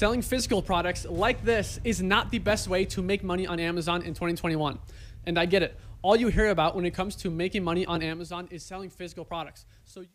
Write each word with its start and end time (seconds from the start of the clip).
selling 0.00 0.22
physical 0.22 0.62
products 0.62 1.04
like 1.04 1.44
this 1.44 1.78
is 1.84 2.00
not 2.00 2.30
the 2.30 2.38
best 2.38 2.68
way 2.68 2.86
to 2.86 3.02
make 3.02 3.22
money 3.22 3.46
on 3.46 3.60
Amazon 3.60 4.00
in 4.00 4.14
2021. 4.14 4.78
And 5.26 5.38
I 5.38 5.44
get 5.44 5.62
it. 5.62 5.78
All 6.00 6.16
you 6.16 6.28
hear 6.28 6.48
about 6.48 6.74
when 6.74 6.86
it 6.86 6.92
comes 6.92 7.14
to 7.16 7.30
making 7.30 7.62
money 7.62 7.84
on 7.84 8.02
Amazon 8.02 8.48
is 8.50 8.62
selling 8.64 8.88
physical 8.88 9.26
products. 9.26 9.66
So 9.84 10.06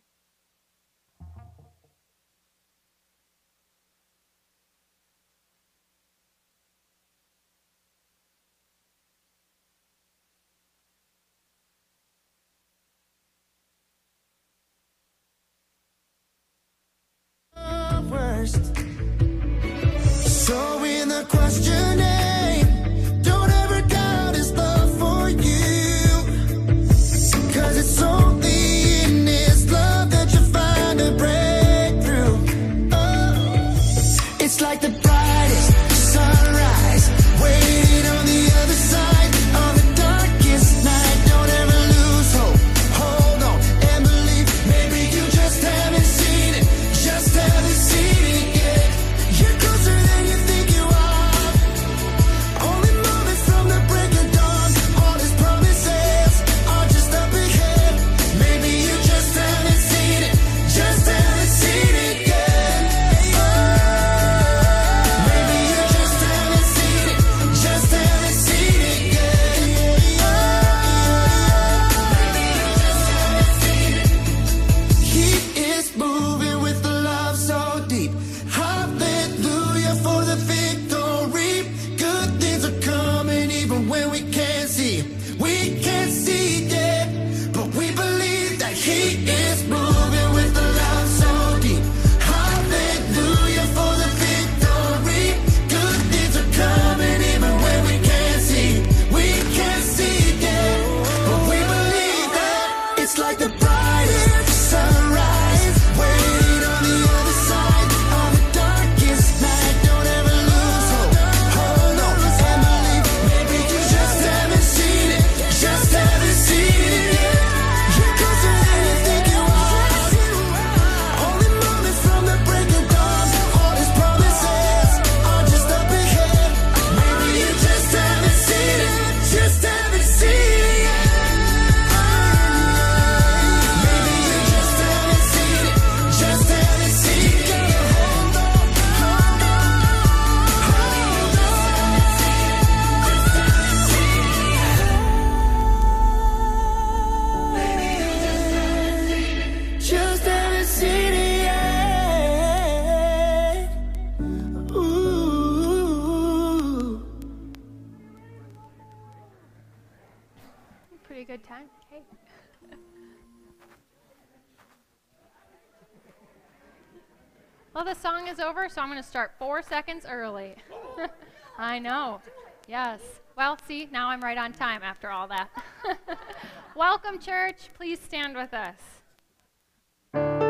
I 171.75 171.79
know. 171.79 172.21
Yes. 172.69 173.01
Well, 173.35 173.57
see, 173.67 173.89
now 173.91 174.07
I'm 174.07 174.21
right 174.21 174.37
on 174.37 174.53
time 174.53 174.81
after 174.81 175.09
all 175.09 175.27
that. 175.27 175.49
Welcome, 176.75 177.19
church. 177.19 177.69
Please 177.73 177.99
stand 177.99 178.33
with 178.37 178.53
us. 178.53 180.44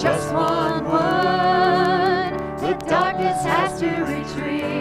just 0.00 0.32
one 0.32 0.84
word, 0.86 2.32
the 2.58 2.72
darkness 2.86 3.44
has 3.44 3.78
to 3.80 3.86
retreat. 4.04 4.79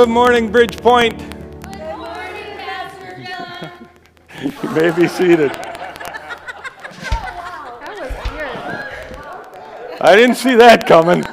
Good 0.00 0.08
morning, 0.08 0.48
Bridgepoint. 0.50 1.18
Good 1.18 1.28
morning, 1.98 2.56
Pastor 2.56 3.22
John. 3.22 3.70
You 4.62 4.70
may 4.70 4.90
be 4.98 5.06
seated. 5.06 5.52
That 5.52 6.16
was 7.86 8.10
weird. 8.32 10.00
I 10.00 10.16
didn't 10.16 10.36
see 10.36 10.54
that 10.54 10.86
coming. 10.86 11.22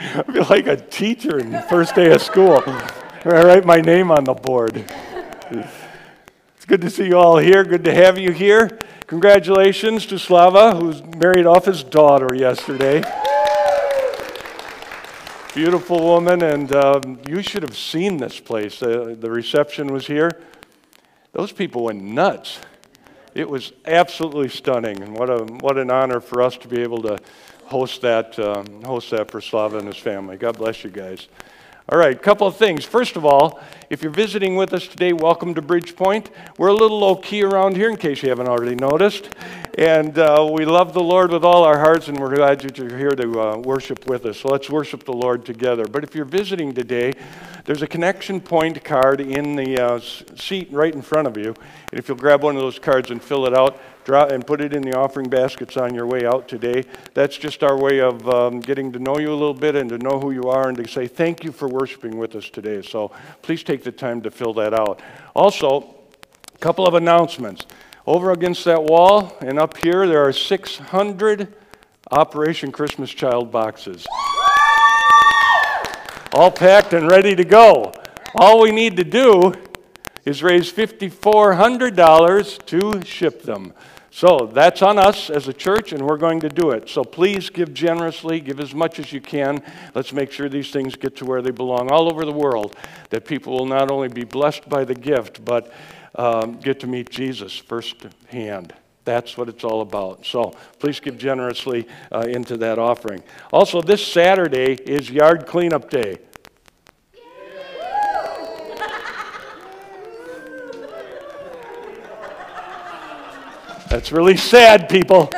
I 0.00 0.22
feel 0.22 0.46
like 0.48 0.68
a 0.68 0.78
teacher 0.78 1.38
in 1.38 1.52
the 1.52 1.60
first 1.60 1.94
day 1.94 2.10
of 2.12 2.22
school. 2.22 2.62
I 2.66 3.44
write 3.44 3.66
my 3.66 3.82
name 3.82 4.10
on 4.10 4.24
the 4.24 4.32
board. 4.32 4.86
It's 5.50 6.64
good 6.66 6.80
to 6.80 6.88
see 6.88 7.08
you 7.08 7.18
all 7.18 7.36
here. 7.36 7.62
Good 7.62 7.84
to 7.84 7.92
have 7.92 8.18
you 8.18 8.32
here. 8.32 8.78
Congratulations 9.06 10.06
to 10.06 10.18
Slava, 10.18 10.74
who's 10.74 11.02
married 11.02 11.44
off 11.44 11.66
his 11.66 11.84
daughter 11.84 12.34
yesterday. 12.34 13.02
Beautiful 15.58 15.98
woman, 15.98 16.44
and 16.44 16.72
um, 16.72 17.18
you 17.26 17.42
should 17.42 17.64
have 17.64 17.76
seen 17.76 18.18
this 18.18 18.38
place. 18.38 18.80
Uh, 18.80 19.16
the 19.18 19.28
reception 19.28 19.92
was 19.92 20.06
here. 20.06 20.30
Those 21.32 21.50
people 21.50 21.82
went 21.82 22.00
nuts. 22.00 22.60
It 23.34 23.50
was 23.50 23.72
absolutely 23.84 24.50
stunning, 24.50 25.02
and 25.02 25.18
what 25.18 25.28
a 25.28 25.38
what 25.54 25.76
an 25.76 25.90
honor 25.90 26.20
for 26.20 26.42
us 26.42 26.56
to 26.58 26.68
be 26.68 26.80
able 26.80 27.02
to 27.02 27.18
host 27.64 28.02
that 28.02 28.38
um, 28.38 28.84
host 28.84 29.10
that 29.10 29.32
for 29.32 29.40
Slava 29.40 29.78
and 29.78 29.88
his 29.88 29.96
family. 29.96 30.36
God 30.36 30.56
bless 30.56 30.84
you 30.84 30.90
guys. 30.90 31.26
All 31.90 31.98
right, 31.98 32.14
a 32.14 32.18
couple 32.18 32.46
of 32.46 32.54
things. 32.54 32.84
First 32.84 33.16
of 33.16 33.24
all, 33.24 33.60
if 33.88 34.02
you're 34.02 34.12
visiting 34.12 34.56
with 34.56 34.74
us 34.74 34.86
today, 34.86 35.14
welcome 35.14 35.54
to 35.54 35.62
Bridgepoint. 35.62 36.26
We're 36.58 36.68
a 36.68 36.74
little 36.74 36.98
low 36.98 37.16
key 37.16 37.42
around 37.42 37.76
here, 37.76 37.88
in 37.88 37.96
case 37.96 38.22
you 38.22 38.28
haven't 38.28 38.46
already 38.46 38.74
noticed, 38.74 39.30
and 39.78 40.18
uh, 40.18 40.46
we 40.52 40.66
love 40.66 40.92
the 40.92 41.02
Lord 41.02 41.32
with 41.32 41.44
all 41.44 41.64
our 41.64 41.78
hearts, 41.78 42.08
and 42.08 42.20
we're 42.20 42.34
glad 42.34 42.60
that 42.60 42.76
you're 42.76 42.94
here 42.94 43.12
to 43.12 43.40
uh, 43.40 43.56
worship 43.56 44.06
with 44.06 44.26
us. 44.26 44.40
So 44.40 44.48
let's 44.48 44.68
worship 44.68 45.04
the 45.04 45.14
Lord 45.14 45.46
together. 45.46 45.86
But 45.86 46.04
if 46.04 46.14
you're 46.14 46.26
visiting 46.26 46.74
today, 46.74 47.14
there's 47.64 47.80
a 47.80 47.86
connection 47.86 48.42
point 48.42 48.84
card 48.84 49.22
in 49.22 49.56
the 49.56 49.82
uh, 49.82 49.98
seat 50.36 50.68
right 50.70 50.94
in 50.94 51.00
front 51.00 51.26
of 51.26 51.38
you, 51.38 51.54
and 51.90 51.98
if 51.98 52.06
you'll 52.06 52.18
grab 52.18 52.42
one 52.42 52.54
of 52.54 52.60
those 52.60 52.78
cards 52.78 53.10
and 53.10 53.22
fill 53.22 53.46
it 53.46 53.56
out, 53.56 53.80
and 54.10 54.46
put 54.46 54.60
it 54.60 54.74
in 54.74 54.82
the 54.82 54.96
offering 54.96 55.28
baskets 55.28 55.76
on 55.76 55.94
your 55.94 56.06
way 56.06 56.24
out 56.24 56.48
today. 56.48 56.84
That's 57.14 57.36
just 57.36 57.62
our 57.62 57.76
way 57.76 58.00
of 58.00 58.26
um, 58.28 58.60
getting 58.60 58.90
to 58.92 58.98
know 58.98 59.18
you 59.18 59.30
a 59.30 59.34
little 59.34 59.54
bit 59.54 59.76
and 59.76 59.90
to 59.90 59.98
know 59.98 60.18
who 60.18 60.30
you 60.30 60.44
are 60.44 60.68
and 60.68 60.76
to 60.78 60.88
say 60.88 61.06
thank 61.06 61.44
you 61.44 61.52
for 61.52 61.68
worshiping 61.68 62.16
with 62.18 62.34
us 62.34 62.48
today. 62.48 62.82
So 62.82 63.12
please 63.42 63.62
take 63.62 63.84
the 63.84 63.92
time 63.92 64.22
to 64.22 64.30
fill 64.30 64.54
that 64.54 64.72
out. 64.72 65.00
Also, 65.34 65.94
a 66.54 66.58
couple 66.58 66.86
of 66.86 66.94
announcements. 66.94 67.66
Over 68.06 68.32
against 68.32 68.64
that 68.64 68.82
wall 68.82 69.36
and 69.40 69.58
up 69.58 69.76
here, 69.76 70.06
there 70.06 70.24
are 70.24 70.32
600 70.32 71.54
Operation 72.10 72.72
Christmas 72.72 73.10
Child 73.10 73.52
boxes. 73.52 74.06
All 76.32 76.50
packed 76.50 76.94
and 76.94 77.10
ready 77.10 77.36
to 77.36 77.44
go. 77.44 77.92
All 78.34 78.62
we 78.62 78.70
need 78.70 78.96
to 78.96 79.04
do 79.04 79.52
is 80.24 80.42
raise 80.42 80.72
$5,400 80.72 82.66
to 82.66 83.02
ship 83.04 83.42
them. 83.42 83.72
So 84.18 84.50
that's 84.52 84.82
on 84.82 84.98
us 84.98 85.30
as 85.30 85.46
a 85.46 85.52
church, 85.52 85.92
and 85.92 86.04
we're 86.04 86.16
going 86.16 86.40
to 86.40 86.48
do 86.48 86.72
it. 86.72 86.88
So 86.88 87.04
please 87.04 87.50
give 87.50 87.72
generously, 87.72 88.40
give 88.40 88.58
as 88.58 88.74
much 88.74 88.98
as 88.98 89.12
you 89.12 89.20
can. 89.20 89.62
Let's 89.94 90.12
make 90.12 90.32
sure 90.32 90.48
these 90.48 90.72
things 90.72 90.96
get 90.96 91.14
to 91.18 91.24
where 91.24 91.40
they 91.40 91.52
belong 91.52 91.92
all 91.92 92.10
over 92.10 92.24
the 92.24 92.32
world, 92.32 92.74
that 93.10 93.24
people 93.24 93.56
will 93.56 93.66
not 93.66 93.92
only 93.92 94.08
be 94.08 94.24
blessed 94.24 94.68
by 94.68 94.84
the 94.84 94.96
gift, 94.96 95.44
but 95.44 95.72
um, 96.16 96.58
get 96.58 96.80
to 96.80 96.88
meet 96.88 97.10
Jesus 97.10 97.56
firsthand. 97.56 98.74
That's 99.04 99.36
what 99.36 99.48
it's 99.48 99.62
all 99.62 99.82
about. 99.82 100.26
So 100.26 100.52
please 100.80 100.98
give 100.98 101.16
generously 101.16 101.86
uh, 102.10 102.26
into 102.28 102.56
that 102.56 102.80
offering. 102.80 103.22
Also, 103.52 103.80
this 103.80 104.04
Saturday 104.04 104.72
is 104.72 105.08
Yard 105.08 105.46
Cleanup 105.46 105.90
Day. 105.90 106.18
That's 113.88 114.12
really 114.12 114.36
sad, 114.36 114.88
people. 114.90 115.30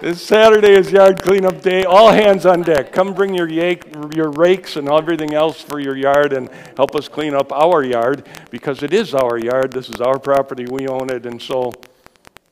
This 0.00 0.24
Saturday 0.24 0.74
is 0.74 0.92
yard 0.92 1.20
cleanup 1.20 1.60
day. 1.60 1.82
All 1.82 2.12
hands 2.12 2.46
on 2.46 2.62
deck. 2.62 2.92
Come 2.92 3.14
bring 3.14 3.34
your, 3.34 3.48
yak, 3.48 3.84
your 4.14 4.30
rakes 4.30 4.76
and 4.76 4.88
everything 4.88 5.34
else 5.34 5.60
for 5.60 5.80
your 5.80 5.96
yard 5.96 6.32
and 6.32 6.48
help 6.76 6.94
us 6.94 7.08
clean 7.08 7.34
up 7.34 7.50
our 7.50 7.82
yard 7.82 8.28
because 8.50 8.84
it 8.84 8.92
is 8.92 9.12
our 9.12 9.38
yard. 9.38 9.72
This 9.72 9.88
is 9.88 10.00
our 10.00 10.20
property. 10.20 10.66
We 10.70 10.86
own 10.86 11.10
it, 11.10 11.26
and 11.26 11.42
so 11.42 11.72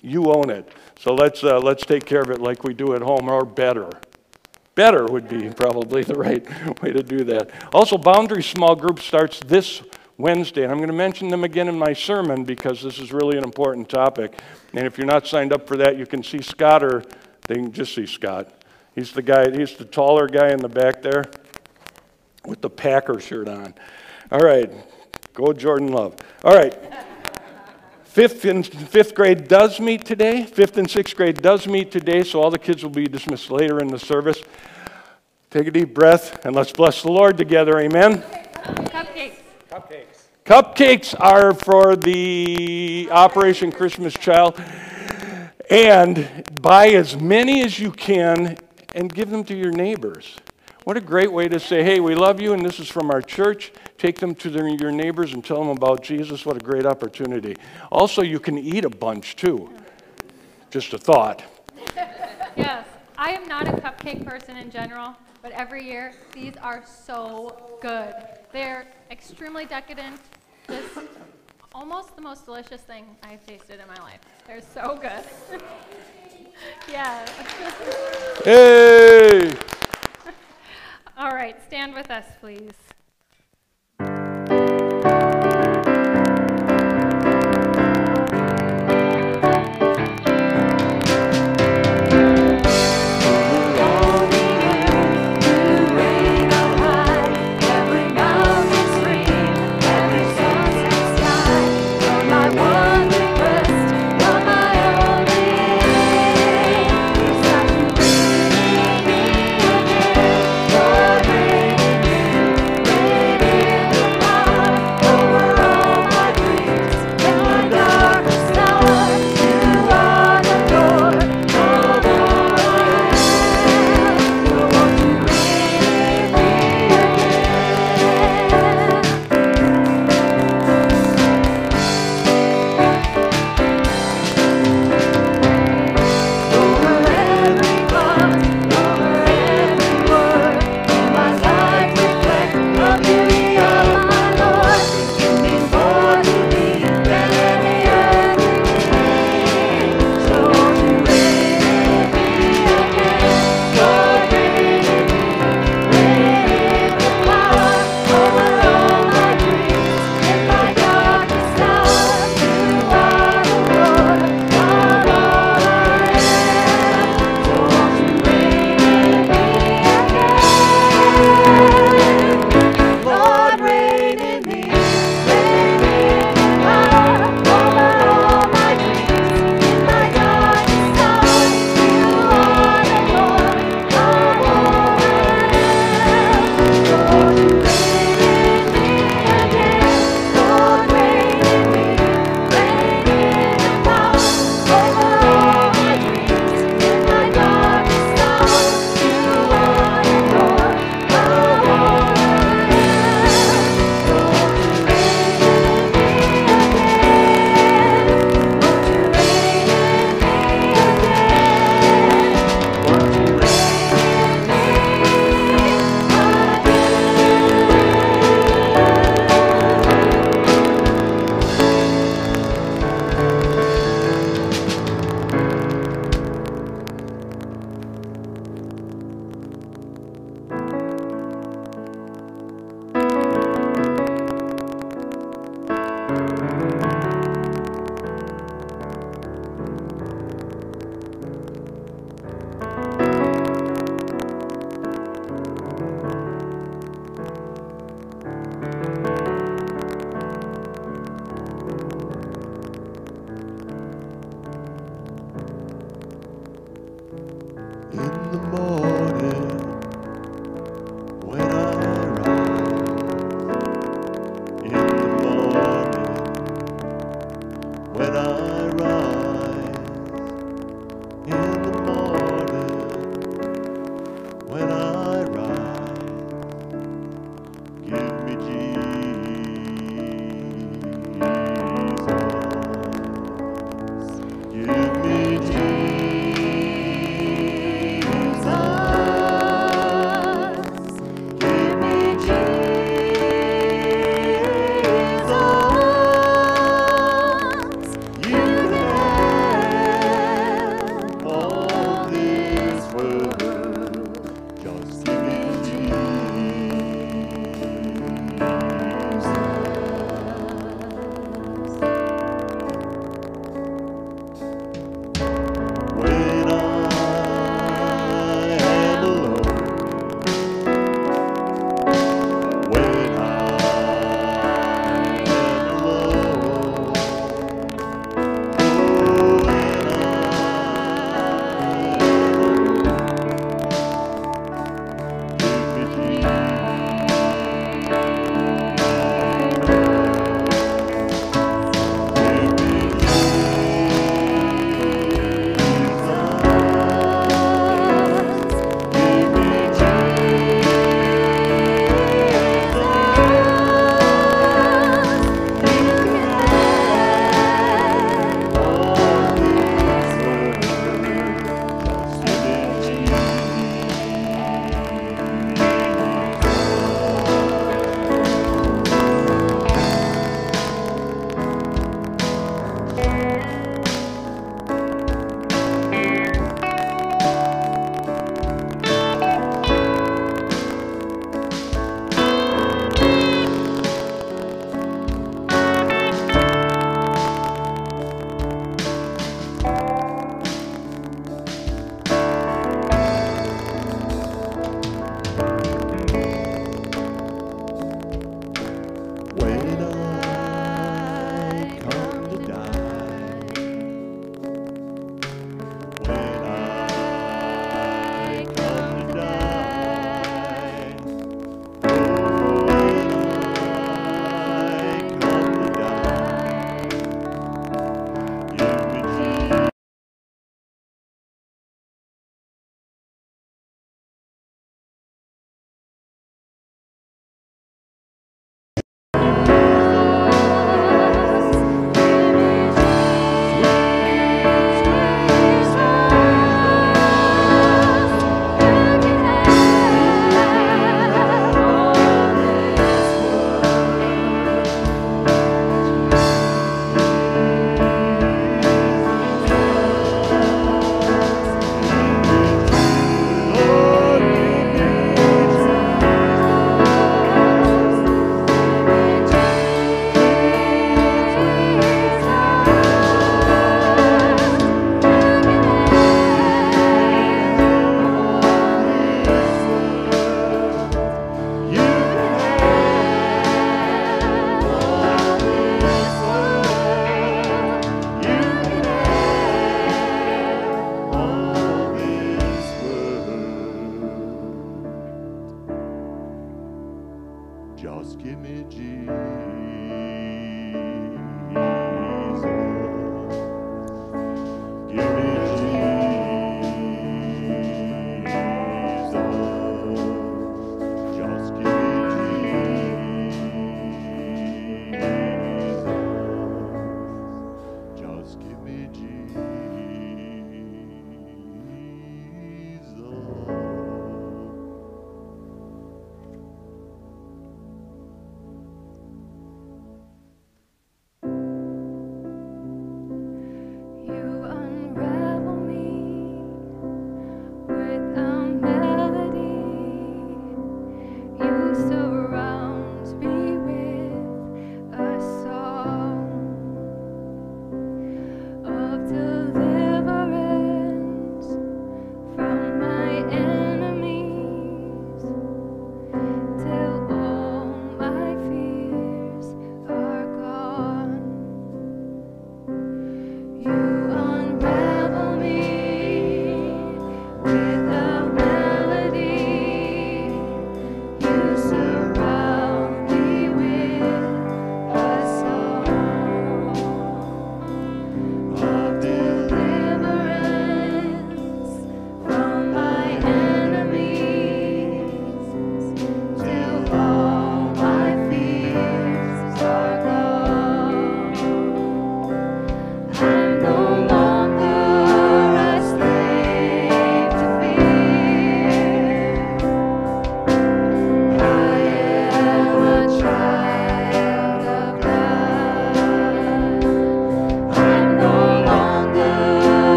you 0.00 0.30
own 0.30 0.50
it. 0.50 0.70
So 1.00 1.12
let's, 1.12 1.42
uh, 1.42 1.58
let's 1.58 1.84
take 1.84 2.04
care 2.06 2.20
of 2.20 2.30
it 2.30 2.40
like 2.40 2.62
we 2.62 2.74
do 2.74 2.94
at 2.94 3.02
home 3.02 3.28
or 3.28 3.44
better. 3.44 3.90
Better 4.76 5.06
would 5.06 5.28
be 5.28 5.50
probably 5.50 6.04
the 6.04 6.14
right 6.18 6.46
way 6.80 6.92
to 6.92 7.02
do 7.02 7.24
that. 7.24 7.50
Also, 7.74 7.98
Boundary 7.98 8.44
Small 8.44 8.76
Group 8.76 9.00
starts 9.00 9.40
this 9.40 9.82
Wednesday, 10.20 10.62
and 10.62 10.72
I'm 10.72 10.78
going 10.78 10.90
to 10.90 10.94
mention 10.94 11.28
them 11.28 11.44
again 11.44 11.68
in 11.68 11.78
my 11.78 11.92
sermon 11.92 12.44
because 12.44 12.82
this 12.82 12.98
is 12.98 13.12
really 13.12 13.38
an 13.38 13.44
important 13.44 13.88
topic. 13.88 14.40
And 14.74 14.86
if 14.86 14.98
you're 14.98 15.06
not 15.06 15.26
signed 15.26 15.52
up 15.52 15.66
for 15.66 15.76
that, 15.78 15.96
you 15.96 16.06
can 16.06 16.22
see 16.22 16.42
Scott 16.42 16.82
or 16.82 17.02
they 17.46 17.54
can 17.54 17.72
just 17.72 17.94
see 17.94 18.06
Scott. 18.06 18.64
He's 18.94 19.12
the 19.12 19.22
guy, 19.22 19.50
he's 19.50 19.76
the 19.76 19.84
taller 19.84 20.26
guy 20.26 20.50
in 20.50 20.58
the 20.58 20.68
back 20.68 21.02
there 21.02 21.24
with 22.44 22.60
the 22.60 22.70
Packer 22.70 23.20
shirt 23.20 23.48
on. 23.48 23.74
All 24.30 24.40
right, 24.40 24.70
go 25.34 25.52
Jordan 25.52 25.92
Love. 25.92 26.16
All 26.44 26.54
right. 26.54 26.76
Fifth 28.04 28.44
and 28.44 28.66
fifth 28.66 29.14
grade 29.14 29.46
does 29.46 29.78
meet 29.78 30.04
today. 30.04 30.44
Fifth 30.44 30.76
and 30.78 30.90
sixth 30.90 31.16
grade 31.16 31.40
does 31.40 31.68
meet 31.68 31.92
today, 31.92 32.24
so 32.24 32.42
all 32.42 32.50
the 32.50 32.58
kids 32.58 32.82
will 32.82 32.90
be 32.90 33.06
dismissed 33.06 33.52
later 33.52 33.78
in 33.78 33.86
the 33.86 34.00
service. 34.00 34.42
Take 35.50 35.68
a 35.68 35.70
deep 35.70 35.94
breath 35.94 36.44
and 36.44 36.54
let's 36.54 36.72
bless 36.72 37.02
the 37.02 37.12
Lord 37.12 37.38
together. 37.38 37.78
Amen. 37.78 38.22
Cupcakes. 38.22 39.38
Cupcakes 39.70 40.09
are 40.50 41.54
for 41.54 41.94
the 41.94 43.08
Operation 43.12 43.70
Christmas 43.70 44.12
Child. 44.14 44.60
And 45.70 46.44
buy 46.60 46.88
as 46.88 47.16
many 47.16 47.62
as 47.62 47.78
you 47.78 47.92
can 47.92 48.58
and 48.92 49.14
give 49.14 49.30
them 49.30 49.44
to 49.44 49.54
your 49.54 49.70
neighbors. 49.70 50.36
What 50.82 50.96
a 50.96 51.00
great 51.00 51.32
way 51.32 51.46
to 51.46 51.60
say, 51.60 51.84
hey, 51.84 52.00
we 52.00 52.16
love 52.16 52.40
you 52.40 52.52
and 52.52 52.66
this 52.66 52.80
is 52.80 52.88
from 52.88 53.12
our 53.12 53.22
church. 53.22 53.70
Take 53.96 54.18
them 54.18 54.34
to 54.36 54.50
their, 54.50 54.66
your 54.66 54.90
neighbors 54.90 55.34
and 55.34 55.44
tell 55.44 55.58
them 55.58 55.68
about 55.68 56.02
Jesus. 56.02 56.44
What 56.44 56.56
a 56.56 56.60
great 56.60 56.84
opportunity. 56.84 57.54
Also, 57.92 58.22
you 58.22 58.40
can 58.40 58.58
eat 58.58 58.84
a 58.84 58.90
bunch 58.90 59.36
too. 59.36 59.70
Just 60.70 60.92
a 60.92 60.98
thought. 60.98 61.44
Yes, 62.56 62.84
I 63.16 63.30
am 63.30 63.46
not 63.46 63.68
a 63.68 63.72
cupcake 63.72 64.26
person 64.26 64.56
in 64.56 64.72
general, 64.72 65.14
but 65.40 65.52
every 65.52 65.84
year 65.84 66.12
these 66.34 66.56
are 66.56 66.82
so 66.84 67.78
good. 67.80 68.12
They're 68.52 68.88
extremely 69.10 69.64
decadent. 69.66 70.20
Just 70.70 71.06
almost 71.74 72.14
the 72.14 72.22
most 72.22 72.44
delicious 72.44 72.80
thing 72.82 73.04
I've 73.24 73.44
tasted 73.44 73.80
in 73.80 73.88
my 73.88 74.00
life. 74.02 74.20
They're 74.46 74.62
so 74.62 74.96
good. 74.96 75.60
yeah. 76.88 77.26
Hey! 78.44 79.52
All 81.18 81.32
right, 81.32 81.54
stand 81.66 81.92
with 81.92 82.10
us, 82.10 82.24
please. 82.40 82.72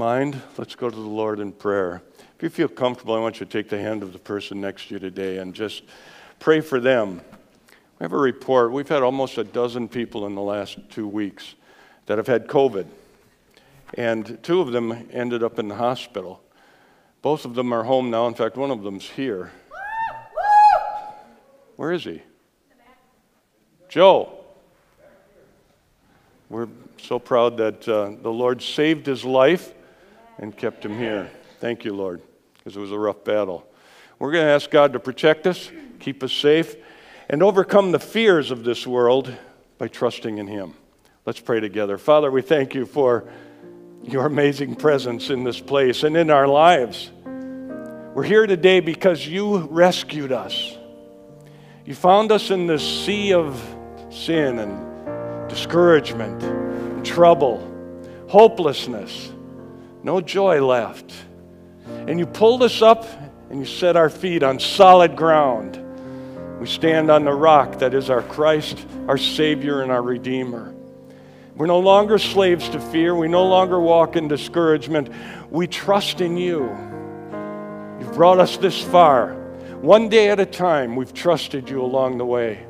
Mind, 0.00 0.40
let's 0.56 0.74
go 0.74 0.88
to 0.88 0.96
the 0.96 1.02
Lord 1.02 1.40
in 1.40 1.52
prayer. 1.52 2.00
If 2.34 2.42
you 2.42 2.48
feel 2.48 2.68
comfortable, 2.68 3.14
I 3.14 3.18
want 3.18 3.38
you 3.38 3.44
to 3.44 3.52
take 3.52 3.68
the 3.68 3.78
hand 3.78 4.02
of 4.02 4.14
the 4.14 4.18
person 4.18 4.58
next 4.58 4.88
to 4.88 4.94
you 4.94 4.98
today 4.98 5.36
and 5.36 5.52
just 5.52 5.82
pray 6.38 6.62
for 6.62 6.80
them. 6.80 7.20
We 7.98 8.04
have 8.04 8.14
a 8.14 8.16
report. 8.16 8.72
We've 8.72 8.88
had 8.88 9.02
almost 9.02 9.36
a 9.36 9.44
dozen 9.44 9.88
people 9.88 10.24
in 10.24 10.34
the 10.34 10.40
last 10.40 10.78
two 10.88 11.06
weeks 11.06 11.54
that 12.06 12.16
have 12.16 12.26
had 12.26 12.46
COVID, 12.46 12.86
and 13.92 14.42
two 14.42 14.62
of 14.62 14.72
them 14.72 15.06
ended 15.12 15.42
up 15.42 15.58
in 15.58 15.68
the 15.68 15.74
hospital. 15.74 16.42
Both 17.20 17.44
of 17.44 17.54
them 17.54 17.70
are 17.70 17.84
home 17.84 18.10
now. 18.10 18.26
In 18.26 18.32
fact, 18.32 18.56
one 18.56 18.70
of 18.70 18.82
them's 18.82 19.06
here. 19.06 19.52
Where 21.76 21.92
is 21.92 22.04
he? 22.04 22.22
Joe. 23.90 24.32
We're 26.48 26.68
so 26.96 27.18
proud 27.18 27.58
that 27.58 27.86
uh, 27.86 28.12
the 28.22 28.32
Lord 28.32 28.62
saved 28.62 29.04
his 29.04 29.26
life 29.26 29.74
and 30.40 30.56
kept 30.56 30.84
him 30.84 30.98
here. 30.98 31.30
Thank 31.60 31.84
you, 31.84 31.94
Lord, 31.94 32.20
because 32.56 32.76
it 32.76 32.80
was 32.80 32.90
a 32.90 32.98
rough 32.98 33.22
battle. 33.22 33.64
We're 34.18 34.32
going 34.32 34.44
to 34.44 34.50
ask 34.50 34.68
God 34.70 34.94
to 34.94 34.98
protect 34.98 35.46
us, 35.46 35.70
keep 36.00 36.22
us 36.24 36.32
safe, 36.32 36.74
and 37.28 37.42
overcome 37.42 37.92
the 37.92 38.00
fears 38.00 38.50
of 38.50 38.64
this 38.64 38.86
world 38.86 39.32
by 39.78 39.86
trusting 39.86 40.38
in 40.38 40.48
him. 40.48 40.74
Let's 41.24 41.40
pray 41.40 41.60
together. 41.60 41.96
Father, 41.96 42.30
we 42.30 42.42
thank 42.42 42.74
you 42.74 42.86
for 42.86 43.30
your 44.02 44.26
amazing 44.26 44.74
presence 44.74 45.30
in 45.30 45.44
this 45.44 45.60
place 45.60 46.02
and 46.02 46.16
in 46.16 46.30
our 46.30 46.48
lives. 46.48 47.10
We're 48.14 48.24
here 48.24 48.46
today 48.46 48.80
because 48.80 49.26
you 49.26 49.58
rescued 49.58 50.32
us. 50.32 50.76
You 51.84 51.94
found 51.94 52.32
us 52.32 52.50
in 52.50 52.66
this 52.66 52.82
sea 53.04 53.32
of 53.32 53.62
sin 54.10 54.58
and 54.58 55.48
discouragement, 55.48 56.42
and 56.42 57.04
trouble, 57.04 57.58
hopelessness, 58.28 59.32
no 60.02 60.20
joy 60.20 60.64
left. 60.64 61.12
And 61.86 62.18
you 62.18 62.26
pulled 62.26 62.62
us 62.62 62.82
up 62.82 63.06
and 63.50 63.60
you 63.60 63.66
set 63.66 63.96
our 63.96 64.10
feet 64.10 64.42
on 64.42 64.58
solid 64.58 65.16
ground. 65.16 65.78
We 66.60 66.66
stand 66.66 67.10
on 67.10 67.24
the 67.24 67.32
rock 67.32 67.78
that 67.78 67.94
is 67.94 68.10
our 68.10 68.22
Christ, 68.22 68.86
our 69.08 69.18
Savior, 69.18 69.82
and 69.82 69.90
our 69.90 70.02
Redeemer. 70.02 70.74
We're 71.56 71.66
no 71.66 71.80
longer 71.80 72.18
slaves 72.18 72.68
to 72.70 72.80
fear. 72.80 73.14
We 73.14 73.28
no 73.28 73.46
longer 73.46 73.80
walk 73.80 74.16
in 74.16 74.28
discouragement. 74.28 75.10
We 75.50 75.66
trust 75.66 76.20
in 76.20 76.36
you. 76.36 76.64
You've 78.00 78.14
brought 78.14 78.38
us 78.38 78.56
this 78.56 78.80
far. 78.82 79.34
One 79.80 80.08
day 80.08 80.30
at 80.30 80.40
a 80.40 80.46
time, 80.46 80.96
we've 80.96 81.12
trusted 81.12 81.68
you 81.68 81.82
along 81.82 82.18
the 82.18 82.24
way. 82.24 82.66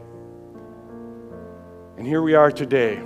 And 1.99 2.07
here 2.07 2.23
we 2.23 2.35
are 2.35 2.51
today, 2.51 3.01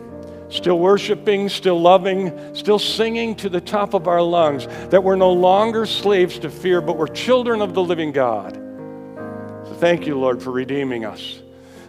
still 0.55 0.79
worshiping, 0.79 1.49
still 1.49 1.81
loving, 1.81 2.55
still 2.55 2.79
singing 2.79 3.35
to 3.35 3.49
the 3.49 3.61
top 3.61 3.93
of 3.93 4.07
our 4.07 4.23
lungs 4.23 4.67
that 4.91 5.03
we're 5.03 5.17
no 5.17 5.33
longer 5.33 5.85
slaves 5.85 6.39
to 6.39 6.49
fear, 6.49 6.81
but 6.81 6.97
we're 6.97 7.09
children 7.09 7.61
of 7.61 7.75
the 7.75 7.83
living 7.83 8.13
God. 8.13 8.55
So 8.55 9.75
thank 9.75 10.07
you, 10.07 10.19
Lord, 10.19 10.41
for 10.41 10.53
redeeming 10.53 11.05
us. 11.05 11.41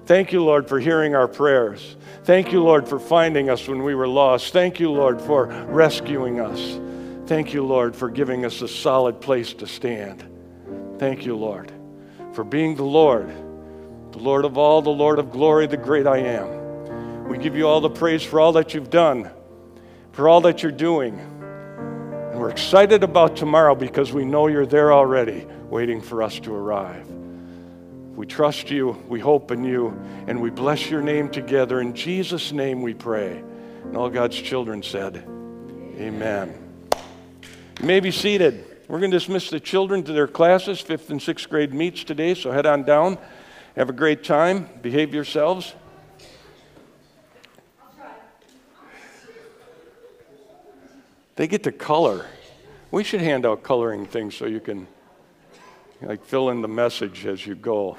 Thank 0.08 0.32
you, 0.32 0.43
Lord, 0.43 0.67
for 0.67 0.80
hearing 0.80 1.15
our 1.15 1.28
prayers. 1.28 1.95
Thank 2.23 2.51
you, 2.51 2.63
Lord, 2.63 2.88
for 2.88 2.99
finding 2.99 3.49
us 3.49 3.67
when 3.67 3.84
we 3.84 3.93
were 3.93 4.08
lost. 4.08 4.51
Thank 4.51 4.80
you, 4.80 4.91
Lord, 4.91 5.21
for 5.21 5.45
rescuing 5.67 6.39
us. 6.39 6.80
Thank 7.28 7.54
you, 7.54 7.63
Lord, 7.63 7.95
for 7.95 8.10
giving 8.10 8.45
us 8.45 8.62
a 8.62 8.67
solid 8.67 9.21
place 9.21 9.54
to 9.56 9.67
stand. 9.67 10.23
Thank 10.97 11.25
you, 11.25 11.36
Lord, 11.36 11.71
for 12.34 12.43
being 12.43 12.75
the 12.75 12.84
Lord, 12.84 13.30
the 14.12 14.19
Lord 14.19 14.45
of 14.45 14.58
all, 14.58 14.82
the 14.82 14.89
Lord 14.89 15.19
of 15.19 15.32
glory, 15.32 15.67
the 15.67 15.78
great 15.78 16.08
I 16.08 16.19
am. 16.19 16.55
We 17.26 17.40
give 17.40 17.56
you 17.56 17.68
all 17.68 17.82
the 17.82 17.90
praise 17.90 18.24
for 18.24 18.40
all 18.40 18.52
that 18.54 18.74
you've 18.74 18.92
done, 18.92 19.32
for 20.12 20.30
all 20.30 20.42
that 20.42 20.62
you're 20.62 20.72
doing. 20.72 21.20
And 21.20 22.40
we're 22.40 22.52
excited 22.52 23.04
about 23.04 23.36
tomorrow 23.36 23.74
because 23.74 24.14
we 24.14 24.26
know 24.26 24.48
you're 24.48 24.66
there 24.66 24.94
already, 24.94 25.48
waiting 25.70 26.02
for 26.02 26.22
us 26.22 26.40
to 26.42 26.54
arrive. 26.54 27.08
We 28.16 28.28
trust 28.28 28.70
you, 28.70 28.92
we 29.10 29.20
hope 29.20 29.52
in 29.52 29.64
you, 29.64 30.00
and 30.28 30.40
we 30.40 30.52
bless 30.52 30.90
your 30.90 31.02
name 31.02 31.30
together. 31.30 31.82
In 31.82 31.96
Jesus' 31.96 32.52
name 32.52 32.82
we 32.82 32.94
pray. 32.94 33.44
And 33.84 33.98
all 33.98 34.10
God's 34.10 34.40
children 34.40 34.84
said, 34.84 35.18
Amen. 35.98 36.58
You 37.80 37.86
may 37.86 38.00
be 38.02 38.12
seated. 38.12 38.64
We're 38.88 39.00
going 39.00 39.12
to 39.12 39.18
dismiss 39.18 39.50
the 39.50 39.60
children 39.60 40.04
to 40.04 40.14
their 40.14 40.28
classes. 40.28 40.80
Fifth 40.80 41.10
and 41.10 41.22
sixth 41.22 41.50
grade 41.50 41.74
meets 41.74 42.04
today, 42.04 42.36
so 42.36 42.52
head 42.52 42.68
on 42.68 42.84
down. 42.84 43.18
Have 43.76 43.90
a 43.90 43.94
great 43.94 44.24
time. 44.24 44.70
Behave 44.82 45.14
yourselves. 45.14 45.74
They 51.36 51.48
get 51.48 51.63
to 51.63 51.71
color. 51.71 52.26
We 52.91 53.04
should 53.04 53.19
hand 53.19 53.45
out 53.45 53.62
coloring 53.62 54.06
things 54.06 54.36
so 54.36 54.45
you 54.45 54.62
can 54.62 54.88
like 56.02 56.24
fill 56.24 56.50
in 56.50 56.62
the 56.62 56.67
message 56.67 57.26
as 57.26 57.45
you 57.45 57.56
go. 57.56 57.98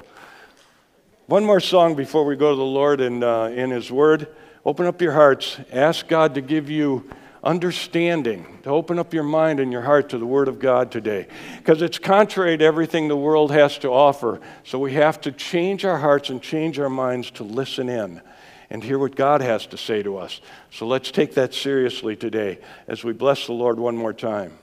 One 1.27 1.45
more 1.45 1.59
song 1.59 1.93
before 1.93 2.25
we 2.25 2.35
go 2.35 2.51
to 2.51 2.55
the 2.55 2.63
Lord 2.63 2.99
and 2.99 3.23
uh, 3.23 3.51
in 3.53 3.69
His 3.69 3.91
Word. 3.91 4.27
Open 4.65 4.87
up 4.87 5.01
your 5.01 5.11
hearts. 5.11 5.59
Ask 5.71 6.07
God 6.07 6.33
to 6.35 6.41
give 6.41 6.69
you 6.69 7.07
understanding, 7.43 8.59
to 8.63 8.69
open 8.69 8.97
up 8.97 9.13
your 9.13 9.23
mind 9.23 9.59
and 9.59 9.71
your 9.71 9.83
heart 9.83 10.09
to 10.09 10.17
the 10.17 10.25
Word 10.25 10.47
of 10.47 10.57
God 10.57 10.91
today. 10.91 11.27
Because 11.57 11.83
it's 11.83 11.99
contrary 11.99 12.57
to 12.57 12.65
everything 12.65 13.07
the 13.07 13.15
world 13.15 13.51
has 13.51 13.77
to 13.79 13.89
offer. 13.89 14.41
So 14.63 14.79
we 14.79 14.93
have 14.93 15.21
to 15.21 15.31
change 15.31 15.85
our 15.85 15.97
hearts 15.97 16.31
and 16.31 16.41
change 16.41 16.79
our 16.79 16.89
minds 16.89 17.29
to 17.31 17.43
listen 17.43 17.87
in 17.87 18.19
and 18.69 18.83
hear 18.83 18.99
what 18.99 19.15
God 19.15 19.41
has 19.41 19.65
to 19.67 19.77
say 19.77 20.03
to 20.03 20.17
us. 20.17 20.41
So 20.71 20.85
let's 20.87 21.11
take 21.11 21.33
that 21.35 21.53
seriously 21.53 22.15
today 22.15 22.59
as 22.87 23.03
we 23.03 23.13
bless 23.13 23.45
the 23.45 23.53
Lord 23.53 23.79
one 23.79 23.95
more 23.95 24.13
time. 24.13 24.57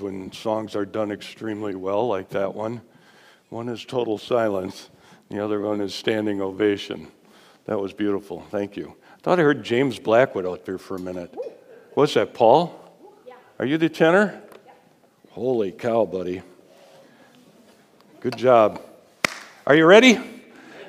When 0.00 0.30
songs 0.32 0.76
are 0.76 0.84
done 0.84 1.10
extremely 1.10 1.74
well, 1.74 2.06
like 2.06 2.28
that 2.30 2.54
one. 2.54 2.82
One 3.48 3.68
is 3.68 3.84
total 3.84 4.18
silence, 4.18 4.90
the 5.30 5.42
other 5.42 5.60
one 5.60 5.80
is 5.80 5.94
standing 5.94 6.40
ovation. 6.40 7.08
That 7.66 7.80
was 7.80 7.92
beautiful. 7.92 8.42
Thank 8.50 8.76
you. 8.76 8.94
I 9.16 9.20
thought 9.20 9.40
I 9.40 9.42
heard 9.42 9.64
James 9.64 9.98
Blackwood 9.98 10.44
out 10.44 10.66
there 10.66 10.76
for 10.76 10.96
a 10.96 11.00
minute. 11.00 11.34
What's 11.94 12.14
that, 12.14 12.34
Paul? 12.34 12.78
Are 13.58 13.64
you 13.64 13.78
the 13.78 13.88
tenor? 13.88 14.42
Holy 15.30 15.72
cow, 15.72 16.04
buddy. 16.04 16.42
Good 18.20 18.36
job. 18.36 18.82
Are 19.66 19.74
you 19.74 19.86
ready? 19.86 20.20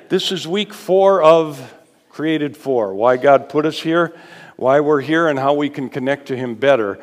This 0.08 0.32
is 0.32 0.46
week 0.46 0.74
four 0.74 1.22
of 1.22 1.74
Created 2.10 2.56
For. 2.56 2.94
Why 2.94 3.16
God 3.16 3.48
put 3.48 3.66
us 3.66 3.80
here, 3.80 4.14
why 4.56 4.80
we're 4.80 5.00
here, 5.00 5.28
and 5.28 5.38
how 5.38 5.54
we 5.54 5.68
can 5.68 5.88
connect 5.88 6.28
to 6.28 6.36
Him 6.36 6.54
better. 6.54 6.98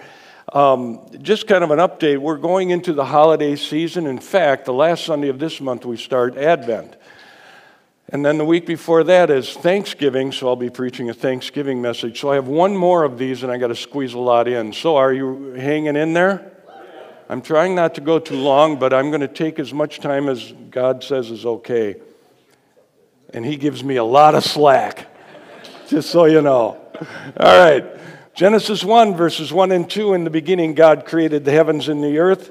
Um, 0.53 1.01
just 1.23 1.47
kind 1.47 1.63
of 1.63 1.71
an 1.71 1.79
update. 1.79 2.19
We're 2.19 2.37
going 2.37 2.69
into 2.69 2.93
the 2.93 3.05
holiday 3.05 3.55
season. 3.55 4.05
In 4.05 4.19
fact, 4.19 4.65
the 4.65 4.73
last 4.73 5.03
Sunday 5.03 5.29
of 5.29 5.39
this 5.39 5.59
month, 5.59 5.83
we 5.83 5.97
start 5.97 6.37
Advent. 6.37 6.95
And 8.09 8.23
then 8.23 8.37
the 8.37 8.45
week 8.45 8.67
before 8.67 9.03
that 9.05 9.31
is 9.31 9.51
Thanksgiving, 9.53 10.31
so 10.31 10.49
I'll 10.49 10.55
be 10.55 10.69
preaching 10.69 11.09
a 11.09 11.13
Thanksgiving 11.13 11.81
message. 11.81 12.19
So 12.19 12.31
I 12.31 12.35
have 12.35 12.47
one 12.47 12.77
more 12.77 13.03
of 13.03 13.17
these, 13.17 13.41
and 13.41 13.51
I 13.51 13.57
got 13.57 13.69
to 13.69 13.75
squeeze 13.75 14.13
a 14.13 14.19
lot 14.19 14.47
in. 14.47 14.73
So 14.73 14.95
are 14.95 15.11
you 15.11 15.53
hanging 15.53 15.95
in 15.95 16.13
there? 16.13 16.51
I'm 17.29 17.41
trying 17.41 17.73
not 17.73 17.95
to 17.95 18.01
go 18.01 18.19
too 18.19 18.37
long, 18.37 18.77
but 18.77 18.93
I'm 18.93 19.09
going 19.09 19.21
to 19.21 19.27
take 19.27 19.57
as 19.57 19.73
much 19.73 20.01
time 20.01 20.29
as 20.29 20.53
God 20.69 21.03
says 21.03 21.31
is 21.31 21.47
okay. 21.47 21.95
And 23.33 23.43
He 23.43 23.55
gives 23.55 23.83
me 23.83 23.95
a 23.95 24.03
lot 24.03 24.35
of 24.35 24.43
slack, 24.43 25.07
just 25.87 26.11
so 26.11 26.25
you 26.25 26.43
know. 26.43 26.79
All 27.39 27.57
right. 27.57 27.83
Genesis 28.33 28.83
1, 28.83 29.15
verses 29.15 29.53
1 29.53 29.71
and 29.71 29.87
2 29.87 30.13
In 30.13 30.23
the 30.23 30.31
beginning, 30.31 30.73
God 30.73 31.05
created 31.05 31.45
the 31.45 31.51
heavens 31.51 31.87
and 31.87 32.03
the 32.03 32.17
earth. 32.17 32.49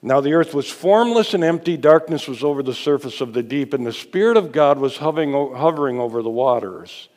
Now 0.00 0.20
the 0.20 0.34
earth 0.34 0.54
was 0.54 0.70
formless 0.70 1.34
and 1.34 1.42
empty, 1.42 1.76
darkness 1.76 2.28
was 2.28 2.44
over 2.44 2.62
the 2.62 2.72
surface 2.72 3.20
of 3.20 3.32
the 3.32 3.42
deep, 3.42 3.74
and 3.74 3.84
the 3.84 3.92
Spirit 3.92 4.36
of 4.36 4.52
God 4.52 4.78
was 4.78 4.98
hovering, 4.98 5.34
over 5.34 6.22
the 6.22 6.30
waters. 6.30 7.08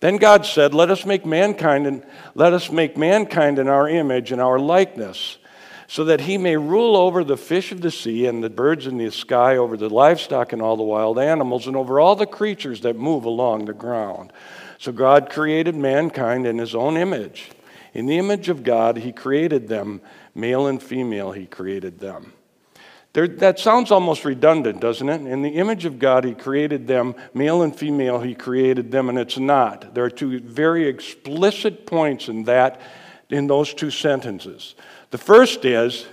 Then 0.00 0.16
God 0.16 0.46
said, 0.46 0.72
Let 0.72 0.90
us 0.90 1.04
make 1.04 1.26
mankind 1.26 1.86
and 1.86 2.02
let 2.34 2.54
us 2.54 2.70
make 2.70 2.96
mankind 2.96 3.58
in 3.58 3.68
our 3.68 3.86
image 3.86 4.32
and 4.32 4.40
our 4.40 4.58
likeness, 4.58 5.36
so 5.86 6.04
that 6.04 6.22
he 6.22 6.38
may 6.38 6.56
rule 6.56 6.96
over 6.96 7.22
the 7.22 7.36
fish 7.36 7.72
of 7.72 7.82
the 7.82 7.90
sea 7.90 8.24
and 8.24 8.42
the 8.42 8.48
birds 8.48 8.86
in 8.86 8.96
the 8.96 9.10
sky, 9.10 9.58
over 9.58 9.76
the 9.76 9.90
livestock 9.90 10.54
and 10.54 10.62
all 10.62 10.78
the 10.78 10.82
wild 10.82 11.18
animals, 11.18 11.66
and 11.66 11.76
over 11.76 12.00
all 12.00 12.16
the 12.16 12.24
creatures 12.24 12.80
that 12.80 12.96
move 12.96 13.26
along 13.26 13.66
the 13.66 13.74
ground. 13.74 14.32
So 14.80 14.92
God 14.92 15.28
created 15.28 15.76
mankind 15.76 16.46
in 16.46 16.56
his 16.56 16.74
own 16.74 16.96
image. 16.96 17.50
In 17.92 18.06
the 18.06 18.16
image 18.16 18.48
of 18.48 18.64
God, 18.64 18.96
he 18.96 19.12
created 19.12 19.68
them, 19.68 20.00
male 20.34 20.66
and 20.66 20.82
female, 20.82 21.32
he 21.32 21.44
created 21.44 22.00
them. 22.00 22.32
There, 23.12 23.28
that 23.28 23.58
sounds 23.58 23.90
almost 23.90 24.24
redundant, 24.24 24.80
doesn't 24.80 25.06
it? 25.06 25.20
In 25.20 25.42
the 25.42 25.50
image 25.50 25.84
of 25.84 25.98
God, 25.98 26.24
He 26.24 26.32
created 26.32 26.86
them, 26.86 27.16
male 27.34 27.62
and 27.62 27.74
female, 27.74 28.20
He 28.20 28.36
created 28.36 28.92
them, 28.92 29.08
and 29.08 29.18
it's 29.18 29.36
not. 29.36 29.94
There 29.94 30.04
are 30.04 30.10
two 30.10 30.38
very 30.38 30.86
explicit 30.86 31.86
points 31.86 32.28
in 32.28 32.44
that, 32.44 32.80
in 33.28 33.48
those 33.48 33.74
two 33.74 33.90
sentences. 33.90 34.76
The 35.10 35.18
first 35.18 35.64
is 35.64 36.06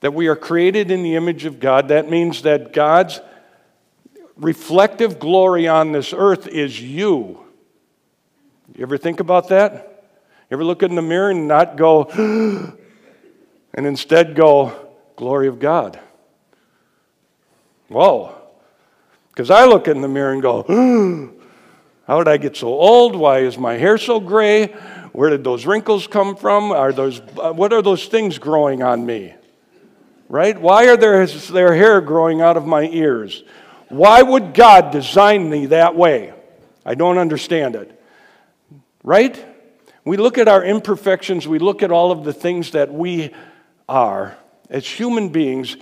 that 0.00 0.14
we 0.14 0.28
are 0.28 0.36
created 0.36 0.90
in 0.90 1.02
the 1.02 1.16
image 1.16 1.44
of 1.44 1.60
God. 1.60 1.88
That 1.88 2.08
means 2.08 2.42
that 2.42 2.72
God's 2.72 3.20
reflective 4.36 5.18
glory 5.18 5.68
on 5.68 5.92
this 5.92 6.14
earth 6.16 6.48
is 6.48 6.80
you. 6.80 7.45
You 8.74 8.82
ever 8.82 8.98
think 8.98 9.20
about 9.20 9.48
that? 9.48 10.04
You 10.50 10.56
ever 10.56 10.64
look 10.64 10.82
in 10.82 10.94
the 10.94 11.02
mirror 11.02 11.30
and 11.30 11.48
not 11.48 11.76
go, 11.76 12.04
and 13.74 13.86
instead 13.86 14.34
go, 14.34 14.72
glory 15.16 15.48
of 15.48 15.58
God? 15.58 15.98
Whoa. 17.88 18.34
Because 19.30 19.50
I 19.50 19.66
look 19.66 19.88
in 19.88 20.00
the 20.00 20.08
mirror 20.08 20.32
and 20.32 20.42
go, 20.42 20.62
how 22.06 22.18
did 22.18 22.28
I 22.28 22.36
get 22.36 22.56
so 22.56 22.68
old? 22.68 23.16
Why 23.16 23.40
is 23.40 23.58
my 23.58 23.74
hair 23.74 23.98
so 23.98 24.20
gray? 24.20 24.68
Where 25.12 25.30
did 25.30 25.44
those 25.44 25.66
wrinkles 25.66 26.06
come 26.06 26.36
from? 26.36 26.72
Are 26.72 26.92
those, 26.92 27.20
uh, 27.38 27.52
what 27.52 27.72
are 27.72 27.82
those 27.82 28.06
things 28.06 28.38
growing 28.38 28.82
on 28.82 29.06
me? 29.06 29.34
Right? 30.28 30.60
Why 30.60 30.88
are 30.88 30.96
there, 30.96 31.22
is 31.22 31.48
there 31.48 31.74
hair 31.74 32.00
growing 32.00 32.40
out 32.40 32.56
of 32.56 32.66
my 32.66 32.82
ears? 32.82 33.44
Why 33.88 34.20
would 34.22 34.52
God 34.52 34.90
design 34.90 35.48
me 35.48 35.66
that 35.66 35.94
way? 35.94 36.34
I 36.84 36.94
don't 36.94 37.18
understand 37.18 37.76
it. 37.76 37.95
Right? 39.06 39.42
We 40.04 40.16
look 40.16 40.36
at 40.36 40.48
our 40.48 40.64
imperfections, 40.64 41.46
we 41.48 41.60
look 41.60 41.82
at 41.82 41.92
all 41.92 42.10
of 42.10 42.24
the 42.24 42.32
things 42.32 42.72
that 42.72 42.92
we 42.92 43.32
are 43.88 44.36
as 44.68 44.84
human 44.84 45.28
beings 45.28 45.76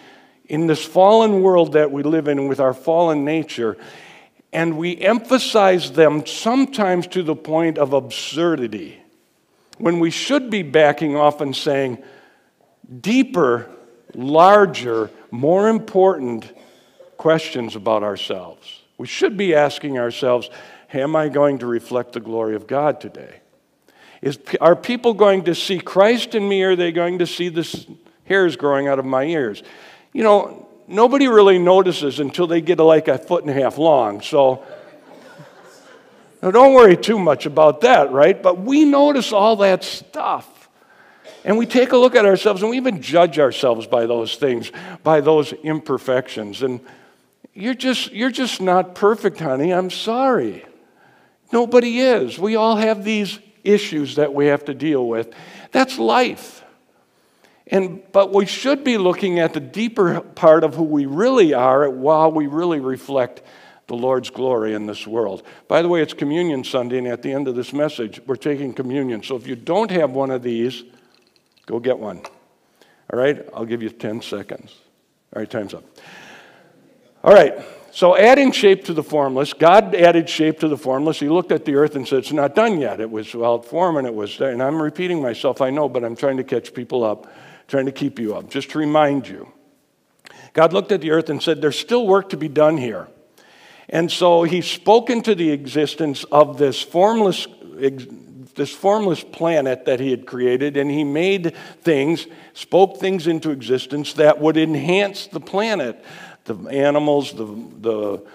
in 0.45 0.67
this 0.67 0.85
fallen 0.85 1.41
world 1.41 1.73
that 1.73 1.91
we 1.91 2.03
live 2.03 2.29
in 2.29 2.49
with 2.49 2.61
our 2.61 2.75
fallen 2.75 3.25
nature, 3.25 3.79
and 4.53 4.77
we 4.77 4.99
emphasize 4.99 5.93
them 5.93 6.27
sometimes 6.27 7.07
to 7.09 7.23
the 7.23 7.35
point 7.35 7.79
of 7.79 7.95
absurdity 7.95 9.01
when 9.79 10.01
we 10.01 10.11
should 10.11 10.51
be 10.51 10.63
backing 10.63 11.17
off 11.17 11.41
and 11.41 11.57
saying, 11.57 11.97
deeper, 13.01 13.71
larger, 14.15 15.11
more 15.31 15.71
important 15.71 16.53
questions 17.17 17.75
about 17.75 18.03
ourselves. 18.03 18.83
We 18.99 19.07
should 19.07 19.39
be 19.39 19.55
asking 19.55 19.99
ourselves, 19.99 20.51
Am 20.95 21.17
I 21.17 21.29
going 21.29 21.59
to 21.59 21.67
reflect 21.67 22.13
the 22.13 22.21
glory 22.21 22.55
of 22.55 22.67
God 22.67 23.01
today? 23.01 23.41
Is, 24.23 24.39
are 24.61 24.77
people 24.77 25.13
going 25.13 25.45
to 25.45 25.55
see 25.55 25.79
Christ 25.79 26.35
in 26.35 26.49
me 26.49 26.63
or 26.63 26.71
are 26.71 26.77
they 26.77 26.93
going 26.93 27.19
to 27.19 27.27
see 27.27 27.49
the 27.49 27.87
hairs 28.25 28.57
growing 28.57 28.89
out 28.89 28.99
of 28.99 29.05
my 29.05 29.25
ears? 29.25 29.63
You 30.13 30.23
know, 30.23 30.69
nobody 30.87 31.29
really 31.29 31.59
notices 31.59 32.21
until 32.21 32.47
they 32.47 32.61
get 32.61 32.79
like 32.79 33.09
a 33.09 33.19
foot 33.19 33.45
and 33.45 33.51
a 33.51 33.61
half 33.61 33.77
long. 33.77 34.21
So, 34.21 34.65
now 36.43 36.53
don't 36.53 36.75
worry 36.75 36.97
too 36.97 37.19
much 37.19 37.45
about 37.45 37.81
that, 37.81 38.13
right? 38.13 38.41
But 38.41 38.61
we 38.61 38.85
notice 38.85 39.33
all 39.33 39.57
that 39.57 39.83
stuff. 39.83 40.71
And 41.45 41.59
we 41.59 41.67
take 41.67 41.93
a 41.93 41.97
look 41.97 42.15
at 42.15 42.25
ourselves 42.25 42.63
and 42.63 42.71
we 42.71 42.77
even 42.77 43.03
judge 43.03 43.39
ourselves 43.39 43.87
by 43.87 44.07
those 44.07 44.37
things, 44.37 44.71
by 45.03 45.21
those 45.21 45.53
imperfections. 45.53 46.63
And 46.63 46.81
you're 47.53 47.75
just, 47.75 48.13
you're 48.13 48.31
just 48.31 48.63
not 48.63 48.95
perfect, 48.95 49.41
honey. 49.41 49.73
I'm 49.73 49.91
sorry. 49.91 50.65
Nobody 51.53 52.01
is. 52.01 52.39
We 52.39 52.57
all 52.57 52.77
have 52.77 53.05
these 53.05 53.39
issues 53.63 54.17
that 54.17 54.35
we 54.35 54.47
have 54.47 54.65
to 54.67 54.75
deal 54.75 55.07
with. 55.07 55.33
That's 55.73 55.99
life. 55.99 56.63
And, 57.67 58.03
but 58.13 58.33
we 58.33 58.47
should 58.47 58.85
be 58.85 58.99
looking 58.99 59.39
at 59.39 59.55
the 59.55 59.61
deeper 59.61 60.21
part 60.21 60.65
of 60.65 60.75
who 60.75 60.83
we 60.83 61.07
really 61.07 61.55
are 61.55 61.89
while 61.89 62.31
we 62.31 62.47
really 62.47 62.81
reflect 62.81 63.43
the 63.87 63.95
Lord's 63.95 64.31
glory 64.31 64.75
in 64.75 64.87
this 64.87 65.07
world. 65.07 65.43
By 65.69 65.83
the 65.83 65.89
way, 65.89 66.03
it's 66.03 66.15
Communion 66.15 66.65
Sunday, 66.65 66.99
and 66.99 67.07
at 67.07 67.23
the 67.23 67.33
end 67.33 67.49
of 67.49 67.55
this 67.55 67.73
message, 67.73 68.21
we're 68.27 68.37
taking 68.37 68.73
communion. 68.73 69.23
So 69.23 69.37
if 69.37 69.47
you 69.47 69.57
don't 69.57 69.91
have 69.91 70.11
one 70.11 70.31
of 70.31 70.43
these, 70.43 70.85
go 71.67 71.79
get 71.81 71.99
one. 71.99 72.23
All 73.13 73.19
right? 73.19 73.47
I'll 73.55 73.67
give 73.67 73.83
you 73.83 73.91
10 73.91 74.23
seconds. 74.23 74.75
All 75.35 75.41
right, 75.41 75.51
time's 75.51 75.75
up. 75.75 75.85
All 77.23 77.33
right. 77.33 77.55
So, 77.95 78.17
adding 78.17 78.51
shape 78.51 78.87
to 78.87 78.93
the 78.93 79.05
formless, 79.05 79.53
God 79.53 79.95
added 79.95 80.29
shape 80.29 80.59
to 80.59 80.69
the 80.69 80.77
formless. 80.77 81.21
He 81.21 81.29
looked 81.29 81.53
at 81.53 81.65
the 81.65 81.77
earth 81.77 81.95
and 81.95 82.09
said, 82.09 82.19
It's 82.19 82.33
not 82.33 82.57
done 82.57 82.81
yet. 82.81 83.01
It 83.01 83.09
was 83.09 83.33
without 83.33 83.65
form 83.65 83.99
and 83.99 84.05
it 84.05 84.13
was 84.13 84.37
there. 84.37 84.51
And 84.51 84.61
I'm 84.61 84.83
repeating 84.83 85.23
myself, 85.23 85.61
I 85.61 85.71
know, 85.71 85.89
but 85.89 86.03
I'm 86.03 86.17
trying 86.17 86.39
to 86.39 86.43
catch 86.43 86.75
people 86.75 87.05
up, 87.05 87.33
trying 87.69 87.87
to 87.87 87.93
keep 87.93 88.19
you 88.19 88.35
up, 88.35 88.51
just 88.51 88.71
to 88.71 88.81
remind 88.81 89.29
you. 89.29 89.53
God 90.55 90.73
looked 90.73 90.91
at 90.91 91.03
the 91.03 91.13
earth 91.13 91.31
and 91.31 91.41
said, 91.41 91.61
There's 91.63 91.79
still 91.79 92.05
work 92.05 92.31
to 92.31 92.37
be 92.37 92.49
done 92.49 92.79
here. 92.79 93.07
And 93.89 94.11
so 94.11 94.43
He 94.43 94.61
spoke 94.61 95.09
into 95.09 95.37
the 95.37 95.53
existence 95.53 96.25
of 96.33 96.59
this 96.59 96.83
formless, 96.83 97.47
this 98.57 98.75
formless 98.75 99.23
planet 99.23 99.85
that 99.85 100.01
He 100.01 100.11
had 100.11 100.27
created, 100.27 100.77
and 100.77 100.91
He 100.91 101.05
made 101.05 101.55
things, 101.83 102.27
spoke 102.55 102.99
things 102.99 103.29
into 103.29 103.51
existence 103.51 104.15
that 104.15 104.41
would 104.41 104.57
enhance 104.57 105.29
the 105.29 105.39
planet 105.39 106.05
the 106.45 106.57
animals, 106.69 107.33
the, 107.33 107.47
the, 107.81 108.27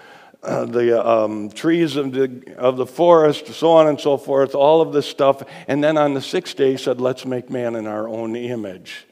uh, 0.42 0.64
the 0.64 1.06
um, 1.06 1.50
trees 1.50 1.96
of 1.96 2.12
the, 2.12 2.54
of 2.56 2.76
the 2.76 2.86
forest, 2.86 3.46
so 3.48 3.72
on 3.72 3.88
and 3.88 4.00
so 4.00 4.16
forth, 4.16 4.54
all 4.54 4.80
of 4.80 4.92
this 4.92 5.06
stuff. 5.06 5.42
And 5.68 5.82
then 5.82 5.96
on 5.96 6.14
the 6.14 6.22
sixth 6.22 6.56
day, 6.56 6.72
he 6.72 6.76
said, 6.76 7.00
Let's 7.00 7.24
make 7.24 7.50
man 7.50 7.76
in 7.76 7.86
our 7.86 8.08
own 8.08 8.36
image. 8.36 9.06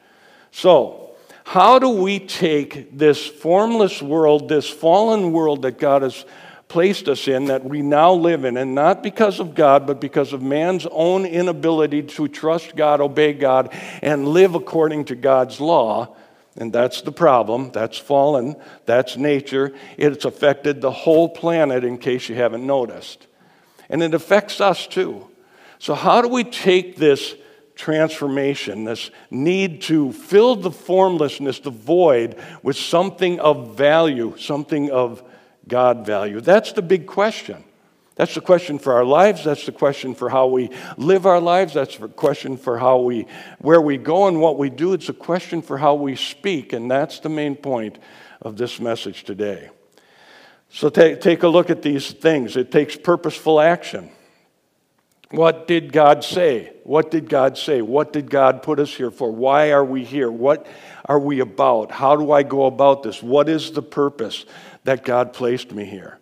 So, 0.51 1.11
how 1.45 1.79
do 1.79 1.89
we 1.89 2.19
take 2.19 2.95
this 2.97 3.25
formless 3.25 4.01
world, 4.01 4.49
this 4.49 4.69
fallen 4.69 5.31
world 5.31 5.63
that 5.63 5.79
God 5.79 6.03
has 6.03 6.25
placed 6.67 7.07
us 7.07 7.27
in, 7.27 7.45
that 7.45 7.63
we 7.63 7.81
now 7.81 8.13
live 8.13 8.45
in, 8.45 8.55
and 8.55 8.75
not 8.75 9.01
because 9.01 9.39
of 9.39 9.55
God, 9.55 9.87
but 9.87 9.99
because 9.99 10.31
of 10.31 10.43
man's 10.43 10.85
own 10.91 11.25
inability 11.25 12.03
to 12.03 12.27
trust 12.27 12.75
God, 12.75 13.01
obey 13.01 13.33
God, 13.33 13.75
and 14.03 14.27
live 14.27 14.53
according 14.53 15.05
to 15.05 15.15
God's 15.15 15.59
law? 15.59 16.15
And 16.55 16.73
that's 16.73 17.01
the 17.01 17.11
problem. 17.11 17.71
That's 17.71 17.97
fallen. 17.97 18.55
That's 18.85 19.15
nature. 19.15 19.73
It's 19.97 20.25
affected 20.25 20.81
the 20.81 20.91
whole 20.91 21.29
planet, 21.29 21.83
in 21.83 21.97
case 21.97 22.27
you 22.27 22.35
haven't 22.35 22.65
noticed. 22.65 23.27
And 23.89 24.03
it 24.03 24.13
affects 24.13 24.59
us 24.59 24.87
too. 24.87 25.29
So, 25.79 25.95
how 25.95 26.21
do 26.21 26.27
we 26.27 26.43
take 26.43 26.97
this 26.97 27.35
transformation, 27.75 28.83
this 28.83 29.09
need 29.31 29.81
to 29.83 30.11
fill 30.11 30.57
the 30.57 30.71
formlessness, 30.71 31.59
the 31.59 31.69
void, 31.69 32.35
with 32.61 32.75
something 32.75 33.39
of 33.39 33.77
value, 33.77 34.35
something 34.37 34.91
of 34.91 35.23
God 35.67 36.05
value? 36.05 36.41
That's 36.41 36.73
the 36.73 36.81
big 36.81 37.07
question. 37.07 37.63
That's 38.19 38.35
the 38.35 38.41
question 38.41 38.79
for 38.79 38.91
our 38.91 39.05
lives. 39.05 39.45
That's 39.45 39.65
the 39.65 39.71
question 39.71 40.13
for 40.13 40.27
how 40.27 40.47
we 40.47 40.71
live 40.97 41.25
our 41.25 41.39
lives. 41.39 41.73
That's 41.73 41.95
the 41.95 42.09
question 42.09 42.57
for 42.57 42.77
how 42.77 42.97
we, 42.97 43.27
where 43.59 43.79
we 43.79 43.95
go 43.95 44.27
and 44.27 44.41
what 44.41 44.57
we 44.57 44.69
do. 44.69 44.91
It's 44.91 45.07
a 45.07 45.13
question 45.13 45.61
for 45.61 45.77
how 45.77 45.93
we 45.93 46.17
speak, 46.17 46.73
and 46.73 46.91
that's 46.91 47.21
the 47.21 47.29
main 47.29 47.55
point 47.55 47.97
of 48.41 48.57
this 48.57 48.77
message 48.81 49.23
today. 49.23 49.69
So 50.67 50.89
take, 50.89 51.21
take 51.21 51.43
a 51.43 51.47
look 51.47 51.69
at 51.69 51.81
these 51.81 52.11
things. 52.11 52.57
It 52.57 52.73
takes 52.73 52.97
purposeful 52.97 53.61
action. 53.61 54.09
What 55.31 55.65
did 55.65 55.93
God 55.93 56.25
say? 56.25 56.73
What 56.83 57.11
did 57.11 57.29
God 57.29 57.57
say? 57.57 57.81
What 57.81 58.11
did 58.11 58.29
God 58.29 58.63
put 58.63 58.81
us 58.81 58.93
here 58.93 59.11
for? 59.11 59.31
Why 59.31 59.71
are 59.71 59.85
we 59.85 60.03
here? 60.03 60.29
What 60.29 60.67
are 61.05 61.19
we 61.19 61.39
about? 61.39 61.89
How 61.89 62.17
do 62.17 62.33
I 62.33 62.43
go 62.43 62.65
about 62.65 63.01
this? 63.01 63.23
What 63.23 63.47
is 63.47 63.71
the 63.71 63.81
purpose 63.81 64.45
that 64.83 65.05
God 65.05 65.31
placed 65.31 65.71
me 65.71 65.85
here? 65.85 66.18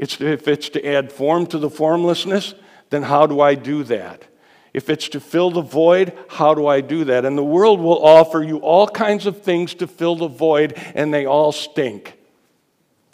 It's, 0.00 0.18
if 0.18 0.48
it's 0.48 0.70
to 0.70 0.86
add 0.86 1.12
form 1.12 1.46
to 1.48 1.58
the 1.58 1.68
formlessness, 1.68 2.54
then 2.88 3.02
how 3.02 3.26
do 3.26 3.42
I 3.42 3.54
do 3.54 3.84
that? 3.84 4.24
If 4.72 4.88
it's 4.88 5.10
to 5.10 5.20
fill 5.20 5.50
the 5.50 5.60
void, 5.60 6.16
how 6.26 6.54
do 6.54 6.66
I 6.66 6.80
do 6.80 7.04
that? 7.04 7.26
And 7.26 7.36
the 7.36 7.44
world 7.44 7.80
will 7.80 8.02
offer 8.02 8.42
you 8.42 8.56
all 8.60 8.88
kinds 8.88 9.26
of 9.26 9.42
things 9.42 9.74
to 9.74 9.86
fill 9.86 10.16
the 10.16 10.26
void, 10.26 10.72
and 10.94 11.12
they 11.12 11.26
all 11.26 11.52
stink. 11.52 12.16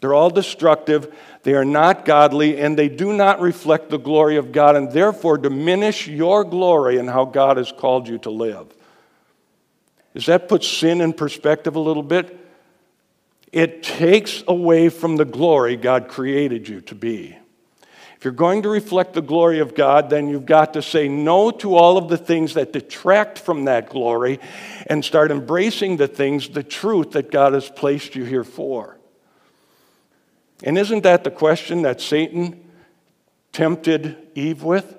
They're 0.01 0.15
all 0.15 0.31
destructive, 0.31 1.13
they 1.43 1.55
are 1.55 1.65
not 1.65 2.05
godly, 2.05 2.61
and 2.61 2.79
they 2.79 2.89
do 2.89 3.13
not 3.13 3.41
reflect 3.41 3.91
the 3.91 3.99
glory 3.99 4.37
of 4.37 4.53
God, 4.53 4.77
and 4.77 4.93
therefore 4.93 5.39
diminish 5.39 6.07
your 6.07 6.45
glory 6.45 6.99
and 6.99 7.11
how 7.11 7.25
God 7.25 7.57
has 7.57 7.73
called 7.73 8.07
you 8.07 8.19
to 8.19 8.31
live. 8.31 8.73
Does 10.15 10.27
that 10.27 10.49
put 10.49 10.63
sin 10.63 11.01
in 11.01 11.15
perspective 11.15 11.75
a 11.75 11.81
little 11.81 12.05
bit? 12.05 12.46
It 13.57 13.83
takes 13.83 14.45
away 14.47 14.91
from 14.91 15.17
the 15.17 15.25
glory 15.25 15.77
God 15.77 16.09
created 16.09 16.69
you 16.69 16.83
to 16.83 16.95
be. 16.95 17.39
If 18.19 18.23
you're 18.23 18.35
going 18.35 18.61
to 18.65 18.69
reflect 18.69 19.15
the 19.15 19.23
glory 19.23 19.61
of 19.61 19.75
God, 19.75 20.11
then 20.11 20.29
you've 20.29 20.45
got 20.45 20.75
to 20.75 20.83
say 20.83 21.09
no 21.09 21.51
to 21.53 21.75
all 21.75 21.97
of 21.97 22.11
the 22.11 22.19
things 22.19 22.53
that 22.53 22.75
detract 22.75 23.39
from 23.39 23.65
that 23.65 23.89
glory 23.89 24.41
and 24.89 25.03
start 25.03 25.31
embracing 25.31 25.97
the 25.97 26.07
things, 26.07 26.51
the 26.51 26.63
truth 26.63 27.13
that 27.13 27.31
God 27.31 27.55
has 27.55 27.71
placed 27.71 28.15
you 28.15 28.25
here 28.25 28.45
for. 28.45 28.99
And 30.63 30.77
isn't 30.77 31.05
that 31.05 31.25
the 31.25 31.31
question 31.31 31.81
that 31.81 32.03
Satan 32.03 32.63
tempted 33.53 34.19
Eve 34.35 34.65
with? 34.65 34.99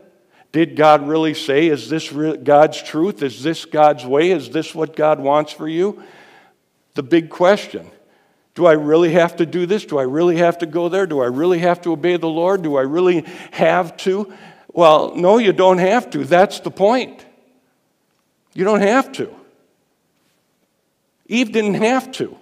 Did 0.51 0.75
God 0.75 1.07
really 1.07 1.35
say, 1.35 1.67
Is 1.67 1.91
this 1.91 2.09
God's 2.09 2.81
truth? 2.81 3.21
Is 3.21 3.43
this 3.43 3.65
God's 3.65 4.03
way? 4.03 4.31
Is 4.31 4.49
this 4.49 4.73
what 4.73 4.95
God 4.95 5.19
wants 5.19 5.51
for 5.51 5.69
you? 5.69 6.01
The 6.95 7.03
big 7.03 7.29
question. 7.29 7.91
Do 8.57 8.65
I 8.65 8.71
really 8.71 9.11
have 9.11 9.35
to 9.35 9.45
do 9.45 9.67
this? 9.67 9.85
Do 9.85 9.99
I 9.99 10.01
really 10.01 10.37
have 10.37 10.57
to 10.57 10.65
go 10.65 10.89
there? 10.89 11.05
Do 11.05 11.21
I 11.21 11.27
really 11.27 11.59
have 11.59 11.79
to 11.81 11.91
obey 11.91 12.17
the 12.17 12.27
Lord? 12.27 12.63
Do 12.63 12.75
I 12.75 12.81
really 12.81 13.23
have 13.51 13.95
to? 13.97 14.33
Well, 14.73 15.13
no, 15.15 15.37
you 15.37 15.53
don't 15.53 15.77
have 15.77 16.09
to. 16.09 16.23
That's 16.23 16.61
the 16.61 16.71
point. 16.71 17.23
You 18.55 18.63
don't 18.63 18.81
have 18.81 19.11
to. 19.11 19.31
Eve 21.27 21.51
didn't 21.51 21.75
have 21.75 22.11
to. 22.13 22.35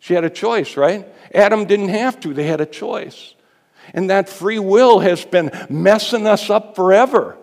She 0.00 0.12
had 0.12 0.24
a 0.24 0.28
choice, 0.28 0.76
right? 0.76 1.08
Adam 1.34 1.64
didn't 1.64 1.88
have 1.88 2.20
to. 2.20 2.34
They 2.34 2.44
had 2.44 2.60
a 2.60 2.66
choice. 2.66 3.34
And 3.94 4.10
that 4.10 4.28
free 4.28 4.58
will 4.58 4.98
has 4.98 5.24
been 5.24 5.50
messing 5.70 6.26
us 6.26 6.50
up 6.50 6.76
forever. 6.76 7.38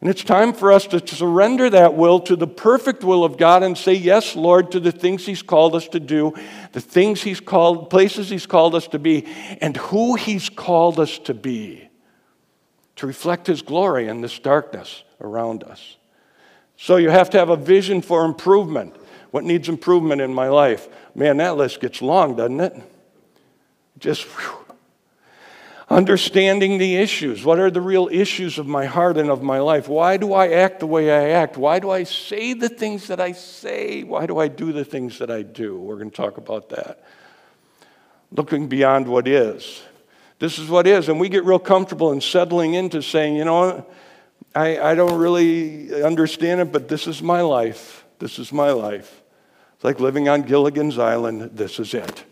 And 0.00 0.08
it's 0.08 0.24
time 0.24 0.54
for 0.54 0.72
us 0.72 0.86
to 0.86 1.06
surrender 1.06 1.68
that 1.68 1.94
will 1.94 2.20
to 2.20 2.34
the 2.34 2.46
perfect 2.46 3.04
will 3.04 3.22
of 3.22 3.36
God 3.36 3.62
and 3.62 3.76
say, 3.76 3.92
Yes, 3.92 4.34
Lord, 4.34 4.72
to 4.72 4.80
the 4.80 4.92
things 4.92 5.26
He's 5.26 5.42
called 5.42 5.74
us 5.74 5.88
to 5.88 6.00
do, 6.00 6.34
the 6.72 6.80
things 6.80 7.22
He's 7.22 7.40
called, 7.40 7.90
places 7.90 8.30
He's 8.30 8.46
called 8.46 8.74
us 8.74 8.88
to 8.88 8.98
be, 8.98 9.26
and 9.60 9.76
who 9.76 10.14
He's 10.14 10.48
called 10.48 10.98
us 10.98 11.18
to 11.20 11.34
be, 11.34 11.90
to 12.96 13.06
reflect 13.06 13.46
His 13.46 13.60
glory 13.60 14.08
in 14.08 14.22
this 14.22 14.38
darkness 14.38 15.04
around 15.20 15.64
us. 15.64 15.98
So 16.78 16.96
you 16.96 17.10
have 17.10 17.28
to 17.30 17.38
have 17.38 17.50
a 17.50 17.56
vision 17.56 18.00
for 18.00 18.24
improvement. 18.24 18.96
What 19.32 19.44
needs 19.44 19.68
improvement 19.68 20.22
in 20.22 20.32
my 20.32 20.48
life? 20.48 20.88
Man, 21.14 21.36
that 21.36 21.58
list 21.58 21.78
gets 21.78 22.00
long, 22.00 22.36
doesn't 22.36 22.60
it? 22.60 22.74
Just 23.98 24.22
whew, 24.22 24.59
Understanding 25.90 26.78
the 26.78 26.96
issues. 26.96 27.44
What 27.44 27.58
are 27.58 27.68
the 27.68 27.80
real 27.80 28.08
issues 28.12 28.58
of 28.58 28.66
my 28.68 28.86
heart 28.86 29.16
and 29.16 29.28
of 29.28 29.42
my 29.42 29.58
life? 29.58 29.88
Why 29.88 30.18
do 30.18 30.32
I 30.32 30.48
act 30.52 30.78
the 30.78 30.86
way 30.86 31.10
I 31.10 31.30
act? 31.30 31.56
Why 31.56 31.80
do 31.80 31.90
I 31.90 32.04
say 32.04 32.52
the 32.52 32.68
things 32.68 33.08
that 33.08 33.20
I 33.20 33.32
say? 33.32 34.04
Why 34.04 34.26
do 34.26 34.38
I 34.38 34.46
do 34.46 34.72
the 34.72 34.84
things 34.84 35.18
that 35.18 35.32
I 35.32 35.42
do? 35.42 35.76
We're 35.76 35.96
going 35.96 36.12
to 36.12 36.16
talk 36.16 36.38
about 36.38 36.68
that. 36.68 37.04
Looking 38.30 38.68
beyond 38.68 39.08
what 39.08 39.26
is. 39.26 39.82
This 40.38 40.60
is 40.60 40.68
what 40.68 40.86
is. 40.86 41.08
And 41.08 41.18
we 41.18 41.28
get 41.28 41.44
real 41.44 41.58
comfortable 41.58 42.12
in 42.12 42.20
settling 42.20 42.74
into 42.74 43.02
saying, 43.02 43.34
you 43.34 43.44
know, 43.44 43.84
I, 44.54 44.78
I 44.78 44.94
don't 44.94 45.18
really 45.18 46.04
understand 46.04 46.60
it, 46.60 46.70
but 46.70 46.86
this 46.86 47.08
is 47.08 47.20
my 47.20 47.40
life. 47.40 48.04
This 48.20 48.38
is 48.38 48.52
my 48.52 48.70
life. 48.70 49.22
It's 49.74 49.82
like 49.82 49.98
living 49.98 50.28
on 50.28 50.42
Gilligan's 50.42 51.00
Island. 51.00 51.50
This 51.54 51.80
is 51.80 51.94
it. 51.94 52.24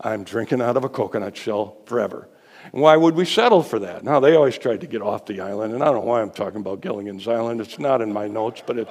I'm 0.00 0.24
drinking 0.24 0.60
out 0.60 0.76
of 0.76 0.82
a 0.82 0.88
coconut 0.88 1.36
shell 1.36 1.76
forever. 1.86 2.28
Why 2.72 2.96
would 2.96 3.14
we 3.16 3.24
settle 3.24 3.62
for 3.62 3.80
that? 3.80 4.04
Now, 4.04 4.20
they 4.20 4.36
always 4.36 4.56
tried 4.56 4.82
to 4.82 4.86
get 4.86 5.02
off 5.02 5.26
the 5.26 5.40
island, 5.40 5.74
and 5.74 5.82
I 5.82 5.86
don't 5.86 5.96
know 5.96 6.00
why 6.00 6.22
I'm 6.22 6.30
talking 6.30 6.60
about 6.60 6.80
Gilligan's 6.80 7.26
Island. 7.26 7.60
It's 7.60 7.78
not 7.78 8.00
in 8.00 8.12
my 8.12 8.28
notes, 8.28 8.62
but 8.64 8.78
it, 8.78 8.88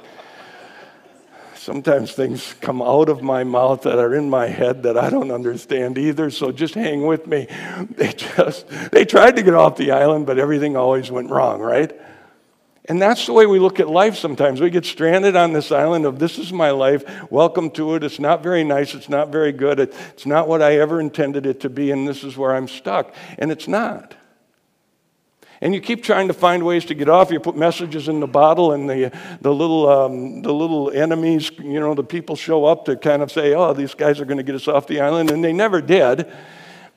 sometimes 1.54 2.12
things 2.12 2.54
come 2.60 2.82
out 2.82 3.08
of 3.08 3.22
my 3.22 3.42
mouth 3.44 3.82
that 3.82 3.98
are 3.98 4.14
in 4.14 4.28
my 4.28 4.48
head 4.48 4.82
that 4.82 4.98
I 4.98 5.08
don't 5.08 5.30
understand 5.30 5.96
either, 5.96 6.30
so 6.30 6.52
just 6.52 6.74
hang 6.74 7.06
with 7.06 7.26
me. 7.26 7.46
They 7.96 8.12
just, 8.12 8.68
they 8.92 9.04
tried 9.04 9.36
to 9.36 9.42
get 9.42 9.54
off 9.54 9.76
the 9.76 9.92
island, 9.92 10.26
but 10.26 10.38
everything 10.38 10.76
always 10.76 11.10
went 11.10 11.30
wrong, 11.30 11.60
right? 11.60 11.98
And 12.90 13.00
that's 13.00 13.24
the 13.24 13.32
way 13.32 13.46
we 13.46 13.60
look 13.60 13.78
at 13.78 13.88
life 13.88 14.16
sometimes. 14.16 14.60
We 14.60 14.68
get 14.68 14.84
stranded 14.84 15.36
on 15.36 15.52
this 15.52 15.70
island 15.70 16.04
of 16.04 16.18
this 16.18 16.40
is 16.40 16.52
my 16.52 16.72
life, 16.72 17.04
welcome 17.30 17.70
to 17.70 17.94
it. 17.94 18.02
It's 18.02 18.18
not 18.18 18.42
very 18.42 18.64
nice, 18.64 18.94
it's 18.96 19.08
not 19.08 19.28
very 19.30 19.52
good, 19.52 19.78
it's 19.78 20.26
not 20.26 20.48
what 20.48 20.60
I 20.60 20.78
ever 20.78 21.00
intended 21.00 21.46
it 21.46 21.60
to 21.60 21.70
be, 21.70 21.92
and 21.92 22.08
this 22.08 22.24
is 22.24 22.36
where 22.36 22.52
I'm 22.52 22.66
stuck. 22.66 23.14
And 23.38 23.52
it's 23.52 23.68
not. 23.68 24.16
And 25.60 25.72
you 25.72 25.80
keep 25.80 26.02
trying 26.02 26.26
to 26.26 26.34
find 26.34 26.64
ways 26.64 26.84
to 26.86 26.94
get 26.94 27.08
off. 27.08 27.30
You 27.30 27.38
put 27.38 27.56
messages 27.56 28.08
in 28.08 28.18
the 28.18 28.26
bottle, 28.26 28.72
and 28.72 28.90
the, 28.90 29.16
the, 29.40 29.54
little, 29.54 29.88
um, 29.88 30.42
the 30.42 30.52
little 30.52 30.90
enemies, 30.90 31.52
you 31.60 31.78
know, 31.78 31.94
the 31.94 32.02
people 32.02 32.34
show 32.34 32.64
up 32.64 32.86
to 32.86 32.96
kind 32.96 33.22
of 33.22 33.30
say, 33.30 33.54
oh, 33.54 33.72
these 33.72 33.94
guys 33.94 34.18
are 34.18 34.24
going 34.24 34.38
to 34.38 34.42
get 34.42 34.56
us 34.56 34.66
off 34.66 34.88
the 34.88 35.00
island, 35.00 35.30
and 35.30 35.44
they 35.44 35.52
never 35.52 35.80
did. 35.80 36.28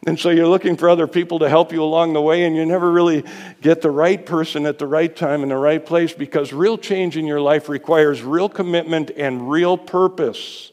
And 0.05 0.19
so 0.19 0.29
you're 0.29 0.47
looking 0.47 0.75
for 0.75 0.89
other 0.89 1.07
people 1.07 1.39
to 1.39 1.49
help 1.49 1.71
you 1.71 1.81
along 1.81 2.13
the 2.13 2.21
way, 2.21 2.43
and 2.43 2.55
you 2.55 2.65
never 2.65 2.91
really 2.91 3.23
get 3.61 3.81
the 3.81 3.91
right 3.91 4.23
person 4.23 4.65
at 4.65 4.77
the 4.77 4.87
right 4.87 5.13
time 5.13 5.43
in 5.43 5.49
the 5.49 5.57
right 5.57 5.83
place 5.83 6.11
because 6.11 6.51
real 6.51 6.77
change 6.77 7.15
in 7.15 7.25
your 7.25 7.39
life 7.39 7.69
requires 7.69 8.21
real 8.21 8.49
commitment 8.49 9.11
and 9.15 9.49
real 9.49 9.77
purpose 9.77 10.71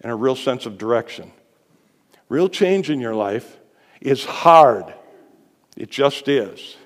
and 0.00 0.10
a 0.10 0.14
real 0.14 0.34
sense 0.34 0.66
of 0.66 0.78
direction. 0.78 1.30
Real 2.28 2.48
change 2.48 2.90
in 2.90 3.00
your 3.00 3.14
life 3.14 3.58
is 4.00 4.24
hard, 4.24 4.92
it 5.76 5.90
just 5.90 6.26
is. 6.26 6.76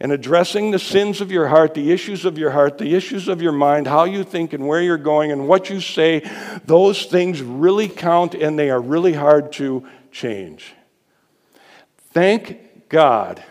And 0.00 0.12
addressing 0.12 0.70
the 0.70 0.78
sins 0.78 1.20
of 1.20 1.30
your 1.30 1.46
heart, 1.46 1.74
the 1.74 1.92
issues 1.92 2.24
of 2.24 2.38
your 2.38 2.50
heart, 2.50 2.78
the 2.78 2.94
issues 2.94 3.28
of 3.28 3.42
your 3.42 3.52
mind, 3.52 3.86
how 3.86 4.04
you 4.04 4.24
think 4.24 4.54
and 4.54 4.66
where 4.66 4.80
you're 4.80 4.96
going 4.96 5.30
and 5.30 5.46
what 5.46 5.68
you 5.68 5.80
say, 5.80 6.22
those 6.64 7.04
things 7.04 7.42
really 7.42 7.86
count 7.86 8.34
and 8.34 8.58
they 8.58 8.70
are 8.70 8.80
really 8.80 9.12
hard 9.12 9.52
to 9.52 9.86
change. 10.10 10.74
Thank 12.12 12.88
God 12.88 13.42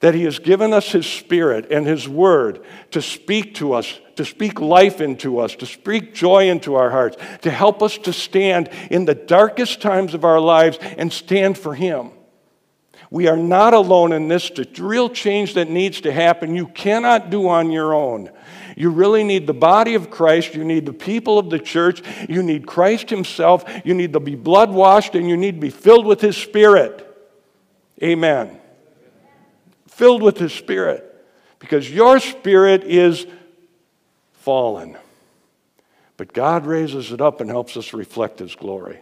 that 0.00 0.14
He 0.14 0.24
has 0.24 0.38
given 0.38 0.72
us 0.72 0.92
His 0.92 1.06
Spirit 1.06 1.70
and 1.70 1.86
His 1.86 2.08
Word 2.08 2.64
to 2.92 3.02
speak 3.02 3.56
to 3.56 3.72
us, 3.72 3.98
to 4.16 4.24
speak 4.24 4.60
life 4.60 5.00
into 5.00 5.38
us, 5.38 5.56
to 5.56 5.66
speak 5.66 6.14
joy 6.14 6.48
into 6.48 6.76
our 6.76 6.90
hearts, 6.90 7.16
to 7.42 7.50
help 7.50 7.82
us 7.82 7.98
to 7.98 8.12
stand 8.12 8.68
in 8.90 9.04
the 9.04 9.14
darkest 9.14 9.80
times 9.80 10.14
of 10.14 10.24
our 10.24 10.40
lives 10.40 10.78
and 10.80 11.12
stand 11.12 11.58
for 11.58 11.74
Him. 11.74 12.10
We 13.10 13.26
are 13.26 13.36
not 13.36 13.72
alone 13.74 14.12
in 14.12 14.28
this. 14.28 14.50
The 14.50 14.68
real 14.78 15.08
change 15.08 15.54
that 15.54 15.70
needs 15.70 16.02
to 16.02 16.12
happen, 16.12 16.54
you 16.54 16.66
cannot 16.66 17.30
do 17.30 17.48
on 17.48 17.70
your 17.70 17.94
own. 17.94 18.30
You 18.76 18.90
really 18.90 19.24
need 19.24 19.46
the 19.46 19.54
body 19.54 19.94
of 19.94 20.10
Christ. 20.10 20.54
You 20.54 20.62
need 20.62 20.86
the 20.86 20.92
people 20.92 21.38
of 21.38 21.50
the 21.50 21.58
church. 21.58 22.02
You 22.28 22.42
need 22.42 22.66
Christ 22.66 23.10
Himself. 23.10 23.64
You 23.84 23.94
need 23.94 24.12
to 24.12 24.20
be 24.20 24.36
blood 24.36 24.70
washed 24.70 25.14
and 25.14 25.28
you 25.28 25.36
need 25.36 25.56
to 25.56 25.60
be 25.60 25.70
filled 25.70 26.06
with 26.06 26.20
His 26.20 26.36
Spirit. 26.36 27.07
Amen. 28.02 28.58
Filled 29.88 30.22
with 30.22 30.38
His 30.38 30.52
Spirit. 30.52 31.04
Because 31.58 31.90
your 31.90 32.20
spirit 32.20 32.84
is 32.84 33.26
fallen. 34.32 34.96
But 36.16 36.32
God 36.32 36.66
raises 36.66 37.12
it 37.12 37.20
up 37.20 37.40
and 37.40 37.50
helps 37.50 37.76
us 37.76 37.92
reflect 37.92 38.38
His 38.38 38.54
glory. 38.54 38.98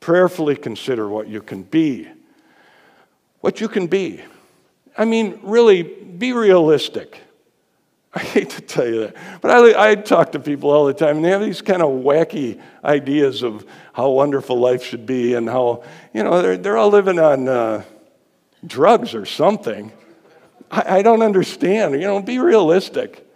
Prayerfully 0.00 0.56
consider 0.56 1.08
what 1.08 1.28
you 1.28 1.40
can 1.40 1.62
be. 1.62 2.08
What 3.40 3.60
you 3.60 3.68
can 3.68 3.86
be. 3.86 4.22
I 4.96 5.04
mean, 5.04 5.40
really, 5.42 5.82
be 5.82 6.32
realistic. 6.32 7.20
I 8.14 8.20
hate 8.20 8.50
to 8.50 8.62
tell 8.62 8.86
you 8.86 9.00
that, 9.00 9.16
but 9.42 9.50
I, 9.50 9.90
I 9.90 9.94
talk 9.94 10.32
to 10.32 10.38
people 10.38 10.70
all 10.70 10.86
the 10.86 10.94
time, 10.94 11.16
and 11.16 11.24
they 11.24 11.28
have 11.28 11.42
these 11.42 11.60
kind 11.60 11.82
of 11.82 11.90
wacky 11.90 12.58
ideas 12.82 13.42
of 13.42 13.66
how 13.92 14.08
wonderful 14.08 14.58
life 14.58 14.82
should 14.82 15.04
be, 15.04 15.34
and 15.34 15.46
how 15.46 15.82
you 16.14 16.24
know 16.24 16.40
they're 16.40 16.56
they're 16.56 16.78
all 16.78 16.88
living 16.88 17.18
on 17.18 17.46
uh, 17.46 17.84
drugs 18.64 19.14
or 19.14 19.26
something. 19.26 19.92
I, 20.70 20.98
I 20.98 21.02
don't 21.02 21.22
understand. 21.22 21.94
You 21.94 22.00
know, 22.00 22.22
be 22.22 22.38
realistic. 22.38 23.26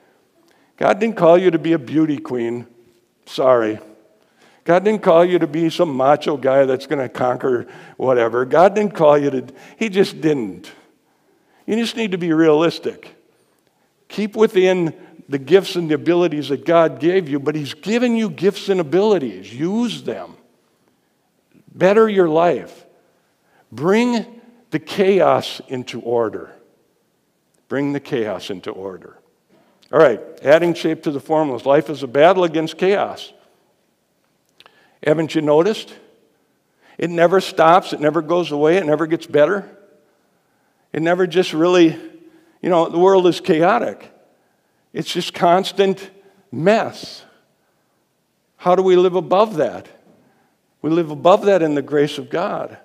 God 0.77 0.99
didn't 0.99 1.17
call 1.17 1.37
you 1.37 1.51
to 1.51 1.59
be 1.59 1.73
a 1.73 1.79
beauty 1.79 2.19
queen. 2.19 2.67
Sorry. 3.27 3.79
God 4.65 4.85
didn't 4.85 5.03
call 5.03 5.25
you 5.25 5.39
to 5.39 5.47
be 5.47 5.71
some 5.71 5.97
macho 5.97 6.37
guy 6.37 6.65
that's 6.65 6.87
going 6.87 7.01
to 7.01 7.09
conquer 7.09 7.67
whatever. 7.97 8.45
God 8.45 8.75
didn't 8.75 8.95
call 8.95 9.19
you 9.19 9.31
to, 9.31 9.47
He 9.79 9.89
just 9.89 10.21
didn't. 10.21 10.71
You 11.67 11.77
just 11.77 11.97
need 11.97 12.13
to 12.13 12.19
be 12.19 12.33
realistic. 12.33 13.15
Keep 14.09 14.37
within 14.37 14.95
the 15.29 15.39
gifts 15.39 15.77
and 15.77 15.91
the 15.91 15.95
abilities 15.95 16.49
that 16.49 16.65
God 16.65 16.99
gave 16.99 17.29
you, 17.29 17.39
but 17.39 17.55
He's 17.55 17.75
given 17.75 18.17
you 18.17 18.29
gifts 18.29 18.69
and 18.69 18.81
abilities. 18.81 19.53
Use 19.53 20.03
them. 20.03 20.37
Better 21.73 22.09
your 22.09 22.29
life. 22.29 22.87
Bring 23.71 24.40
the 24.71 24.79
chaos 24.79 25.61
into 25.69 26.01
order. 26.01 26.53
Bring 27.69 27.93
the 27.93 28.01
chaos 28.01 28.51
into 28.51 28.71
order. 28.71 29.17
All 29.93 29.99
right, 29.99 30.21
adding 30.43 30.75
shape 30.75 31.03
to 31.05 31.11
the 31.11 31.21
formless. 31.21 31.67
Life 31.67 31.91
is 31.91 32.03
a 32.03 32.07
battle 32.07 32.45
against 32.45 32.79
chaos. 32.79 33.33
Haven't 35.05 35.35
you 35.35 35.41
noticed? 35.41 35.95
It 36.99 37.11
never 37.11 37.41
stops, 37.41 37.93
it 37.93 38.01
never 38.01 38.23
goes 38.23 38.53
away, 38.53 38.77
it 38.77 38.87
never 38.87 39.07
gets 39.07 39.27
better. 39.27 39.69
It 40.93 41.03
never 41.03 41.27
just 41.27 41.53
really, 41.53 41.99
you 42.61 42.69
know, 42.69 42.89
the 42.89 42.99
world 42.99 43.27
is 43.27 43.41
chaotic. 43.41 44.13
It's 44.93 45.13
just 45.13 45.33
constant 45.33 46.11
mess. 46.51 47.25
How 48.57 48.75
do 48.75 48.83
we 48.83 48.97
live 48.97 49.15
above 49.15 49.57
that? 49.57 49.87
We 50.83 50.91
live 50.91 51.11
above 51.11 51.47
that 51.47 51.63
in 51.63 51.75
the 51.75 51.83
grace 51.83 52.19
of 52.19 52.29
God. 52.29 52.77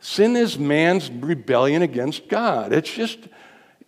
Sin 0.00 0.34
is 0.34 0.58
man's 0.58 1.10
rebellion 1.10 1.82
against 1.82 2.28
God. 2.28 2.72
It's 2.72 2.92
just, 2.92 3.18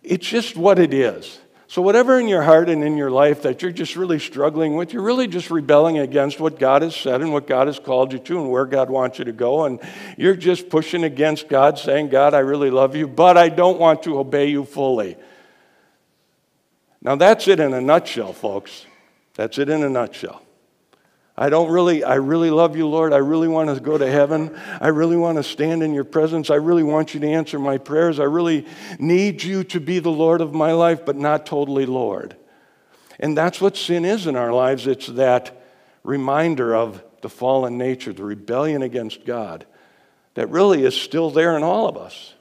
it's 0.03 0.27
just 0.27 0.55
what 0.55 0.77
it 0.79 0.93
is. 0.93 1.39
So, 1.73 1.81
whatever 1.81 2.19
in 2.19 2.27
your 2.27 2.43
heart 2.43 2.69
and 2.69 2.83
in 2.83 2.97
your 2.97 3.09
life 3.09 3.41
that 3.41 3.63
you're 3.63 3.71
just 3.71 3.95
really 3.95 4.19
struggling 4.19 4.75
with, 4.75 4.93
you're 4.93 5.01
really 5.01 5.27
just 5.27 5.49
rebelling 5.49 5.97
against 5.97 6.39
what 6.39 6.59
God 6.59 6.83
has 6.83 6.95
said 6.95 7.21
and 7.21 7.33
what 7.33 7.47
God 7.47 7.65
has 7.65 7.79
called 7.79 8.13
you 8.13 8.19
to 8.19 8.39
and 8.39 8.51
where 8.51 8.67
God 8.67 8.91
wants 8.91 9.17
you 9.17 9.25
to 9.25 9.31
go. 9.31 9.65
And 9.65 9.79
you're 10.15 10.35
just 10.35 10.69
pushing 10.69 11.03
against 11.03 11.47
God, 11.47 11.79
saying, 11.79 12.09
God, 12.09 12.35
I 12.35 12.39
really 12.39 12.69
love 12.69 12.95
you, 12.95 13.07
but 13.07 13.37
I 13.37 13.49
don't 13.49 13.79
want 13.79 14.03
to 14.03 14.19
obey 14.19 14.51
you 14.51 14.65
fully. 14.65 15.17
Now, 17.01 17.15
that's 17.15 17.47
it 17.47 17.59
in 17.59 17.73
a 17.73 17.81
nutshell, 17.81 18.33
folks. 18.33 18.85
That's 19.33 19.57
it 19.57 19.67
in 19.67 19.81
a 19.81 19.89
nutshell. 19.89 20.42
I 21.35 21.49
don't 21.49 21.71
really, 21.71 22.03
I 22.03 22.15
really 22.15 22.51
love 22.51 22.77
you, 22.77 22.87
Lord. 22.87 23.11
I 23.11 23.17
really 23.17 23.47
want 23.47 23.73
to 23.73 23.81
go 23.81 23.97
to 23.97 24.09
heaven. 24.09 24.55
I 24.79 24.89
really 24.89 25.17
want 25.17 25.37
to 25.37 25.43
stand 25.43 25.81
in 25.81 25.93
your 25.93 26.03
presence. 26.03 26.51
I 26.51 26.55
really 26.55 26.83
want 26.83 27.15
you 27.15 27.19
to 27.21 27.27
answer 27.27 27.57
my 27.57 27.79
prayers. 27.79 28.19
I 28.19 28.25
really 28.25 28.67
need 28.99 29.41
you 29.41 29.63
to 29.65 29.79
be 29.79 29.97
the 29.97 30.11
Lord 30.11 30.41
of 30.41 30.53
my 30.53 30.73
life, 30.73 31.05
but 31.05 31.15
not 31.15 31.47
totally 31.47 31.87
Lord. 31.87 32.35
And 33.19 33.35
that's 33.35 33.59
what 33.59 33.77
sin 33.77 34.05
is 34.05 34.27
in 34.27 34.35
our 34.35 34.53
lives. 34.53 34.85
It's 34.85 35.07
that 35.07 35.63
reminder 36.03 36.75
of 36.75 37.03
the 37.21 37.29
fallen 37.29 37.79
nature, 37.79 38.13
the 38.13 38.23
rebellion 38.23 38.83
against 38.83 39.25
God, 39.25 39.65
that 40.35 40.49
really 40.49 40.83
is 40.83 40.95
still 40.95 41.31
there 41.31 41.57
in 41.57 41.63
all 41.63 41.87
of 41.87 41.97
us. 41.97 42.33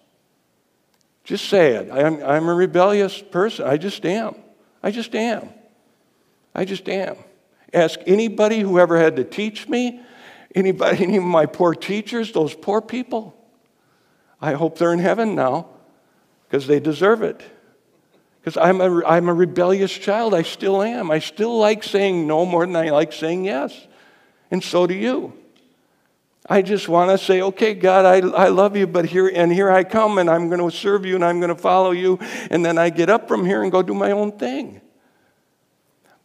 Just 1.25 1.49
say 1.49 1.77
it. 1.77 1.91
I'm, 1.91 2.23
I'm 2.23 2.49
a 2.49 2.55
rebellious 2.55 3.23
person. 3.23 3.67
I 3.67 3.79
just 3.79 4.05
am. 4.05 4.35
I 4.83 4.91
just 4.91 5.15
am. 5.15 5.49
I 6.55 6.67
just 6.67 6.89
am. 6.89 7.17
Ask 7.73 8.01
anybody 8.07 8.61
who 8.61 8.79
ever 8.79 8.99
had 8.99 9.17
to 9.17 9.25
teach 9.25 9.69
me, 9.69 10.01
anybody, 10.55 11.03
any 11.05 11.17
of 11.17 11.25
my 11.25 11.47
poor 11.47 11.75
teachers, 11.75 12.33
those 12.33 12.55
poor 12.55 12.81
people. 12.81 13.37
I 14.41 14.53
hope 14.53 14.79
they're 14.79 14.93
in 14.93 14.99
heaven 14.99 15.35
now 15.35 15.69
because 16.49 16.67
they 16.67 16.81
deserve 16.81 17.23
it. 17.23 17.43
Because 18.41 18.57
I'm 18.57 18.81
a, 18.81 19.05
I'm 19.07 19.29
a 19.29 19.35
rebellious 19.35 19.93
child. 19.93 20.35
I 20.35 20.43
still 20.43 20.83
am. 20.83 21.11
I 21.11 21.21
still 21.21 21.59
like 21.59 21.85
saying 21.85 22.27
no 22.27 22.45
more 22.45 22.67
than 22.67 22.75
I 22.77 22.91
like 22.91 23.13
saying 23.13 23.45
yes. 23.45 23.87
And 24.51 24.63
so 24.63 24.87
do 24.87 24.95
you. 24.95 25.33
I 26.51 26.61
just 26.61 26.89
want 26.89 27.11
to 27.11 27.25
say, 27.25 27.41
okay, 27.41 27.73
God, 27.73 28.05
I, 28.05 28.29
I 28.37 28.49
love 28.49 28.77
you, 28.77 28.87
but 28.87 29.07
here 29.07 29.31
and 29.33 29.51
here 29.51 29.71
I 29.71 29.85
come, 29.85 30.19
and 30.19 30.29
I'm 30.29 30.49
going 30.49 30.61
to 30.61 30.77
serve 30.77 31.07
you, 31.07 31.15
and 31.15 31.25
I'm 31.25 31.39
going 31.41 31.55
to 31.55 31.61
follow 31.61 31.93
you, 31.93 32.19
and 32.51 32.63
then 32.63 32.77
I 32.77 32.91
get 32.91 33.09
up 33.09 33.29
from 33.29 33.47
here 33.47 33.63
and 33.63 33.73
go 33.73 33.81
do 33.81 33.95
my 33.95 34.11
own 34.11 34.33
thing. 34.33 34.82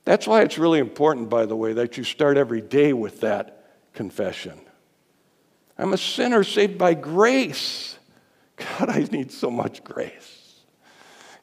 That's 0.07 0.25
why 0.25 0.41
it's 0.43 0.57
really 0.57 0.79
important, 0.79 1.29
by 1.29 1.45
the 1.45 1.55
way, 1.57 1.73
that 1.73 1.97
you 1.97 2.05
start 2.05 2.37
every 2.37 2.61
day 2.61 2.93
with 2.93 3.19
that 3.19 3.65
confession. 3.93 4.57
I'm 5.77 5.91
a 5.91 5.97
sinner 5.97 6.45
saved 6.45 6.77
by 6.77 6.93
grace. 6.93 7.99
God, 8.55 8.87
I 8.87 8.99
need 9.11 9.33
so 9.33 9.51
much 9.51 9.83
grace. 9.83 10.61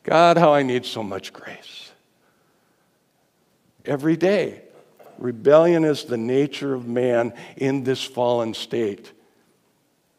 God, 0.02 0.38
how 0.38 0.54
I 0.54 0.62
need 0.62 0.86
so 0.86 1.02
much 1.02 1.34
grace. 1.34 1.92
Every 3.84 4.16
day. 4.16 4.62
Rebellion 5.18 5.84
is 5.84 6.04
the 6.04 6.16
nature 6.16 6.72
of 6.72 6.88
man 6.88 7.34
in 7.58 7.84
this 7.84 8.02
fallen 8.02 8.54
state. 8.54 9.12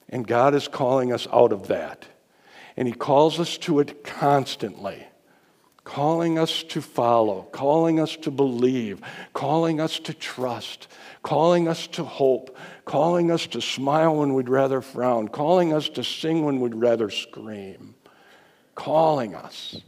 And 0.07 0.27
God 0.27 0.53
is 0.53 0.67
calling 0.67 1.11
us 1.11 1.27
out 1.33 1.51
of 1.51 1.69
that. 1.69 2.05
And 2.77 2.87
He 2.87 2.93
calls 2.93 3.39
us 3.39 3.57
to 3.57 3.79
it 3.79 4.03
constantly 4.03 5.03
calling 5.85 6.37
us 6.37 6.63
to 6.63 6.81
follow, 6.81 7.43
calling 7.51 7.99
us 7.99 8.17
to 8.17 8.31
believe, 8.31 8.99
calling 9.33 9.79
us 9.79 9.99
to 9.99 10.13
trust, 10.13 10.87
calling 11.21 11.69
us 11.69 11.87
to 11.87 12.03
hope, 12.03 12.57
calling 12.83 13.31
us 13.31 13.47
to 13.47 13.61
smile 13.61 14.17
when 14.17 14.33
we'd 14.33 14.49
rather 14.49 14.81
frown, 14.81 15.29
calling 15.29 15.71
us 15.71 15.87
to 15.87 16.03
sing 16.03 16.43
when 16.43 16.59
we'd 16.59 16.75
rather 16.75 17.09
scream, 17.09 17.95
calling 18.73 19.35
us. 19.35 19.79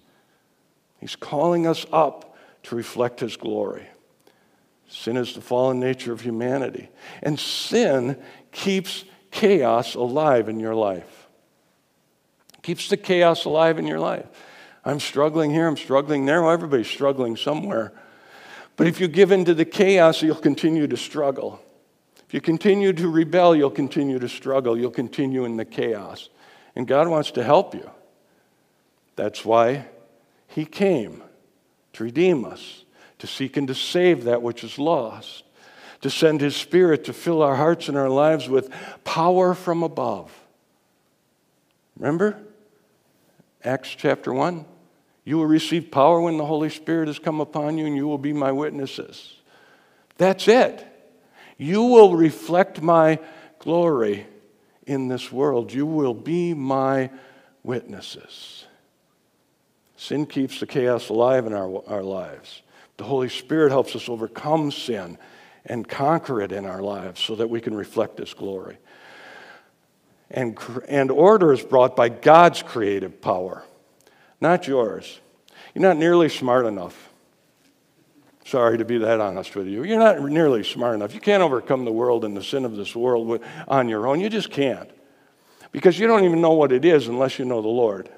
He's 0.99 1.15
calling 1.15 1.67
us 1.67 1.85
up 1.91 2.37
to 2.63 2.75
reflect 2.75 3.19
His 3.19 3.35
glory. 3.35 3.87
Sin 4.87 5.17
is 5.17 5.33
the 5.33 5.41
fallen 5.41 5.79
nature 5.79 6.13
of 6.13 6.21
humanity. 6.21 6.89
And 7.21 7.39
sin 7.39 8.21
keeps 8.51 9.03
chaos 9.31 9.95
alive 9.95 10.47
in 10.47 10.59
your 10.59 10.75
life. 10.75 11.27
Keeps 12.61 12.87
the 12.87 12.97
chaos 12.97 13.45
alive 13.45 13.79
in 13.79 13.87
your 13.87 13.99
life. 13.99 14.25
I'm 14.87 15.01
struggling 15.01 15.51
here, 15.51 15.67
I'm 15.67 15.75
struggling 15.75 16.25
there. 16.25 16.41
Well, 16.41 16.51
everybody's 16.51 16.87
struggling 16.87 17.35
somewhere. 17.35 17.91
But 18.77 18.87
if 18.87 19.01
you 19.01 19.09
give 19.09 19.33
in 19.33 19.43
to 19.43 19.53
the 19.53 19.65
chaos, 19.65 20.21
you'll 20.21 20.35
continue 20.35 20.87
to 20.87 20.95
struggle. 20.95 21.61
If 22.25 22.33
you 22.33 22.39
continue 22.39 22.93
to 22.93 23.09
rebel, 23.09 23.53
you'll 23.53 23.69
continue 23.69 24.17
to 24.17 24.29
struggle. 24.29 24.77
You'll 24.77 24.91
continue 24.91 25.43
in 25.43 25.57
the 25.57 25.65
chaos. 25.65 26.29
And 26.73 26.87
God 26.87 27.09
wants 27.09 27.31
to 27.31 27.43
help 27.43 27.75
you. 27.75 27.89
That's 29.17 29.43
why 29.43 29.87
He 30.47 30.63
came 30.63 31.21
to 31.91 32.05
redeem 32.05 32.45
us, 32.45 32.85
to 33.19 33.27
seek 33.27 33.57
and 33.57 33.67
to 33.67 33.75
save 33.75 34.23
that 34.23 34.41
which 34.41 34.63
is 34.63 34.79
lost, 34.79 35.43
to 35.99 36.09
send 36.09 36.39
His 36.39 36.55
Spirit 36.55 37.03
to 37.05 37.13
fill 37.13 37.41
our 37.41 37.57
hearts 37.57 37.89
and 37.89 37.97
our 37.97 38.09
lives 38.09 38.47
with 38.47 38.71
power 39.03 39.53
from 39.53 39.83
above. 39.83 40.31
Remember? 41.97 42.39
Acts 43.65 43.89
chapter 43.89 44.31
1. 44.31 44.63
You 45.27 45.39
will 45.39 45.45
receive 45.47 45.91
power 45.91 46.21
when 46.21 46.37
the 46.37 46.45
Holy 46.45 46.69
Spirit 46.69 47.09
has 47.09 47.19
come 47.19 47.41
upon 47.41 47.77
you, 47.77 47.85
and 47.85 47.97
you 47.97 48.07
will 48.07 48.17
be 48.17 48.31
my 48.31 48.53
witnesses. 48.53 49.33
That's 50.17 50.47
it. 50.47 50.87
You 51.57 51.83
will 51.83 52.15
reflect 52.15 52.81
my 52.81 53.19
glory 53.59 54.25
in 54.85 55.09
this 55.09 55.29
world. 55.29 55.73
You 55.73 55.85
will 55.85 56.13
be 56.13 56.53
my 56.53 57.09
witnesses. 57.61 58.67
Sin 59.97 60.27
keeps 60.27 60.61
the 60.61 60.65
chaos 60.65 61.09
alive 61.09 61.45
in 61.45 61.51
our, 61.51 61.83
our 61.89 62.03
lives. 62.03 62.61
The 62.95 63.03
Holy 63.03 63.27
Spirit 63.27 63.73
helps 63.73 63.97
us 63.97 64.07
overcome 64.07 64.71
sin 64.71 65.17
and 65.65 65.85
conquer 65.85 66.39
it 66.39 66.53
in 66.53 66.65
our 66.65 66.81
lives 66.81 67.19
so 67.19 67.35
that 67.35 67.49
we 67.49 67.59
can 67.59 67.75
reflect 67.75 68.17
His 68.17 68.33
glory. 68.33 68.77
And, 70.31 70.57
and 70.87 71.11
order 71.11 71.51
is 71.51 71.63
brought 71.63 71.97
by 71.97 72.07
God's 72.07 72.63
creative 72.63 73.19
power 73.19 73.65
not 74.39 74.67
yours. 74.67 75.19
You're 75.73 75.83
not 75.83 75.97
nearly 75.97 76.29
smart 76.29 76.65
enough. 76.65 77.09
Sorry 78.45 78.77
to 78.77 78.85
be 78.85 78.99
that 78.99 79.19
honest 79.19 79.55
with 79.55 79.67
you. 79.67 79.83
You're 79.83 79.99
not 79.99 80.21
nearly 80.21 80.63
smart 80.63 80.95
enough. 80.95 81.13
You 81.13 81.19
can't 81.19 81.43
overcome 81.43 81.83
the 81.83 81.91
world 81.91 82.23
and 82.23 82.35
the 82.35 82.43
sin 82.43 82.63
of 82.63 82.75
this 82.75 82.95
world 82.95 83.41
on 83.67 83.89
your 83.89 84.07
own. 84.07 84.21
You 84.21 84.29
just 84.29 84.51
can't. 84.51 84.89
Because 85.71 85.99
you 85.99 86.07
don't 86.07 86.23
even 86.23 86.39
know 86.39 86.53
what 86.53 86.71
it 86.71 86.85
is 86.85 87.07
unless 87.07 87.39
you 87.39 87.45
know 87.45 87.61
the 87.61 87.67
Lord. 87.67 88.09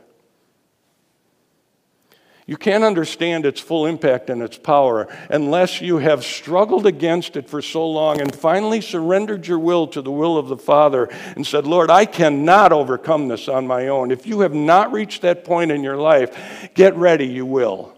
You 2.49 2.57
can't 2.57 2.83
understand 2.83 3.45
its 3.45 3.59
full 3.59 3.85
impact 3.85 4.31
and 4.31 4.41
its 4.41 4.57
power 4.57 5.07
unless 5.29 5.81
you 5.81 5.99
have 5.99 6.25
struggled 6.25 6.87
against 6.87 7.35
it 7.37 7.47
for 7.47 7.61
so 7.61 7.87
long 7.87 8.19
and 8.19 8.35
finally 8.35 8.81
surrendered 8.81 9.45
your 9.45 9.59
will 9.59 9.85
to 9.89 10.01
the 10.01 10.09
will 10.09 10.35
of 10.35 10.47
the 10.47 10.57
Father 10.57 11.09
and 11.35 11.45
said, 11.45 11.67
Lord, 11.67 11.91
I 11.91 12.07
cannot 12.07 12.73
overcome 12.73 13.27
this 13.27 13.47
on 13.47 13.67
my 13.67 13.89
own. 13.89 14.09
If 14.09 14.25
you 14.25 14.39
have 14.39 14.55
not 14.55 14.91
reached 14.91 15.21
that 15.21 15.43
point 15.43 15.69
in 15.69 15.83
your 15.83 15.97
life, 15.97 16.71
get 16.73 16.95
ready, 16.95 17.27
you 17.27 17.45
will. 17.45 17.95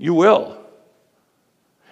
You 0.00 0.14
will. 0.14 0.60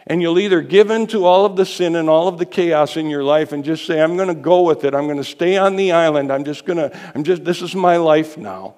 And 0.08 0.20
you'll 0.20 0.40
either 0.40 0.62
give 0.62 0.90
in 0.90 1.06
to 1.06 1.26
all 1.26 1.46
of 1.46 1.54
the 1.54 1.64
sin 1.64 1.94
and 1.94 2.10
all 2.10 2.26
of 2.26 2.38
the 2.38 2.46
chaos 2.46 2.96
in 2.96 3.08
your 3.08 3.22
life 3.22 3.52
and 3.52 3.64
just 3.64 3.86
say, 3.86 4.02
I'm 4.02 4.16
going 4.16 4.26
to 4.26 4.34
go 4.34 4.62
with 4.62 4.82
it. 4.82 4.96
I'm 4.96 5.04
going 5.04 5.16
to 5.16 5.22
stay 5.22 5.56
on 5.56 5.76
the 5.76 5.92
island. 5.92 6.32
I'm 6.32 6.42
just 6.42 6.66
going 6.66 6.78
to, 6.78 7.12
I'm 7.14 7.22
just, 7.22 7.44
this 7.44 7.62
is 7.62 7.76
my 7.76 7.98
life 7.98 8.36
now. 8.36 8.74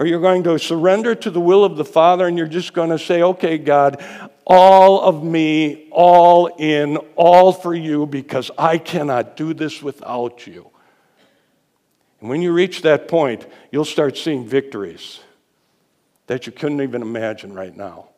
Or 0.00 0.06
you're 0.06 0.20
going 0.20 0.42
to 0.44 0.58
surrender 0.58 1.14
to 1.14 1.30
the 1.30 1.40
will 1.40 1.62
of 1.62 1.76
the 1.76 1.84
Father 1.84 2.26
and 2.26 2.38
you're 2.38 2.46
just 2.46 2.72
going 2.72 2.88
to 2.88 2.98
say, 2.98 3.22
okay, 3.22 3.58
God, 3.58 4.02
all 4.46 5.02
of 5.02 5.22
me, 5.22 5.88
all 5.90 6.46
in, 6.46 6.96
all 7.16 7.52
for 7.52 7.74
you, 7.74 8.06
because 8.06 8.50
I 8.56 8.78
cannot 8.78 9.36
do 9.36 9.52
this 9.52 9.82
without 9.82 10.46
you. 10.46 10.70
And 12.20 12.30
when 12.30 12.40
you 12.40 12.50
reach 12.50 12.80
that 12.80 13.08
point, 13.08 13.46
you'll 13.70 13.84
start 13.84 14.16
seeing 14.16 14.46
victories 14.46 15.20
that 16.28 16.46
you 16.46 16.52
couldn't 16.52 16.80
even 16.80 17.02
imagine 17.02 17.52
right 17.52 17.76
now. 17.76 18.08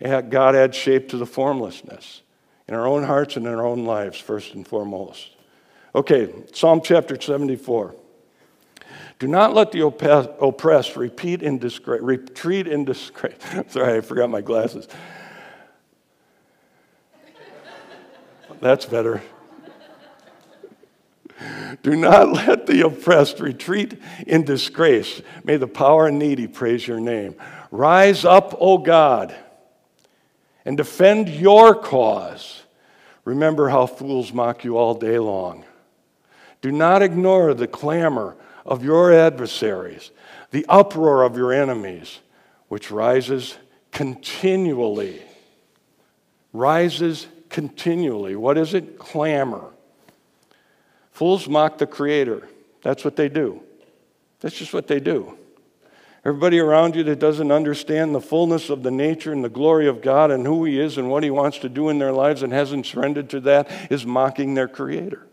God 0.00 0.56
adds 0.56 0.78
shape 0.78 1.10
to 1.10 1.18
the 1.18 1.26
formlessness 1.26 2.22
in 2.66 2.74
our 2.74 2.86
own 2.86 3.04
hearts 3.04 3.36
and 3.36 3.46
in 3.46 3.52
our 3.52 3.66
own 3.66 3.84
lives, 3.84 4.18
first 4.18 4.54
and 4.54 4.66
foremost. 4.66 5.28
Okay, 5.94 6.32
Psalm 6.54 6.80
chapter 6.82 7.20
74. 7.20 7.96
Do 9.18 9.28
not 9.28 9.54
let 9.54 9.72
the 9.72 9.86
oppressed 9.86 10.96
repeat 10.96 11.42
in 11.42 11.58
retreat 11.86 12.66
in 12.66 12.84
disgrace. 12.84 13.36
Sorry, 13.68 13.98
I 13.98 14.00
forgot 14.00 14.28
my 14.28 14.40
glasses. 14.40 14.88
That's 18.60 18.86
better. 18.86 19.22
Do 21.82 21.96
not 21.96 22.32
let 22.32 22.66
the 22.66 22.86
oppressed 22.86 23.40
retreat 23.40 24.00
in 24.26 24.44
disgrace. 24.44 25.20
May 25.44 25.56
the 25.56 25.66
power 25.66 26.06
and 26.06 26.18
needy 26.18 26.46
praise 26.46 26.86
your 26.86 27.00
name. 27.00 27.34
Rise 27.70 28.24
up, 28.24 28.56
O 28.60 28.78
God, 28.78 29.34
and 30.64 30.76
defend 30.76 31.28
your 31.28 31.74
cause. 31.74 32.62
Remember 33.24 33.68
how 33.68 33.86
fools 33.86 34.32
mock 34.32 34.64
you 34.64 34.76
all 34.76 34.94
day 34.94 35.18
long. 35.18 35.64
Do 36.62 36.72
not 36.72 37.02
ignore 37.02 37.52
the 37.52 37.66
clamor 37.66 38.36
of 38.64 38.84
your 38.84 39.12
adversaries, 39.12 40.10
the 40.50 40.64
uproar 40.68 41.22
of 41.22 41.36
your 41.36 41.52
enemies, 41.52 42.20
which 42.68 42.90
rises 42.90 43.56
continually. 43.92 45.20
Rises 46.52 47.26
continually. 47.48 48.36
What 48.36 48.58
is 48.58 48.74
it? 48.74 48.98
Clamor. 48.98 49.70
Fools 51.12 51.48
mock 51.48 51.78
the 51.78 51.86
Creator. 51.86 52.48
That's 52.82 53.04
what 53.04 53.16
they 53.16 53.28
do. 53.28 53.62
That's 54.40 54.56
just 54.56 54.74
what 54.74 54.88
they 54.88 55.00
do. 55.00 55.38
Everybody 56.24 56.58
around 56.58 56.96
you 56.96 57.02
that 57.04 57.18
doesn't 57.18 57.52
understand 57.52 58.14
the 58.14 58.20
fullness 58.20 58.70
of 58.70 58.82
the 58.82 58.90
nature 58.90 59.32
and 59.32 59.44
the 59.44 59.50
glory 59.50 59.86
of 59.86 60.00
God 60.00 60.30
and 60.30 60.46
who 60.46 60.64
He 60.64 60.80
is 60.80 60.96
and 60.96 61.10
what 61.10 61.22
He 61.22 61.30
wants 61.30 61.58
to 61.58 61.68
do 61.68 61.90
in 61.90 61.98
their 61.98 62.12
lives 62.12 62.42
and 62.42 62.52
hasn't 62.52 62.86
surrendered 62.86 63.28
to 63.30 63.40
that 63.40 63.70
is 63.90 64.06
mocking 64.06 64.54
their 64.54 64.68
Creator. 64.68 65.26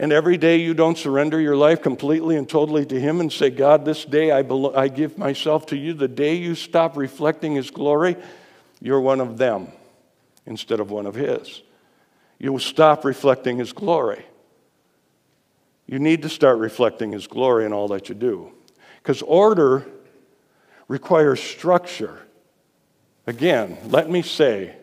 And 0.00 0.12
every 0.12 0.36
day 0.36 0.58
you 0.58 0.74
don't 0.74 0.96
surrender 0.96 1.40
your 1.40 1.56
life 1.56 1.82
completely 1.82 2.36
and 2.36 2.48
totally 2.48 2.86
to 2.86 3.00
Him 3.00 3.20
and 3.20 3.32
say, 3.32 3.50
God, 3.50 3.84
this 3.84 4.04
day 4.04 4.30
I, 4.30 4.44
belo- 4.44 4.76
I 4.76 4.86
give 4.86 5.18
myself 5.18 5.66
to 5.66 5.76
you, 5.76 5.92
the 5.92 6.06
day 6.06 6.36
you 6.36 6.54
stop 6.54 6.96
reflecting 6.96 7.56
His 7.56 7.72
glory, 7.72 8.16
you're 8.80 9.00
one 9.00 9.20
of 9.20 9.38
them 9.38 9.72
instead 10.46 10.78
of 10.78 10.92
one 10.92 11.04
of 11.04 11.16
His. 11.16 11.62
You 12.38 12.52
will 12.52 12.60
stop 12.60 13.04
reflecting 13.04 13.58
His 13.58 13.72
glory. 13.72 14.24
You 15.88 15.98
need 15.98 16.22
to 16.22 16.28
start 16.28 16.58
reflecting 16.58 17.10
His 17.10 17.26
glory 17.26 17.66
in 17.66 17.72
all 17.72 17.88
that 17.88 18.08
you 18.08 18.14
do. 18.14 18.52
Because 19.02 19.20
order 19.22 19.84
requires 20.86 21.42
structure. 21.42 22.20
Again, 23.26 23.76
let 23.88 24.08
me 24.08 24.22
say 24.22 24.76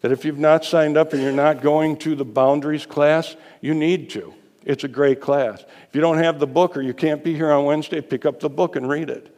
that 0.00 0.10
if 0.10 0.24
you've 0.24 0.38
not 0.38 0.64
signed 0.64 0.96
up 0.96 1.12
and 1.12 1.22
you're 1.22 1.30
not 1.30 1.62
going 1.62 1.96
to 1.98 2.16
the 2.16 2.24
boundaries 2.24 2.84
class, 2.84 3.36
you 3.60 3.74
need 3.74 4.10
to. 4.10 4.34
It's 4.64 4.84
a 4.84 4.88
great 4.88 5.20
class. 5.20 5.64
If 5.88 5.94
you 5.94 6.00
don't 6.00 6.18
have 6.18 6.38
the 6.38 6.46
book 6.46 6.76
or 6.76 6.82
you 6.82 6.92
can't 6.92 7.24
be 7.24 7.34
here 7.34 7.50
on 7.50 7.64
Wednesday, 7.64 8.00
pick 8.00 8.26
up 8.26 8.40
the 8.40 8.50
book 8.50 8.76
and 8.76 8.88
read 8.88 9.08
it. 9.08 9.34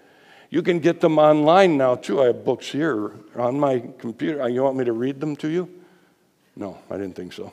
You 0.51 0.63
can 0.63 0.81
get 0.81 1.01
them 1.01 1.19
online 1.19 1.77
now, 1.79 1.95
too. 1.95 2.21
I 2.21 2.27
have 2.27 2.45
books 2.45 2.67
here 2.67 3.13
on 3.37 3.59
my 3.59 3.83
computer. 3.99 4.43
Uh, 4.43 4.49
you 4.49 4.63
want 4.63 4.77
me 4.77 4.85
to 4.85 4.93
read 4.93 5.21
them 5.21 5.35
to 5.37 5.49
you? 5.49 5.69
No, 6.57 6.79
I 6.91 6.99
didn't 6.99 7.15
think 7.15 7.33
so. 7.33 7.53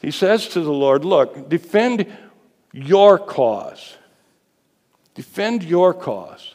He 0.00 0.10
says 0.10 0.48
to 0.48 0.60
the 0.60 0.72
Lord, 0.72 1.04
Look, 1.04 1.48
defend 1.48 2.06
your 2.72 3.18
cause. 3.18 3.96
Defend 5.14 5.62
your 5.62 5.94
cause. 5.94 6.54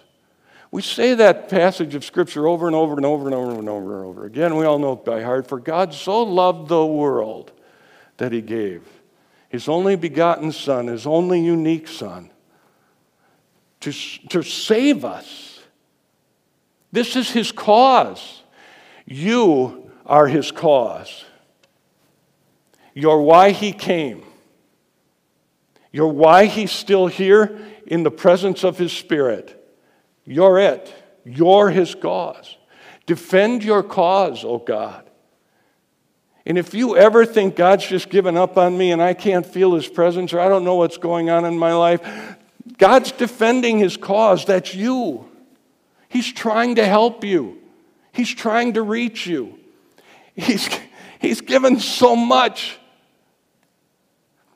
We 0.72 0.82
say 0.82 1.14
that 1.14 1.50
passage 1.50 1.94
of 1.96 2.04
Scripture 2.04 2.48
over 2.48 2.66
and 2.68 2.76
over 2.76 2.96
and 2.96 3.06
over 3.06 3.26
and 3.28 3.36
over 3.36 3.52
and 3.52 3.70
over 3.70 3.98
and 4.00 4.06
over 4.06 4.26
again. 4.26 4.56
We 4.56 4.66
all 4.66 4.80
know 4.80 4.94
it 4.94 5.06
by 5.06 5.22
heart. 5.22 5.48
For 5.48 5.60
God 5.60 5.94
so 5.94 6.24
loved 6.24 6.68
the 6.68 6.86
world 6.86 7.52
that 8.18 8.32
He 8.32 8.42
gave 8.42 8.82
His 9.54 9.70
only 9.70 9.96
begotten 9.96 10.52
Son, 10.52 10.88
His 10.88 11.06
only 11.06 11.40
unique 11.40 11.88
Son, 11.88 12.32
to, 13.82 13.92
to 14.30 14.42
save 14.42 15.06
us. 15.06 15.60
This 16.92 17.16
is 17.16 17.30
His 17.30 17.52
cause. 17.52 18.42
You 19.06 19.92
are 20.08 20.26
His 20.26 20.52
cause. 20.52 21.24
You're 22.96 23.22
why 23.22 23.52
He 23.52 23.74
came. 23.74 24.24
You're 25.92 26.08
why 26.08 26.46
He's 26.48 26.72
still 26.72 27.06
here 27.06 27.56
in 27.86 28.02
the 28.02 28.10
presence 28.10 28.64
of 28.64 28.80
His 28.80 28.92
Spirit. 28.92 29.64
You're 30.26 30.58
it. 30.58 30.92
You're 31.26 31.70
His 31.70 31.94
cause. 31.94 32.58
Defend 33.06 33.64
your 33.64 33.84
cause, 33.84 34.44
oh 34.44 34.58
God. 34.58 35.03
And 36.46 36.58
if 36.58 36.74
you 36.74 36.98
ever 36.98 37.26
think 37.26 37.56
God's 37.56 37.88
just 37.88 38.10
given 38.10 38.36
up 38.36 38.58
on 38.58 38.78
me 38.78 38.92
and 38.92 39.02
I 39.02 39.14
can't 39.14 39.46
feel 39.46 39.74
His 39.76 39.88
presence 39.88 40.34
or 40.34 40.40
I 40.40 40.50
don't 40.50 40.66
know 40.66 40.76
what's 40.76 40.98
going 40.98 41.30
on 41.30 41.46
in 41.46 41.58
my 41.58 41.74
life, 41.74 42.02
God's 42.78 43.12
defending 43.12 43.80
His 43.80 43.96
cause. 43.98 44.46
That's 44.46 44.76
you. 44.76 45.30
He's 46.10 46.32
trying 46.32 46.76
to 46.76 46.86
help 46.86 47.24
you, 47.24 47.60
He's 48.12 48.34
trying 48.34 48.74
to 48.74 48.82
reach 48.82 49.26
you. 49.26 49.58
He's, 50.36 50.68
he's 51.20 51.42
given 51.42 51.80
so 51.80 52.16
much. 52.16 52.80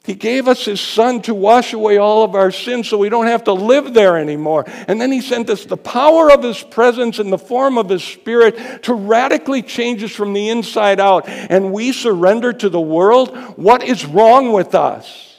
He 0.07 0.15
gave 0.15 0.47
us 0.47 0.63
His 0.63 0.79
Son 0.79 1.21
to 1.23 1.33
wash 1.35 1.73
away 1.73 1.97
all 1.97 2.23
of 2.23 2.33
our 2.33 2.49
sins 2.49 2.87
so 2.87 2.97
we 2.97 3.09
don't 3.09 3.27
have 3.27 3.43
to 3.43 3.51
live 3.51 3.93
there 3.93 4.17
anymore. 4.17 4.63
And 4.87 5.01
then 5.01 5.11
He 5.11 5.19
sent 5.19 5.49
us 5.49 5.65
the 5.65 5.75
power 5.75 6.31
of 6.31 6.41
His 6.41 6.63
presence 6.63 7.19
in 7.19 7.29
the 7.29 7.37
form 7.37 7.77
of 7.77 7.89
His 7.89 8.05
Spirit 8.05 8.83
to 8.83 8.93
radically 8.93 9.61
change 9.61 10.01
us 10.01 10.11
from 10.13 10.31
the 10.31 10.47
inside 10.47 11.01
out. 11.01 11.27
And 11.27 11.73
we 11.73 11.91
surrender 11.91 12.53
to 12.53 12.69
the 12.69 12.79
world. 12.79 13.35
What 13.57 13.83
is 13.83 14.05
wrong 14.05 14.53
with 14.53 14.75
us? 14.75 15.35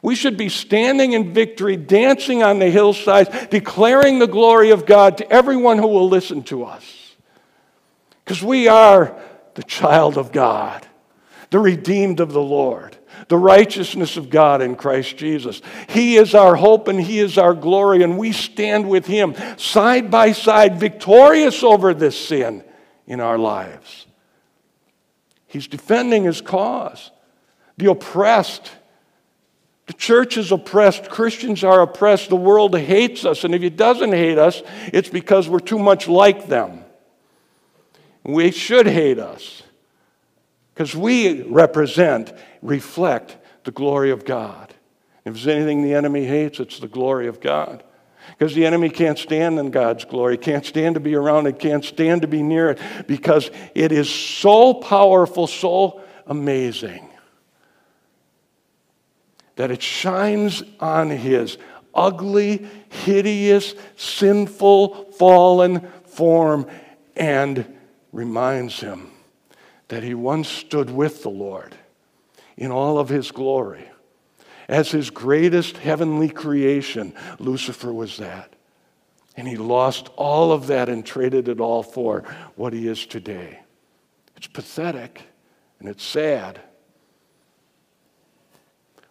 We 0.00 0.14
should 0.14 0.36
be 0.36 0.48
standing 0.48 1.14
in 1.14 1.34
victory, 1.34 1.76
dancing 1.76 2.44
on 2.44 2.60
the 2.60 2.70
hillsides, 2.70 3.30
declaring 3.48 4.20
the 4.20 4.28
glory 4.28 4.70
of 4.70 4.86
God 4.86 5.18
to 5.18 5.28
everyone 5.28 5.78
who 5.78 5.88
will 5.88 6.08
listen 6.08 6.44
to 6.44 6.62
us. 6.62 7.16
Because 8.24 8.44
we 8.44 8.68
are 8.68 9.20
the 9.54 9.64
child 9.64 10.16
of 10.16 10.30
God, 10.30 10.86
the 11.50 11.58
redeemed 11.58 12.20
of 12.20 12.32
the 12.32 12.40
Lord 12.40 12.96
the 13.30 13.38
righteousness 13.38 14.16
of 14.16 14.28
God 14.28 14.60
in 14.60 14.74
Christ 14.74 15.16
Jesus. 15.16 15.62
He 15.88 16.16
is 16.16 16.34
our 16.34 16.56
hope 16.56 16.88
and 16.88 17.00
He 17.00 17.20
is 17.20 17.38
our 17.38 17.54
glory, 17.54 18.02
and 18.02 18.18
we 18.18 18.32
stand 18.32 18.90
with 18.90 19.06
Him 19.06 19.36
side 19.56 20.10
by 20.10 20.32
side, 20.32 20.80
victorious 20.80 21.62
over 21.62 21.94
this 21.94 22.18
sin 22.18 22.64
in 23.06 23.20
our 23.20 23.38
lives. 23.38 24.06
He's 25.46 25.68
defending 25.68 26.24
His 26.24 26.40
cause. 26.40 27.12
The 27.76 27.92
oppressed, 27.92 28.68
the 29.86 29.92
church 29.92 30.36
is 30.36 30.50
oppressed, 30.50 31.08
Christians 31.08 31.62
are 31.62 31.82
oppressed, 31.82 32.30
the 32.30 32.36
world 32.36 32.76
hates 32.76 33.24
us, 33.24 33.44
and 33.44 33.54
if 33.54 33.62
it 33.62 33.76
doesn't 33.76 34.12
hate 34.12 34.38
us, 34.38 34.60
it's 34.92 35.08
because 35.08 35.48
we're 35.48 35.60
too 35.60 35.78
much 35.78 36.08
like 36.08 36.48
them. 36.48 36.84
We 38.24 38.50
should 38.50 38.88
hate 38.88 39.20
us 39.20 39.62
because 40.74 40.94
we 40.94 41.42
represent, 41.42 42.32
reflect 42.62 43.36
the 43.64 43.70
glory 43.70 44.10
of 44.10 44.24
God. 44.24 44.74
If 45.24 45.34
there's 45.34 45.48
anything 45.48 45.82
the 45.82 45.94
enemy 45.94 46.24
hates, 46.24 46.60
it's 46.60 46.78
the 46.78 46.88
glory 46.88 47.26
of 47.26 47.40
God. 47.40 47.84
Because 48.38 48.54
the 48.54 48.64
enemy 48.64 48.90
can't 48.90 49.18
stand 49.18 49.58
in 49.58 49.70
God's 49.70 50.04
glory, 50.04 50.38
can't 50.38 50.64
stand 50.64 50.94
to 50.94 51.00
be 51.00 51.14
around 51.14 51.46
it, 51.46 51.58
can't 51.58 51.84
stand 51.84 52.22
to 52.22 52.28
be 52.28 52.42
near 52.42 52.70
it, 52.70 52.78
because 53.06 53.50
it 53.74 53.92
is 53.92 54.08
so 54.08 54.74
powerful, 54.74 55.46
so 55.46 56.02
amazing 56.26 57.08
that 59.56 59.70
it 59.70 59.82
shines 59.82 60.62
on 60.78 61.10
his 61.10 61.58
ugly, 61.94 62.66
hideous, 62.88 63.74
sinful, 63.96 65.12
fallen 65.12 65.86
form 66.06 66.66
and 67.16 67.66
reminds 68.12 68.80
him 68.80 69.09
that 69.90 70.04
he 70.04 70.14
once 70.14 70.48
stood 70.48 70.88
with 70.88 71.22
the 71.22 71.30
Lord 71.30 71.74
in 72.56 72.70
all 72.70 72.98
of 72.98 73.08
his 73.08 73.32
glory. 73.32 73.90
As 74.68 74.92
his 74.92 75.10
greatest 75.10 75.78
heavenly 75.78 76.28
creation, 76.28 77.12
Lucifer 77.40 77.92
was 77.92 78.16
that. 78.18 78.54
And 79.36 79.48
he 79.48 79.56
lost 79.56 80.08
all 80.16 80.52
of 80.52 80.68
that 80.68 80.88
and 80.88 81.04
traded 81.04 81.48
it 81.48 81.60
all 81.60 81.82
for 81.82 82.22
what 82.54 82.72
he 82.72 82.86
is 82.86 83.04
today. 83.04 83.60
It's 84.36 84.46
pathetic 84.46 85.22
and 85.80 85.88
it's 85.88 86.04
sad. 86.04 86.60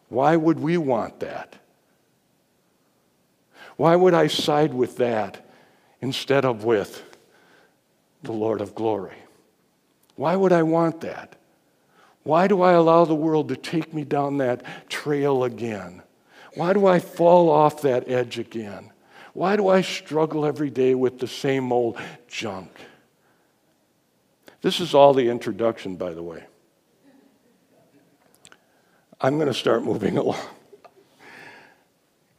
Why 0.08 0.38
would 0.38 0.60
we 0.60 0.78
want 0.78 1.20
that? 1.20 1.58
Why 3.76 3.98
would 3.98 4.14
I 4.14 4.28
side 4.28 4.74
with 4.74 4.96
that 4.98 5.46
instead 6.00 6.46
of 6.46 6.64
with 6.64 7.04
the 8.24 8.32
Lord 8.32 8.62
of 8.62 8.76
glory? 8.76 9.19
Why 10.20 10.36
would 10.36 10.52
I 10.52 10.64
want 10.64 11.00
that? 11.00 11.38
Why 12.24 12.50
do 12.50 12.62
I 12.62 12.74
allow 12.74 13.06
the 13.06 13.16
world 13.16 13.48
to 13.48 13.56
take 13.56 13.94
me 13.94 14.04
down 14.04 14.40
that 14.40 14.90
trail 14.90 15.46
again? 15.46 16.04
Why 16.56 16.74
do 16.74 16.86
I 16.88 17.00
fall 17.00 17.50
off 17.50 17.84
that 17.84 18.10
edge 18.10 18.38
again? 18.38 18.92
Why 19.32 19.56
do 19.56 19.70
I 19.70 19.80
struggle 19.80 20.46
every 20.46 20.70
day 20.70 20.94
with 20.94 21.20
the 21.20 21.28
same 21.28 21.72
old 21.72 21.98
junk? 22.28 22.70
This 24.62 24.82
is 24.82 24.94
all 24.94 25.14
the 25.14 25.30
introduction, 25.30 25.96
by 25.96 26.14
the 26.14 26.22
way. 26.22 26.44
I'm 29.22 29.38
going 29.38 29.48
to 29.48 29.54
start 29.54 29.86
moving 29.86 30.18
along. 30.18 30.46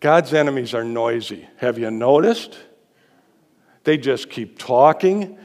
God's 0.00 0.34
enemies 0.34 0.74
are 0.74 0.84
noisy. 0.84 1.48
Have 1.56 1.78
you 1.78 1.90
noticed? 1.90 2.58
They 3.84 3.96
just 3.96 4.28
keep 4.28 4.58
talking, 4.58 5.38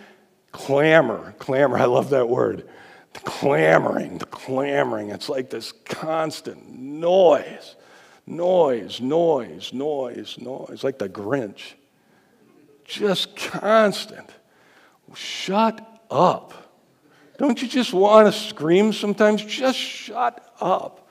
clamor, 0.56 1.36
clamor. 1.38 1.78
I 1.78 1.84
love 1.84 2.12
that 2.12 2.30
word. 2.30 2.68
The 3.14 3.20
clamoring, 3.20 4.20
the 4.20 4.26
clamoring. 4.26 5.10
It's 5.10 5.28
like 5.28 5.50
this 5.50 5.74
constant 5.84 6.80
noise, 6.80 7.76
noise, 8.26 9.02
noise, 9.02 9.74
noise, 9.74 10.38
noise, 10.40 10.82
like 10.84 10.98
the 10.98 11.10
Grinch. 11.10 11.74
Just 12.86 13.36
constant. 13.36 14.30
Shut 15.14 15.86
up. 16.10 16.54
Don't 17.38 17.62
you 17.62 17.68
just 17.68 17.94
want 17.94 18.28
to 18.28 18.32
scream 18.32 18.94
sometimes? 18.94 19.44
Just 19.44 19.78
shut 19.78 20.54
up. 20.62 21.05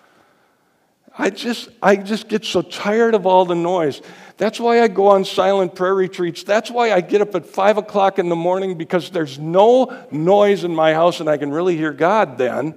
I 1.17 1.31
just, 1.31 1.69
I 1.81 1.97
just 1.97 2.29
get 2.29 2.45
so 2.45 2.61
tired 2.61 3.15
of 3.15 3.25
all 3.25 3.45
the 3.45 3.55
noise. 3.55 4.03
That's 4.37 4.59
why 4.59 4.83
I 4.83 4.89
go 4.89 5.09
on 5.09 5.25
silent 5.25 5.77
prayer 5.77 5.95
retreats. 5.95 6.43
That's 6.43 6.71
why 6.71 6.93
I 6.93 7.01
get 7.01 7.21
up 7.21 7.37
at 7.37 7.47
five 7.47 7.77
o'clock 7.79 8.19
in 8.19 8.29
the 8.29 8.37
morning 8.37 8.77
because 8.77 9.11
there's 9.11 9.39
no 9.39 10.07
noise 10.11 10.65
in 10.65 10.75
my 10.75 10.93
house 10.93 11.21
and 11.21 11.29
I 11.29 11.37
can 11.37 11.53
really 11.53 11.77
hear 11.77 11.93
God 11.93 12.37
then. 12.37 12.77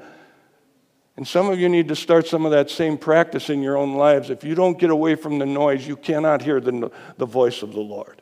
And 1.15 1.27
some 1.27 1.49
of 1.49 1.59
you 1.59 1.67
need 1.67 1.87
to 1.87 1.95
start 1.95 2.27
some 2.27 2.45
of 2.45 2.51
that 2.51 2.69
same 2.69 2.95
practice 2.95 3.49
in 3.49 3.63
your 3.63 3.75
own 3.75 3.95
lives. 3.95 4.29
If 4.29 4.43
you 4.43 4.53
don't 4.53 4.77
get 4.77 4.91
away 4.91 5.15
from 5.15 5.39
the 5.39 5.47
noise, 5.47 5.87
you 5.87 5.95
cannot 5.95 6.43
hear 6.43 6.61
the, 6.61 6.91
the 7.17 7.25
voice 7.25 7.63
of 7.63 7.73
the 7.73 7.79
Lord. 7.79 8.21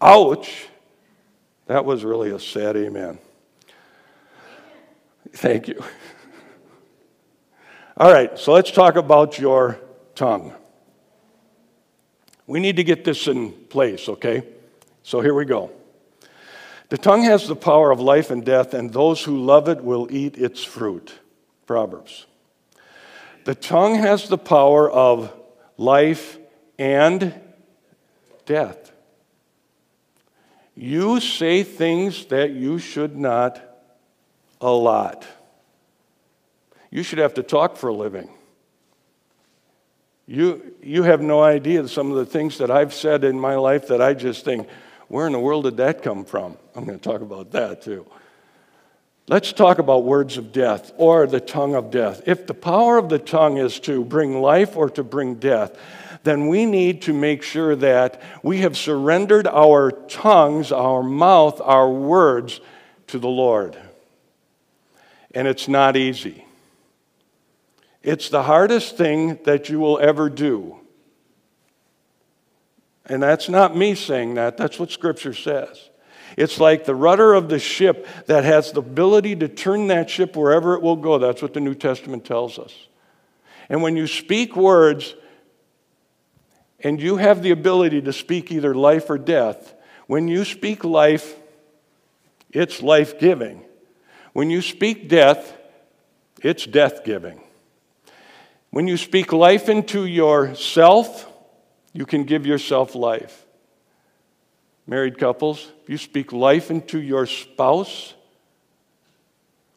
Ouch. 0.00 0.68
That 1.66 1.84
was 1.84 2.04
really 2.04 2.30
a 2.30 2.38
sad 2.38 2.74
amen. 2.76 3.18
Thank 5.34 5.68
you. 5.68 5.84
All 7.96 8.12
right, 8.12 8.36
so 8.36 8.54
let's 8.54 8.72
talk 8.72 8.96
about 8.96 9.38
your 9.38 9.78
tongue. 10.16 10.52
We 12.44 12.58
need 12.58 12.74
to 12.76 12.84
get 12.84 13.04
this 13.04 13.28
in 13.28 13.52
place, 13.52 14.08
okay? 14.08 14.42
So 15.04 15.20
here 15.20 15.32
we 15.32 15.44
go. 15.44 15.70
The 16.88 16.98
tongue 16.98 17.22
has 17.22 17.46
the 17.46 17.54
power 17.54 17.92
of 17.92 18.00
life 18.00 18.32
and 18.32 18.44
death, 18.44 18.74
and 18.74 18.92
those 18.92 19.22
who 19.22 19.40
love 19.40 19.68
it 19.68 19.84
will 19.84 20.08
eat 20.10 20.36
its 20.36 20.64
fruit. 20.64 21.14
Proverbs. 21.66 22.26
The 23.44 23.54
tongue 23.54 23.94
has 23.94 24.28
the 24.28 24.38
power 24.38 24.90
of 24.90 25.32
life 25.76 26.38
and 26.78 27.32
death. 28.44 28.90
You 30.74 31.20
say 31.20 31.62
things 31.62 32.26
that 32.26 32.50
you 32.50 32.80
should 32.80 33.16
not 33.16 33.62
a 34.60 34.72
lot. 34.72 35.24
You 36.94 37.02
should 37.02 37.18
have 37.18 37.34
to 37.34 37.42
talk 37.42 37.76
for 37.76 37.88
a 37.88 37.92
living. 37.92 38.30
You, 40.28 40.76
you 40.80 41.02
have 41.02 41.20
no 41.20 41.42
idea 41.42 41.88
some 41.88 42.12
of 42.12 42.16
the 42.18 42.24
things 42.24 42.58
that 42.58 42.70
I've 42.70 42.94
said 42.94 43.24
in 43.24 43.38
my 43.38 43.56
life 43.56 43.88
that 43.88 44.00
I 44.00 44.14
just 44.14 44.44
think, 44.44 44.68
where 45.08 45.26
in 45.26 45.32
the 45.32 45.40
world 45.40 45.64
did 45.64 45.78
that 45.78 46.04
come 46.04 46.24
from? 46.24 46.56
I'm 46.76 46.84
going 46.84 46.96
to 46.96 47.02
talk 47.02 47.20
about 47.20 47.50
that 47.50 47.82
too. 47.82 48.06
Let's 49.26 49.52
talk 49.52 49.80
about 49.80 50.04
words 50.04 50.36
of 50.36 50.52
death 50.52 50.92
or 50.96 51.26
the 51.26 51.40
tongue 51.40 51.74
of 51.74 51.90
death. 51.90 52.22
If 52.26 52.46
the 52.46 52.54
power 52.54 52.96
of 52.96 53.08
the 53.08 53.18
tongue 53.18 53.56
is 53.56 53.80
to 53.80 54.04
bring 54.04 54.40
life 54.40 54.76
or 54.76 54.88
to 54.90 55.02
bring 55.02 55.34
death, 55.34 55.76
then 56.22 56.46
we 56.46 56.64
need 56.64 57.02
to 57.02 57.12
make 57.12 57.42
sure 57.42 57.74
that 57.74 58.22
we 58.44 58.58
have 58.58 58.76
surrendered 58.76 59.48
our 59.48 59.90
tongues, 59.90 60.70
our 60.70 61.02
mouth, 61.02 61.60
our 61.60 61.90
words 61.90 62.60
to 63.08 63.18
the 63.18 63.26
Lord. 63.26 63.76
And 65.34 65.48
it's 65.48 65.66
not 65.66 65.96
easy. 65.96 66.43
It's 68.04 68.28
the 68.28 68.42
hardest 68.42 68.96
thing 68.96 69.38
that 69.44 69.70
you 69.70 69.80
will 69.80 69.98
ever 69.98 70.28
do. 70.28 70.76
And 73.06 73.22
that's 73.22 73.48
not 73.48 73.76
me 73.76 73.94
saying 73.94 74.34
that, 74.34 74.56
that's 74.56 74.78
what 74.78 74.90
Scripture 74.90 75.34
says. 75.34 75.90
It's 76.36 76.60
like 76.60 76.84
the 76.84 76.94
rudder 76.94 77.32
of 77.32 77.48
the 77.48 77.58
ship 77.58 78.06
that 78.26 78.44
has 78.44 78.72
the 78.72 78.80
ability 78.80 79.36
to 79.36 79.48
turn 79.48 79.86
that 79.86 80.10
ship 80.10 80.36
wherever 80.36 80.74
it 80.74 80.82
will 80.82 80.96
go. 80.96 81.18
That's 81.18 81.40
what 81.40 81.54
the 81.54 81.60
New 81.60 81.74
Testament 81.74 82.24
tells 82.24 82.58
us. 82.58 82.74
And 83.68 83.82
when 83.82 83.96
you 83.96 84.06
speak 84.06 84.56
words, 84.56 85.14
and 86.80 87.00
you 87.00 87.16
have 87.16 87.42
the 87.42 87.52
ability 87.52 88.02
to 88.02 88.12
speak 88.12 88.52
either 88.52 88.74
life 88.74 89.08
or 89.08 89.16
death, 89.16 89.74
when 90.06 90.28
you 90.28 90.44
speak 90.44 90.84
life, 90.84 91.36
it's 92.52 92.82
life 92.82 93.18
giving. 93.18 93.64
When 94.34 94.50
you 94.50 94.60
speak 94.60 95.08
death, 95.08 95.56
it's 96.42 96.66
death 96.66 97.04
giving. 97.04 97.43
When 98.74 98.88
you 98.88 98.96
speak 98.96 99.32
life 99.32 99.68
into 99.68 100.04
yourself, 100.04 101.30
you 101.92 102.04
can 102.04 102.24
give 102.24 102.44
yourself 102.44 102.96
life. 102.96 103.46
Married 104.84 105.16
couples, 105.16 105.70
if 105.84 105.90
you 105.90 105.96
speak 105.96 106.32
life 106.32 106.72
into 106.72 107.00
your 107.00 107.24
spouse, 107.26 108.14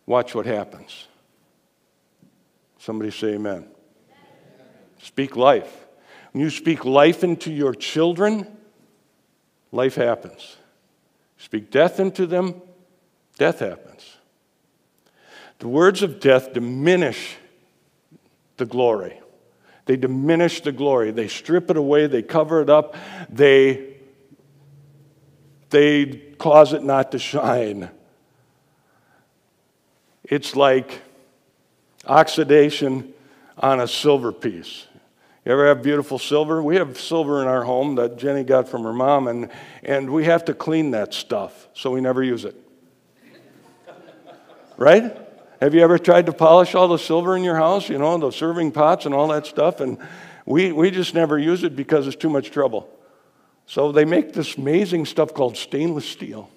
watch 0.08 0.34
what 0.34 0.48
happens. 0.48 1.08
Somebody 2.80 3.12
say 3.12 3.36
amen. 3.36 3.68
Speak 5.04 5.36
life. 5.36 5.86
When 6.32 6.44
you 6.44 6.50
speak 6.50 6.84
life 6.84 7.24
into 7.24 7.52
your 7.52 7.76
children, 7.76 8.48
life 9.72 9.94
happens. 9.94 10.58
Speak 11.38 11.70
death 11.70 12.00
into 12.00 12.26
them, 12.26 12.64
death 13.38 13.60
happens. 13.60 14.18
The 15.60 15.68
words 15.68 16.02
of 16.02 16.20
death 16.20 16.52
diminish 16.54 17.38
the 18.58 18.66
glory. 18.66 19.20
They 19.86 19.96
diminish 19.96 20.62
the 20.62 20.72
glory. 20.72 21.12
They 21.12 21.28
strip 21.28 21.70
it 21.70 21.78
away, 21.78 22.08
they 22.08 22.22
cover 22.22 22.62
it 22.62 22.70
up, 22.70 22.96
they, 23.30 23.96
they 25.70 26.08
cause 26.38 26.74
it 26.74 26.84
not 26.84 27.12
to 27.14 27.20
shine. 27.20 27.90
It's 30.24 30.56
like 30.56 31.02
oxidation 32.06 33.14
on 33.58 33.80
a 33.80 33.88
silver 33.88 34.34
piece. 34.34 34.88
You 35.46 35.54
ever 35.54 35.68
have 35.68 35.82
beautiful 35.82 36.20
silver? 36.20 36.62
We 36.62 36.76
have 36.76 37.00
silver 37.00 37.42
in 37.42 37.48
our 37.48 37.64
home 37.64 37.96
that 37.96 38.18
Jenny 38.18 38.44
got 38.44 38.68
from 38.68 38.84
her 38.84 38.92
mom, 38.92 39.30
and, 39.30 39.50
and 39.82 40.10
we 40.10 40.26
have 40.26 40.44
to 40.46 40.54
clean 40.54 40.92
that 40.92 41.14
stuff, 41.14 41.70
so 41.74 41.92
we 41.92 42.02
never 42.02 42.22
use 42.22 42.44
it. 42.44 42.56
right? 44.76 45.27
Have 45.60 45.74
you 45.74 45.82
ever 45.82 45.98
tried 45.98 46.28
to 46.28 46.34
polish 46.34 46.76
all 46.76 46.88
the 46.88 47.00
silver 47.00 47.36
in 47.36 47.44
your 47.44 47.56
house, 47.56 47.90
you 47.90 47.98
know, 47.98 48.18
the 48.18 48.32
serving 48.32 48.72
pots 48.72 49.06
and 49.06 49.16
all 49.16 49.30
that 49.30 49.48
stuff? 49.48 49.80
And 49.80 49.98
we, 50.46 50.72
we 50.72 50.92
just 50.92 51.14
never 51.14 51.38
use 51.38 51.64
it 51.64 51.76
because 51.76 52.06
it's 52.06 52.16
too 52.16 52.30
much 52.30 52.52
trouble. 52.52 52.90
So 53.66 53.92
they 53.92 54.06
make 54.06 54.34
this 54.34 54.56
amazing 54.56 55.06
stuff 55.06 55.34
called 55.34 55.58
stainless 55.58 56.08
steel 56.08 56.50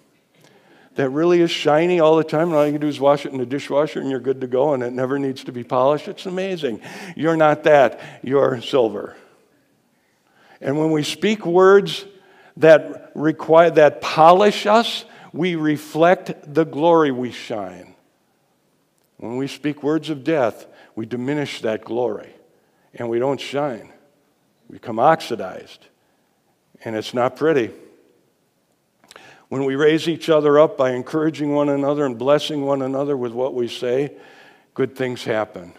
that 0.97 1.09
really 1.11 1.41
is 1.41 1.51
shiny 1.51 1.99
all 1.99 2.17
the 2.17 2.25
time. 2.25 2.49
And 2.49 2.55
all 2.55 2.67
you 2.67 2.79
do 2.79 2.89
is 2.89 3.01
wash 3.01 3.25
it 3.25 3.33
in 3.33 3.39
the 3.39 3.47
dishwasher 3.47 4.01
and 4.01 4.11
you're 4.11 4.21
good 4.21 4.43
to 4.43 4.47
go 4.47 4.75
and 4.75 4.83
it 4.83 4.93
never 4.93 5.19
needs 5.19 5.45
to 5.45 5.53
be 5.53 5.65
polished. 5.65 6.09
It's 6.09 6.27
amazing. 6.27 6.83
You're 7.17 7.37
not 7.37 7.65
that, 7.65 8.01
you're 8.23 8.61
silver. 8.61 9.17
And 10.61 10.79
when 10.79 10.91
we 10.91 11.05
speak 11.05 11.47
words 11.47 12.05
that 12.59 13.13
require 13.15 13.71
that 13.71 14.03
polish 14.03 14.67
us, 14.67 15.07
we 15.33 15.57
reflect 15.57 16.53
the 16.53 16.65
glory 16.65 17.11
we 17.11 17.33
shine. 17.33 17.90
When 19.21 19.37
we 19.37 19.49
speak 19.49 19.83
words 19.83 20.09
of 20.09 20.25
death, 20.25 20.67
we 20.97 21.05
diminish 21.05 21.61
that 21.61 21.85
glory 21.85 22.33
and 22.95 23.11
we 23.11 23.19
don't 23.19 23.39
shine. 23.39 23.93
We 24.67 24.79
become 24.79 24.99
oxidized, 24.99 25.87
and 26.87 26.97
it's 26.97 27.13
not 27.13 27.37
pretty. 27.37 27.71
When 29.51 29.67
we 29.67 29.77
raise 29.77 30.09
each 30.09 30.31
other 30.31 30.59
up 30.59 30.79
by 30.79 30.93
encouraging 30.93 31.53
one 31.53 31.69
another 31.69 32.07
and 32.07 32.19
blessing 32.19 32.65
one 32.65 32.81
another 32.81 33.15
with 33.15 33.33
what 33.33 33.53
we 33.53 33.69
say, 33.69 34.15
good 34.73 34.97
things 34.97 35.23
happen. 35.23 35.75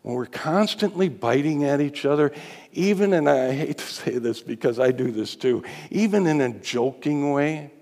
When 0.00 0.14
we're 0.14 0.24
constantly 0.24 1.10
biting 1.10 1.64
at 1.64 1.82
each 1.82 2.06
other, 2.06 2.32
even, 2.72 3.12
and 3.12 3.28
I 3.28 3.52
hate 3.52 3.76
to 3.76 3.84
say 3.84 4.16
this 4.16 4.40
because 4.40 4.80
I 4.80 4.90
do 4.90 5.10
this 5.10 5.36
too, 5.36 5.64
even 5.90 6.26
in 6.26 6.40
a 6.40 6.50
joking 6.50 7.32
way, 7.32 7.72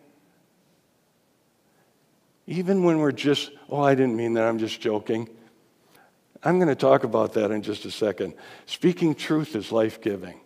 even 2.51 2.82
when 2.82 2.98
we're 2.98 3.12
just, 3.12 3.53
oh, 3.68 3.80
I 3.80 3.94
didn't 3.94 4.16
mean 4.16 4.34
that, 4.34 4.44
I'm 4.44 4.59
just 4.59 4.80
joking. 4.80 5.28
I'm 6.42 6.59
going 6.59 6.68
to 6.68 6.74
talk 6.74 7.05
about 7.05 7.34
that 7.34 7.53
in 7.53 7.62
just 7.62 7.84
a 7.84 7.92
second. 7.92 8.34
Speaking 8.66 9.14
truth 9.14 9.55
is 9.55 9.70
life 9.70 10.01
giving. 10.01 10.40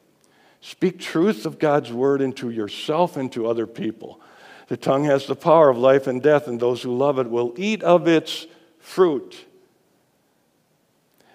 Speak 0.61 1.01
truth 1.01 1.47
of 1.47 1.59
God's 1.59 1.91
word 1.91 2.21
into 2.21 2.51
yourself 2.51 3.17
and 3.17 3.33
to 3.33 3.47
other 3.47 3.67
people. 3.67 4.21
The 4.69 4.77
tongue 4.77 5.05
has 5.05 5.27
the 5.27 5.35
power 5.35 5.71
of 5.71 5.79
life 5.79 6.07
and 6.07 6.23
death, 6.23 6.47
and 6.47 6.61
those 6.61 6.83
who 6.83 6.95
love 6.95 7.19
it 7.19 7.31
will 7.31 7.55
eat 7.57 7.83
of 7.83 8.07
its 8.07 8.47
fruit. 8.81 9.43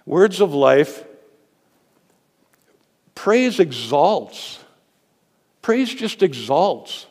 Words 0.05 0.39
of 0.39 0.53
life, 0.53 1.03
praise 3.15 3.59
exalts. 3.59 4.59
Praise 5.63 5.91
just 5.91 6.21
exalts. 6.21 7.07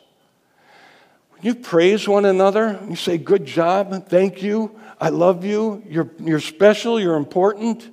You 1.41 1.55
praise 1.55 2.07
one 2.07 2.25
another, 2.25 2.79
you 2.89 2.95
say, 2.95 3.17
Good 3.17 3.45
job, 3.45 4.07
thank 4.09 4.41
you, 4.41 4.77
I 4.99 5.09
love 5.09 5.45
you, 5.45 5.83
you're, 5.87 6.09
you're 6.19 6.39
special, 6.39 6.99
you're 6.99 7.15
important, 7.15 7.89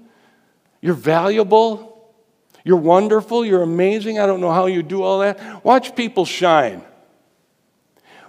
you're 0.81 0.95
valuable. 0.95 1.93
You're 2.67 2.79
wonderful. 2.79 3.47
You're 3.47 3.63
amazing. 3.63 4.19
I 4.19 4.27
don't 4.27 4.41
know 4.41 4.51
how 4.51 4.67
you 4.67 4.83
do 4.83 5.01
all 5.05 5.21
that. 5.21 5.65
Watch 5.65 5.95
people 5.95 6.25
shine. 6.25 6.83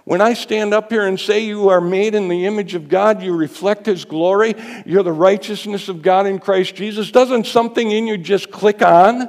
When 0.04 0.20
I 0.20 0.34
stand 0.34 0.72
up 0.72 0.92
here 0.92 1.08
and 1.08 1.18
say 1.18 1.40
you 1.40 1.70
are 1.70 1.80
made 1.80 2.14
in 2.14 2.28
the 2.28 2.46
image 2.46 2.76
of 2.76 2.88
God, 2.88 3.20
you 3.20 3.34
reflect 3.34 3.84
His 3.84 4.04
glory, 4.04 4.54
you're 4.86 5.02
the 5.02 5.12
righteousness 5.12 5.88
of 5.88 6.02
God 6.02 6.28
in 6.28 6.38
Christ 6.38 6.76
Jesus, 6.76 7.10
doesn't 7.10 7.48
something 7.48 7.90
in 7.90 8.06
you 8.06 8.16
just 8.16 8.52
click 8.52 8.80
on? 8.80 9.28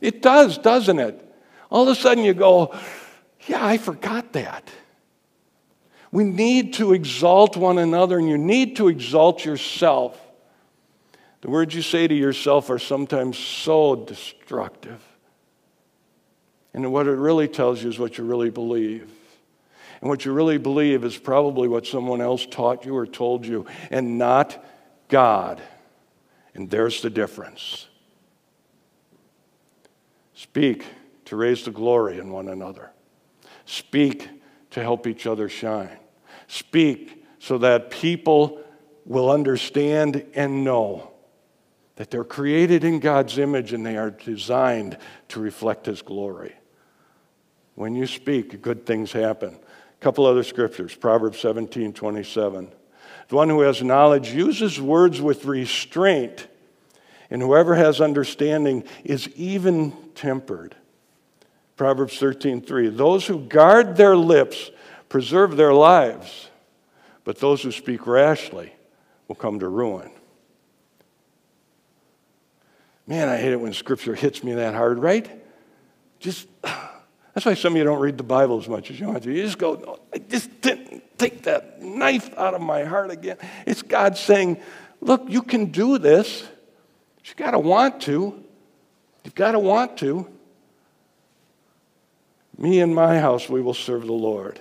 It 0.00 0.22
does, 0.22 0.56
doesn't 0.56 0.98
it? 0.98 1.22
All 1.70 1.82
of 1.82 1.88
a 1.88 1.94
sudden 1.94 2.24
you 2.24 2.32
go, 2.32 2.74
yeah, 3.46 3.64
I 3.64 3.76
forgot 3.76 4.32
that. 4.32 4.68
We 6.16 6.24
need 6.24 6.72
to 6.74 6.94
exalt 6.94 7.58
one 7.58 7.76
another, 7.76 8.18
and 8.18 8.26
you 8.26 8.38
need 8.38 8.76
to 8.76 8.88
exalt 8.88 9.44
yourself. 9.44 10.18
The 11.42 11.50
words 11.50 11.74
you 11.74 11.82
say 11.82 12.08
to 12.08 12.14
yourself 12.14 12.70
are 12.70 12.78
sometimes 12.78 13.36
so 13.36 13.94
destructive. 13.94 15.02
And 16.72 16.90
what 16.90 17.06
it 17.06 17.16
really 17.16 17.48
tells 17.48 17.82
you 17.82 17.90
is 17.90 17.98
what 17.98 18.16
you 18.16 18.24
really 18.24 18.48
believe. 18.48 19.12
And 20.00 20.08
what 20.08 20.24
you 20.24 20.32
really 20.32 20.56
believe 20.56 21.04
is 21.04 21.18
probably 21.18 21.68
what 21.68 21.86
someone 21.86 22.22
else 22.22 22.46
taught 22.46 22.86
you 22.86 22.96
or 22.96 23.06
told 23.06 23.44
you, 23.44 23.66
and 23.90 24.16
not 24.16 24.64
God. 25.08 25.60
And 26.54 26.70
there's 26.70 27.02
the 27.02 27.10
difference. 27.10 27.88
Speak 30.32 30.86
to 31.26 31.36
raise 31.36 31.66
the 31.66 31.72
glory 31.72 32.16
in 32.16 32.30
one 32.30 32.48
another. 32.48 32.90
Speak 33.66 34.30
to 34.70 34.80
help 34.80 35.06
each 35.06 35.26
other 35.26 35.50
shine. 35.50 35.98
Speak 36.48 37.24
so 37.38 37.58
that 37.58 37.90
people 37.90 38.60
will 39.04 39.30
understand 39.30 40.24
and 40.34 40.64
know 40.64 41.12
that 41.96 42.10
they're 42.10 42.24
created 42.24 42.84
in 42.84 43.00
God's 43.00 43.38
image 43.38 43.72
and 43.72 43.84
they 43.84 43.96
are 43.96 44.10
designed 44.10 44.98
to 45.28 45.40
reflect 45.40 45.86
His 45.86 46.02
glory. 46.02 46.54
When 47.74 47.94
you 47.94 48.06
speak, 48.06 48.62
good 48.62 48.86
things 48.86 49.12
happen. 49.12 49.54
A 49.54 50.04
couple 50.04 50.26
other 50.26 50.42
scriptures 50.42 50.94
Proverbs 50.94 51.38
17 51.40 51.92
27. 51.92 52.72
The 53.28 53.36
one 53.36 53.48
who 53.48 53.60
has 53.60 53.82
knowledge 53.82 54.30
uses 54.32 54.80
words 54.80 55.20
with 55.20 55.44
restraint, 55.46 56.46
and 57.30 57.42
whoever 57.42 57.74
has 57.74 58.00
understanding 58.00 58.84
is 59.04 59.28
even 59.30 59.92
tempered. 60.14 60.76
Proverbs 61.76 62.18
13 62.18 62.62
3. 62.62 62.88
Those 62.88 63.26
who 63.26 63.40
guard 63.40 63.96
their 63.96 64.16
lips 64.16 64.70
preserve 65.08 65.56
their 65.56 65.72
lives, 65.72 66.48
but 67.24 67.38
those 67.38 67.62
who 67.62 67.72
speak 67.72 68.06
rashly 68.06 68.72
will 69.28 69.36
come 69.36 69.58
to 69.60 69.68
ruin. 69.68 70.10
Man, 73.06 73.28
I 73.28 73.36
hate 73.36 73.52
it 73.52 73.60
when 73.60 73.72
scripture 73.72 74.14
hits 74.14 74.42
me 74.42 74.54
that 74.54 74.74
hard, 74.74 74.98
right? 74.98 75.30
Just 76.18 76.48
that's 76.62 77.46
why 77.46 77.54
some 77.54 77.74
of 77.74 77.78
you 77.78 77.84
don't 77.84 78.00
read 78.00 78.18
the 78.18 78.24
Bible 78.24 78.58
as 78.58 78.68
much 78.68 78.90
as 78.90 78.98
you 78.98 79.06
want 79.06 79.22
to. 79.22 79.32
You 79.32 79.42
just 79.42 79.58
go, 79.58 80.00
I 80.12 80.18
just 80.18 80.60
didn't 80.60 81.18
take 81.18 81.42
that 81.44 81.82
knife 81.82 82.36
out 82.36 82.54
of 82.54 82.60
my 82.60 82.84
heart 82.84 83.10
again. 83.10 83.36
It's 83.66 83.82
God 83.82 84.16
saying, 84.16 84.60
Look, 85.00 85.24
you 85.28 85.42
can 85.42 85.66
do 85.66 85.98
this. 85.98 86.44
You've 87.24 87.36
got 87.36 87.52
to 87.52 87.58
want 87.58 88.00
to. 88.02 88.42
You've 89.24 89.34
got 89.34 89.52
to 89.52 89.58
want 89.58 89.98
to. 89.98 90.28
Me 92.56 92.80
and 92.80 92.94
my 92.94 93.20
house, 93.20 93.48
we 93.48 93.60
will 93.60 93.74
serve 93.74 94.06
the 94.06 94.12
Lord. 94.12 94.60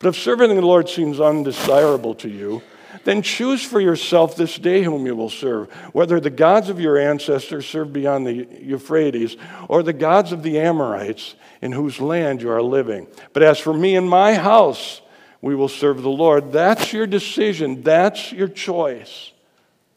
But 0.00 0.08
if 0.08 0.16
serving 0.16 0.48
the 0.48 0.62
Lord 0.62 0.88
seems 0.88 1.20
undesirable 1.20 2.14
to 2.16 2.28
you, 2.28 2.62
then 3.04 3.22
choose 3.22 3.62
for 3.62 3.80
yourself 3.80 4.34
this 4.34 4.56
day 4.56 4.82
whom 4.82 5.06
you 5.06 5.14
will 5.14 5.30
serve, 5.30 5.70
whether 5.92 6.18
the 6.18 6.30
gods 6.30 6.70
of 6.70 6.80
your 6.80 6.98
ancestors 6.98 7.66
served 7.66 7.92
beyond 7.92 8.26
the 8.26 8.48
Euphrates 8.62 9.36
or 9.68 9.82
the 9.82 9.92
gods 9.92 10.32
of 10.32 10.42
the 10.42 10.58
Amorites 10.58 11.34
in 11.60 11.72
whose 11.72 12.00
land 12.00 12.42
you 12.42 12.50
are 12.50 12.62
living. 12.62 13.06
But 13.32 13.42
as 13.42 13.58
for 13.58 13.74
me 13.74 13.94
and 13.94 14.08
my 14.08 14.34
house, 14.34 15.02
we 15.42 15.54
will 15.54 15.68
serve 15.68 16.02
the 16.02 16.08
Lord. 16.08 16.50
That's 16.50 16.92
your 16.92 17.06
decision. 17.06 17.82
That's 17.82 18.32
your 18.32 18.48
choice. 18.48 19.32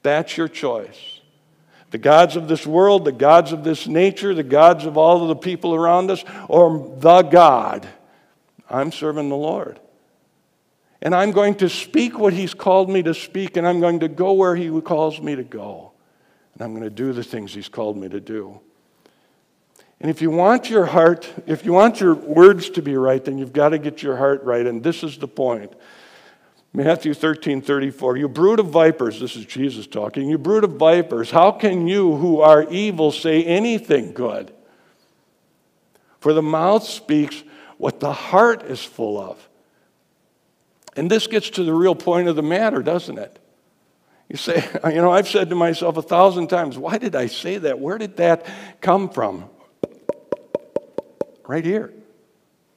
That's 0.02 0.38
your 0.38 0.50
choice. 0.50 1.22
The 1.92 1.98
gods 1.98 2.36
of 2.36 2.48
this 2.48 2.68
world, 2.68 3.06
the 3.06 3.12
gods 3.12 3.54
of 3.54 3.64
this 3.64 3.88
nature, 3.88 4.34
the 4.34 4.44
gods 4.44 4.86
of 4.86 4.98
all 4.98 5.22
of 5.22 5.30
the 5.30 5.36
people 5.36 5.74
around 5.74 6.12
us, 6.12 6.24
or 6.50 6.94
the 7.00 7.22
God. 7.22 7.88
I'm 8.70 8.92
serving 8.92 9.30
the 9.30 9.36
Lord. 9.36 9.80
And 11.04 11.14
I'm 11.14 11.32
going 11.32 11.56
to 11.56 11.68
speak 11.68 12.18
what 12.18 12.32
He's 12.32 12.54
called 12.54 12.90
me 12.90 13.04
to 13.04 13.14
speak, 13.14 13.58
and 13.58 13.68
I'm 13.68 13.82
going 13.82 14.00
to 14.00 14.08
go 14.08 14.32
where 14.32 14.56
He 14.56 14.70
calls 14.82 15.20
me 15.22 15.36
to 15.36 15.44
go. 15.44 15.92
And 16.54 16.64
I'm 16.64 16.72
going 16.72 16.84
to 16.84 16.90
do 16.90 17.12
the 17.12 17.24
things 17.24 17.54
He's 17.54 17.68
called 17.68 17.98
me 17.98 18.08
to 18.08 18.22
do. 18.22 18.62
And 20.00 20.10
if 20.10 20.22
you 20.22 20.32
want 20.32 20.70
your 20.70 20.86
heart, 20.86 21.32
if 21.46 21.66
you 21.66 21.74
want 21.74 22.00
your 22.00 22.16
words 22.16 22.70
to 22.72 22.82
be 22.82 22.96
right, 22.96 23.24
then 23.24 23.38
you've 23.38 23.54
got 23.54 23.70
to 23.70 23.78
get 23.78 24.02
your 24.02 24.16
heart 24.16 24.44
right. 24.44 24.66
And 24.66 24.82
this 24.82 25.04
is 25.04 25.18
the 25.18 25.28
point. 25.28 25.74
Matthew 26.72 27.14
13, 27.14 27.62
34. 27.62 28.18
You 28.18 28.30
brood 28.30 28.60
of 28.60 28.68
vipers, 28.68 29.20
this 29.20 29.36
is 29.36 29.46
Jesus 29.46 29.86
talking. 29.86 30.30
You 30.30 30.38
brood 30.38 30.64
of 30.64 30.72
vipers, 30.72 31.32
how 31.32 31.52
can 31.52 31.86
you 31.86 32.16
who 32.16 32.40
are 32.40 32.64
evil 32.70 33.12
say 33.12 33.44
anything 33.44 34.14
good? 34.14 34.54
For 36.20 36.32
the 36.32 36.42
mouth 36.42 36.86
speaks 36.86 37.44
what 37.78 38.00
the 38.00 38.14
heart 38.14 38.64
is 38.64 38.82
full 38.82 39.20
of. 39.20 39.50
And 40.96 41.10
this 41.10 41.28
gets 41.28 41.50
to 41.52 41.64
the 41.64 41.74
real 41.74 41.96
point 41.96 42.28
of 42.28 42.36
the 42.36 42.44
matter, 42.44 42.82
doesn't 42.82 43.18
it? 43.18 43.40
You 44.30 44.38
say, 44.38 44.68
you 44.86 44.96
know, 44.96 45.12
I've 45.12 45.28
said 45.28 45.50
to 45.50 45.56
myself 45.56 45.98
a 45.98 46.02
thousand 46.02 46.48
times, 46.48 46.78
why 46.78 46.98
did 46.98 47.16
I 47.16 47.28
say 47.28 47.58
that? 47.58 47.80
Where 47.80 47.98
did 47.98 48.18
that 48.18 48.46
come 48.82 49.10
from? 49.10 49.50
Right 51.48 51.66
here. 51.66 51.94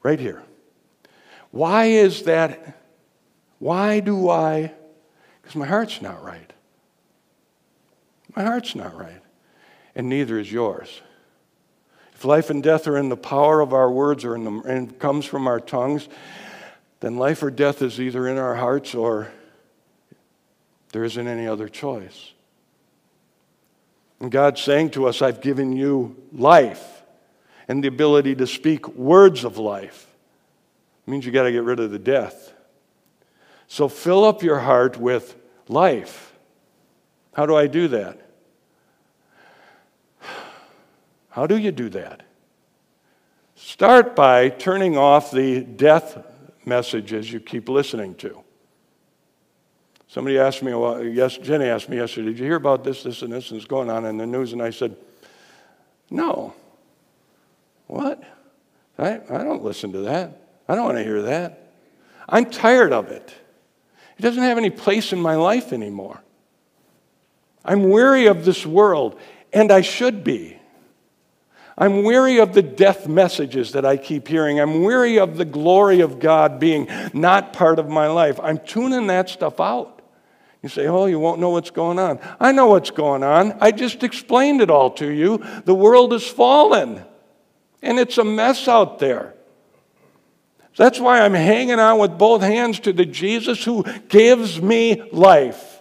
Right 0.02 0.18
here. 0.18 0.42
Why 1.50 1.86
is 1.86 2.24
that? 2.24 2.82
Why 3.58 4.00
do 4.00 4.28
I? 4.28 4.72
Because 5.40 5.56
my 5.56 5.66
heart's 5.66 6.02
not 6.02 6.22
right. 6.22 6.52
My 8.34 8.42
heart's 8.42 8.74
not 8.74 8.94
right. 8.96 9.22
And 9.94 10.08
neither 10.08 10.38
is 10.38 10.52
yours. 10.52 11.00
If 12.14 12.24
life 12.24 12.50
and 12.50 12.62
death 12.62 12.86
are 12.86 12.98
in 12.98 13.08
the 13.08 13.16
power 13.16 13.60
of 13.60 13.72
our 13.72 13.90
words 13.90 14.24
or 14.24 14.34
in 14.34 14.44
the, 14.44 14.50
and 14.66 14.98
comes 14.98 15.24
from 15.24 15.46
our 15.46 15.60
tongues, 15.60 16.08
then 17.00 17.16
life 17.16 17.42
or 17.42 17.50
death 17.50 17.82
is 17.82 18.00
either 18.00 18.26
in 18.26 18.38
our 18.38 18.54
hearts 18.54 18.94
or 18.94 19.30
there 20.92 21.04
isn't 21.04 21.26
any 21.26 21.46
other 21.46 21.68
choice. 21.68 22.32
And 24.20 24.32
God's 24.32 24.62
saying 24.62 24.90
to 24.90 25.06
us, 25.06 25.20
I've 25.20 25.40
given 25.40 25.76
you 25.76 26.16
life 26.32 27.02
and 27.68 27.84
the 27.84 27.88
ability 27.88 28.34
to 28.36 28.46
speak 28.46 28.88
words 28.88 29.44
of 29.44 29.58
life. 29.58 30.06
It 31.06 31.10
means 31.10 31.26
you 31.26 31.32
got 31.32 31.42
to 31.42 31.52
get 31.52 31.64
rid 31.64 31.80
of 31.80 31.90
the 31.90 31.98
death. 31.98 32.52
So 33.68 33.88
fill 33.88 34.24
up 34.24 34.42
your 34.42 34.60
heart 34.60 34.96
with 34.96 35.36
life. 35.68 36.32
How 37.34 37.44
do 37.44 37.54
I 37.54 37.66
do 37.66 37.88
that? 37.88 38.20
How 41.28 41.46
do 41.46 41.58
you 41.58 41.72
do 41.72 41.90
that? 41.90 42.22
Start 43.54 44.16
by 44.16 44.48
turning 44.48 44.96
off 44.96 45.30
the 45.30 45.60
death 45.60 46.24
messages 46.66 47.32
you 47.32 47.40
keep 47.40 47.68
listening 47.68 48.14
to. 48.16 48.42
Somebody 50.08 50.38
asked 50.38 50.62
me, 50.62 50.72
well, 50.74 51.02
yes, 51.02 51.36
Jenny 51.38 51.66
asked 51.66 51.88
me 51.88 51.96
yesterday, 51.96 52.28
did 52.28 52.38
you 52.38 52.44
hear 52.44 52.56
about 52.56 52.84
this, 52.84 53.02
this, 53.02 53.22
and 53.22 53.32
this, 53.32 53.50
and 53.50 53.58
it's 53.58 53.66
going 53.66 53.90
on 53.90 54.04
in 54.04 54.16
the 54.16 54.26
news? 54.26 54.52
And 54.52 54.62
I 54.62 54.70
said, 54.70 54.96
no. 56.10 56.54
What? 57.86 58.22
I, 58.98 59.20
I 59.28 59.44
don't 59.44 59.62
listen 59.62 59.92
to 59.92 60.00
that. 60.00 60.40
I 60.68 60.74
don't 60.74 60.84
want 60.84 60.98
to 60.98 61.04
hear 61.04 61.22
that. 61.22 61.72
I'm 62.28 62.50
tired 62.50 62.92
of 62.92 63.08
it. 63.10 63.34
It 64.18 64.22
doesn't 64.22 64.42
have 64.42 64.58
any 64.58 64.70
place 64.70 65.12
in 65.12 65.20
my 65.20 65.34
life 65.36 65.72
anymore. 65.72 66.22
I'm 67.64 67.90
weary 67.90 68.26
of 68.26 68.44
this 68.44 68.64
world, 68.64 69.18
and 69.52 69.70
I 69.70 69.80
should 69.80 70.24
be. 70.24 70.55
I'm 71.78 72.04
weary 72.04 72.38
of 72.38 72.54
the 72.54 72.62
death 72.62 73.06
messages 73.06 73.72
that 73.72 73.84
I 73.84 73.98
keep 73.98 74.28
hearing. 74.28 74.58
I'm 74.58 74.82
weary 74.82 75.18
of 75.18 75.36
the 75.36 75.44
glory 75.44 76.00
of 76.00 76.18
God 76.18 76.58
being 76.58 76.88
not 77.12 77.52
part 77.52 77.78
of 77.78 77.88
my 77.88 78.06
life. 78.06 78.40
I'm 78.42 78.58
tuning 78.58 79.08
that 79.08 79.28
stuff 79.28 79.60
out. 79.60 80.00
You 80.62 80.70
say, 80.70 80.86
Oh, 80.86 81.04
you 81.04 81.18
won't 81.18 81.38
know 81.38 81.50
what's 81.50 81.70
going 81.70 81.98
on. 81.98 82.18
I 82.40 82.52
know 82.52 82.68
what's 82.68 82.90
going 82.90 83.22
on. 83.22 83.56
I 83.60 83.72
just 83.72 84.02
explained 84.02 84.62
it 84.62 84.70
all 84.70 84.90
to 84.92 85.06
you. 85.06 85.44
The 85.64 85.74
world 85.74 86.12
has 86.12 86.26
fallen, 86.26 87.04
and 87.82 87.98
it's 87.98 88.16
a 88.16 88.24
mess 88.24 88.68
out 88.68 88.98
there. 88.98 89.34
That's 90.76 90.98
why 90.98 91.20
I'm 91.20 91.34
hanging 91.34 91.78
on 91.78 91.98
with 91.98 92.18
both 92.18 92.42
hands 92.42 92.80
to 92.80 92.92
the 92.92 93.06
Jesus 93.06 93.64
who 93.64 93.84
gives 94.08 94.60
me 94.60 95.02
life 95.10 95.75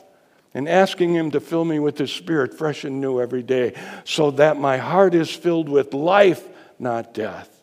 and 0.56 0.70
asking 0.70 1.14
Him 1.14 1.32
to 1.32 1.40
fill 1.40 1.66
me 1.66 1.78
with 1.78 1.98
His 1.98 2.12
Spirit 2.12 2.58
fresh 2.58 2.86
and 2.86 3.00
new 3.02 3.22
every 3.22 3.44
day 3.44 3.74
so 4.06 4.32
that 4.32 4.58
my 4.58 4.78
heart 4.78 5.14
is 5.14 5.30
filled 5.30 5.70
with 5.70 5.94
life, 5.94 6.44
not 6.80 7.14
death. 7.14 7.62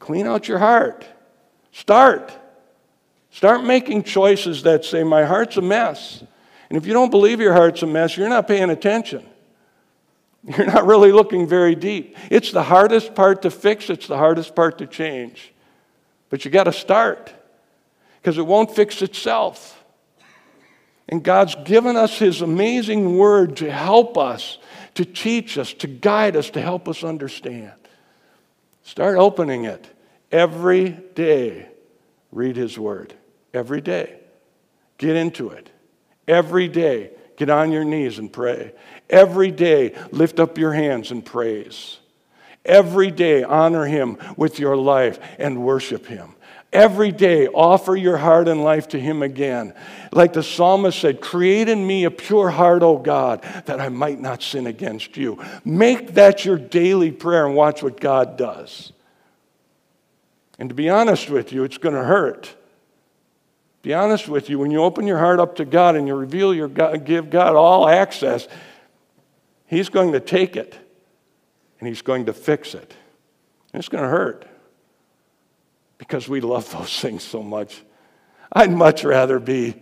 Clean 0.00 0.26
out 0.26 0.48
your 0.48 0.58
heart. 0.58 1.06
Start. 1.72 2.36
Start 3.30 3.64
making 3.64 4.02
choices 4.02 4.64
that 4.64 4.84
say, 4.84 5.04
My 5.04 5.24
heart's 5.24 5.56
a 5.56 5.62
mess. 5.62 6.22
And 6.68 6.76
if 6.76 6.84
you 6.84 6.92
don't 6.92 7.10
believe 7.10 7.40
your 7.40 7.52
heart's 7.52 7.82
a 7.82 7.86
mess, 7.86 8.16
you're 8.16 8.28
not 8.28 8.48
paying 8.48 8.70
attention. 8.70 9.24
You're 10.46 10.66
not 10.66 10.84
really 10.84 11.10
looking 11.10 11.46
very 11.46 11.74
deep. 11.74 12.18
It's 12.28 12.52
the 12.52 12.62
hardest 12.62 13.14
part 13.14 13.42
to 13.42 13.50
fix, 13.50 13.88
it's 13.88 14.06
the 14.06 14.18
hardest 14.18 14.54
part 14.54 14.78
to 14.78 14.86
change. 14.86 15.52
But 16.28 16.44
you 16.44 16.50
got 16.50 16.64
to 16.64 16.72
start 16.72 17.32
because 18.20 18.36
it 18.36 18.46
won't 18.46 18.74
fix 18.74 19.00
itself. 19.00 19.83
And 21.14 21.22
God's 21.22 21.54
given 21.62 21.94
us 21.94 22.18
His 22.18 22.42
amazing 22.42 23.16
word 23.16 23.58
to 23.58 23.70
help 23.70 24.18
us, 24.18 24.58
to 24.94 25.04
teach 25.04 25.56
us, 25.58 25.72
to 25.74 25.86
guide 25.86 26.34
us, 26.34 26.50
to 26.50 26.60
help 26.60 26.88
us 26.88 27.04
understand. 27.04 27.70
Start 28.82 29.16
opening 29.16 29.64
it 29.64 29.86
every 30.32 30.90
day. 30.90 31.68
Read 32.32 32.56
His 32.56 32.76
word 32.76 33.14
every 33.52 33.80
day. 33.80 34.18
Get 34.98 35.14
into 35.14 35.50
it. 35.50 35.70
Every 36.26 36.66
day, 36.66 37.12
get 37.36 37.48
on 37.48 37.70
your 37.70 37.84
knees 37.84 38.18
and 38.18 38.32
pray. 38.32 38.72
Every 39.08 39.52
day, 39.52 39.94
lift 40.10 40.40
up 40.40 40.58
your 40.58 40.72
hands 40.72 41.12
and 41.12 41.24
praise. 41.24 41.98
Every 42.64 43.12
day, 43.12 43.44
honor 43.44 43.84
Him 43.84 44.18
with 44.36 44.58
your 44.58 44.76
life 44.76 45.20
and 45.38 45.62
worship 45.62 46.06
Him. 46.06 46.34
Every 46.74 47.12
day, 47.12 47.46
offer 47.46 47.94
your 47.94 48.16
heart 48.16 48.48
and 48.48 48.64
life 48.64 48.88
to 48.88 48.98
Him 48.98 49.22
again. 49.22 49.74
Like 50.10 50.32
the 50.32 50.42
psalmist 50.42 50.98
said, 50.98 51.20
Create 51.20 51.68
in 51.68 51.86
me 51.86 52.02
a 52.02 52.10
pure 52.10 52.50
heart, 52.50 52.82
O 52.82 52.98
God, 52.98 53.42
that 53.66 53.80
I 53.80 53.88
might 53.90 54.20
not 54.20 54.42
sin 54.42 54.66
against 54.66 55.16
you. 55.16 55.38
Make 55.64 56.14
that 56.14 56.44
your 56.44 56.58
daily 56.58 57.12
prayer 57.12 57.46
and 57.46 57.54
watch 57.54 57.80
what 57.80 58.00
God 58.00 58.36
does. 58.36 58.92
And 60.58 60.68
to 60.68 60.74
be 60.74 60.90
honest 60.90 61.30
with 61.30 61.52
you, 61.52 61.62
it's 61.62 61.78
going 61.78 61.94
to 61.94 62.02
hurt. 62.02 62.52
Be 63.82 63.94
honest 63.94 64.26
with 64.26 64.50
you, 64.50 64.58
when 64.58 64.72
you 64.72 64.82
open 64.82 65.06
your 65.06 65.18
heart 65.18 65.38
up 65.38 65.54
to 65.56 65.64
God 65.64 65.94
and 65.94 66.08
you 66.08 66.16
reveal 66.16 66.52
your 66.52 66.68
God, 66.68 67.04
give 67.04 67.30
God 67.30 67.54
all 67.54 67.88
access, 67.88 68.48
He's 69.66 69.88
going 69.88 70.10
to 70.10 70.20
take 70.20 70.56
it 70.56 70.76
and 71.78 71.86
He's 71.86 72.02
going 72.02 72.26
to 72.26 72.32
fix 72.32 72.74
it. 72.74 72.96
And 73.72 73.78
it's 73.78 73.88
going 73.88 74.02
to 74.02 74.10
hurt 74.10 74.48
because 76.06 76.28
we 76.28 76.42
love 76.42 76.70
those 76.70 77.00
things 77.00 77.22
so 77.22 77.42
much. 77.42 77.82
I'd 78.52 78.70
much 78.70 79.04
rather 79.04 79.38
be 79.38 79.74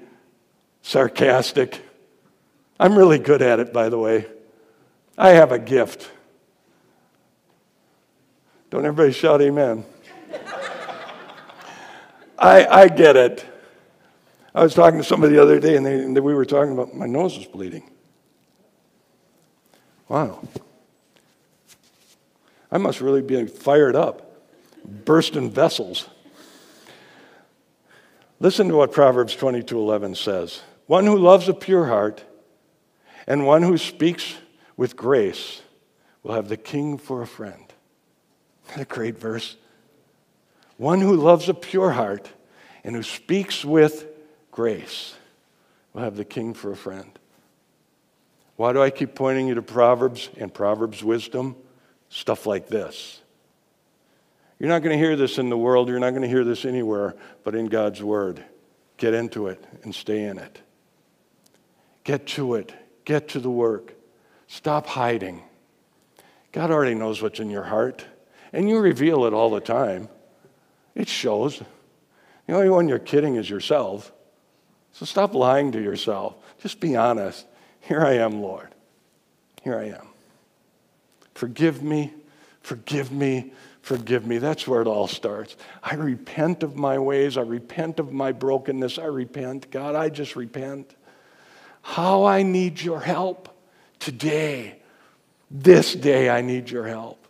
sarcastic. 0.83 1.81
I'm 2.79 2.97
really 2.97 3.19
good 3.19 3.43
at 3.43 3.59
it, 3.59 3.73
by 3.73 3.89
the 3.89 3.99
way. 3.99 4.27
I 5.19 5.31
have 5.31 5.51
a 5.51 5.59
gift. 5.59 6.09
Don't 8.71 8.87
everybody 8.87 9.13
shout 9.13 9.43
amen. 9.43 9.85
I, 12.39 12.67
I 12.67 12.89
get 12.89 13.17
it. 13.17 13.45
I 14.55 14.63
was 14.63 14.75
talking 14.75 15.01
to 15.01 15.05
somebody 15.05 15.35
the 15.35 15.43
other 15.43 15.59
day, 15.59 15.77
and, 15.77 15.85
they, 15.85 15.95
and 15.95 16.17
we 16.19 16.35
were 16.35 16.45
talking 16.45 16.73
about 16.73 16.95
my 16.95 17.07
nose 17.07 17.37
is 17.37 17.47
bleeding. 17.47 17.91
Wow. 20.09 20.47
I 22.71 22.79
must 22.79 23.01
really 23.01 23.23
be 23.23 23.47
fired 23.47 23.97
up, 23.97 24.41
bursting 24.85 25.51
vessels. 25.51 26.09
Listen 28.43 28.67
to 28.67 28.75
what 28.75 28.91
Proverbs 28.91 29.37
22:11 29.37 30.17
says. 30.17 30.63
One 30.87 31.07
who 31.07 31.17
loves 31.17 31.49
a 31.49 31.55
pure 31.55 31.85
heart 31.85 32.25
and 33.25 33.47
one 33.47 33.63
who 33.63 33.79
speaks 33.79 34.35
with 34.77 34.97
grace 34.97 35.63
will 36.25 36.35
have 36.35 36.49
the 36.49 36.57
king 36.57 36.99
for 36.99 37.23
a 37.23 37.27
friend. 37.27 37.73
Isn't 38.71 38.83
a 38.83 38.85
great 38.85 39.17
verse? 39.17 39.57
One 40.77 41.01
who 41.01 41.15
loves 41.15 41.49
a 41.49 41.55
pure 41.55 41.93
heart 41.93 42.33
and 42.83 42.97
who 42.97 43.05
speaks 43.05 43.65
with 43.65 44.09
grace 44.51 45.15
will 45.93 46.03
have 46.03 46.17
the 46.17 46.25
king 46.25 46.53
for 46.53 46.73
a 46.73 46.77
friend. 46.77 47.17
Why 48.57 48.73
do 48.73 48.83
I 48.83 48.91
keep 48.91 49.15
pointing 49.15 49.47
you 49.47 49.55
to 49.55 49.63
Proverbs 49.63 50.31
and 50.37 50.53
Proverbs 50.53 51.05
wisdom? 51.05 51.55
Stuff 52.09 52.45
like 52.45 52.67
this. 52.67 53.22
You're 54.63 54.69
not 54.69 54.85
going 54.85 54.97
to 54.97 55.05
hear 55.05 55.17
this 55.17 55.39
in 55.39 55.51
the 55.51 55.59
world, 55.59 55.89
you're 55.89 55.99
not 55.99 56.11
going 56.11 56.23
to 56.23 56.29
hear 56.29 56.45
this 56.45 56.65
anywhere 56.65 57.17
but 57.43 57.57
in 57.57 57.67
God's 57.67 58.01
Word. 58.01 58.45
Get 58.97 59.13
into 59.13 59.49
it 59.49 59.65
and 59.83 59.93
stay 59.93 60.23
in 60.23 60.39
it. 60.39 60.61
Get 62.05 62.29
to 62.29 62.55
it, 62.55 62.73
get 63.05 63.27
to 63.31 63.41
the 63.41 63.51
work. 63.51 63.93
Stop 64.47 64.87
hiding. 64.87 65.43
God 66.53 66.71
already 66.71 66.95
knows 66.95 67.21
what's 67.21 67.41
in 67.41 67.51
your 67.51 67.65
heart, 67.65 68.07
and 68.53 68.69
you 68.69 68.79
reveal 68.79 69.25
it 69.25 69.33
all 69.33 69.51
the 69.51 69.59
time. 69.59 70.09
It 70.95 71.09
shows. 71.09 71.61
The 72.47 72.55
only 72.55 72.71
one 72.71 72.87
you're 72.89 73.01
kidding 73.01 73.35
is 73.35 73.51
yourself. 73.51 74.13
So 74.93 75.05
stop 75.05 75.35
lying 75.35 75.73
to 75.73 75.83
yourself. 75.83 76.37
Just 76.61 76.79
be 76.79 76.95
honest. 76.95 77.47
Here 77.81 78.03
I 78.03 78.13
am, 78.13 78.41
Lord. 78.41 78.69
Here 79.65 79.77
I 79.77 79.87
am. 79.87 80.07
Forgive 81.35 81.83
me, 81.83 82.15
forgive 82.61 83.11
me, 83.11 83.53
forgive 83.83 84.27
me. 84.27 84.39
That's 84.39 84.67
where 84.67 84.81
it 84.81 84.87
all 84.87 85.09
starts. 85.09 85.57
I 85.83 85.95
repent 85.95 86.63
of 86.63 86.77
my 86.77 86.99
ways. 86.99 87.37
I 87.37 87.43
repent 87.43 88.01
of 88.01 88.13
my 88.13 88.33
brokenness. 88.33 88.99
I 88.99 89.07
repent. 89.07 89.71
God, 89.71 89.95
I 89.95 90.09
just 90.09 90.37
repent. 90.37 90.95
How 91.83 92.25
I 92.25 92.43
need 92.43 92.81
your 92.81 93.01
help 93.01 93.49
today. 93.99 94.79
This 95.51 95.95
day, 95.95 96.31
I 96.31 96.41
need 96.41 96.71
your 96.71 96.87
help. 96.87 97.27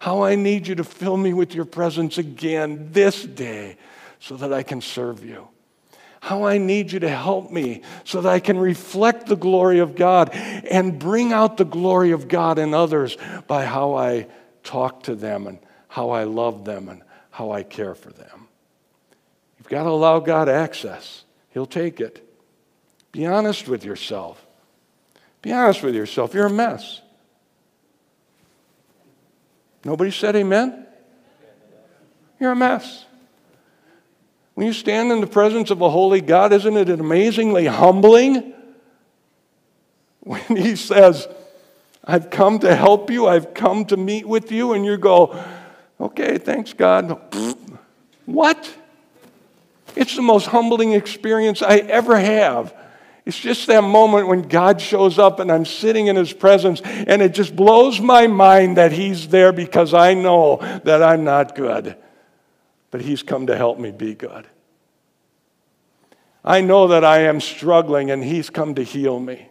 How 0.00 0.22
I 0.22 0.34
need 0.34 0.66
you 0.66 0.74
to 0.76 0.84
fill 0.84 1.16
me 1.16 1.32
with 1.32 1.54
your 1.54 1.66
presence 1.66 2.18
again 2.18 2.88
this 2.90 3.22
day 3.22 3.76
so 4.18 4.36
that 4.36 4.52
I 4.52 4.62
can 4.62 4.80
serve 4.80 5.24
you 5.24 5.48
how 6.20 6.44
I 6.44 6.58
need 6.58 6.92
you 6.92 7.00
to 7.00 7.08
help 7.08 7.50
me 7.50 7.80
so 8.04 8.20
that 8.20 8.28
I 8.28 8.40
can 8.40 8.58
reflect 8.58 9.26
the 9.26 9.36
glory 9.36 9.78
of 9.78 9.96
God 9.96 10.30
and 10.32 10.98
bring 10.98 11.32
out 11.32 11.56
the 11.56 11.64
glory 11.64 12.10
of 12.12 12.28
God 12.28 12.58
in 12.58 12.74
others 12.74 13.16
by 13.46 13.64
how 13.64 13.94
I 13.94 14.26
talk 14.62 15.04
to 15.04 15.14
them 15.14 15.46
and 15.46 15.58
how 15.90 16.10
I 16.10 16.22
love 16.22 16.64
them 16.64 16.88
and 16.88 17.02
how 17.30 17.50
I 17.50 17.64
care 17.64 17.94
for 17.96 18.10
them. 18.10 18.46
You've 19.58 19.68
got 19.68 19.82
to 19.82 19.90
allow 19.90 20.20
God 20.20 20.48
access, 20.48 21.24
He'll 21.50 21.66
take 21.66 22.00
it. 22.00 22.26
Be 23.12 23.26
honest 23.26 23.66
with 23.66 23.84
yourself. 23.84 24.46
Be 25.42 25.52
honest 25.52 25.82
with 25.82 25.96
yourself. 25.96 26.32
You're 26.32 26.46
a 26.46 26.50
mess. 26.50 27.00
Nobody 29.84 30.12
said 30.12 30.36
amen? 30.36 30.86
You're 32.38 32.52
a 32.52 32.56
mess. 32.56 33.04
When 34.54 34.68
you 34.68 34.72
stand 34.72 35.10
in 35.10 35.20
the 35.20 35.26
presence 35.26 35.70
of 35.70 35.80
a 35.80 35.90
holy 35.90 36.20
God, 36.20 36.52
isn't 36.52 36.76
it 36.76 36.88
amazingly 36.88 37.66
humbling? 37.66 38.54
When 40.20 40.56
He 40.56 40.76
says, 40.76 41.26
I've 42.04 42.30
come 42.30 42.60
to 42.60 42.76
help 42.76 43.10
you, 43.10 43.26
I've 43.26 43.54
come 43.54 43.86
to 43.86 43.96
meet 43.96 44.28
with 44.28 44.52
you, 44.52 44.74
and 44.74 44.84
you 44.84 44.96
go, 44.96 45.36
okay, 46.00 46.38
thanks, 46.38 46.72
God. 46.72 47.20
What? 48.26 48.74
It's 49.96 50.16
the 50.16 50.22
most 50.22 50.46
humbling 50.46 50.92
experience 50.92 51.62
I 51.62 51.78
ever 51.78 52.18
have. 52.18 52.74
It's 53.26 53.38
just 53.38 53.66
that 53.66 53.82
moment 53.82 54.28
when 54.28 54.42
God 54.42 54.80
shows 54.80 55.18
up 55.18 55.40
and 55.40 55.52
I'm 55.52 55.64
sitting 55.64 56.06
in 56.06 56.16
His 56.16 56.32
presence, 56.32 56.80
and 56.80 57.20
it 57.20 57.34
just 57.34 57.54
blows 57.54 58.00
my 58.00 58.26
mind 58.26 58.76
that 58.76 58.92
He's 58.92 59.28
there 59.28 59.52
because 59.52 59.94
I 59.94 60.14
know 60.14 60.56
that 60.84 61.02
I'm 61.02 61.24
not 61.24 61.54
good 61.54 61.96
but 62.90 63.00
He's 63.00 63.22
come 63.22 63.46
to 63.46 63.56
help 63.56 63.78
me 63.78 63.90
be 63.90 64.14
good. 64.14 64.46
I 66.44 66.60
know 66.60 66.88
that 66.88 67.04
I 67.04 67.20
am 67.20 67.40
struggling 67.40 68.10
and 68.10 68.22
He's 68.22 68.50
come 68.50 68.74
to 68.74 68.82
heal 68.82 69.20
me. 69.20 69.48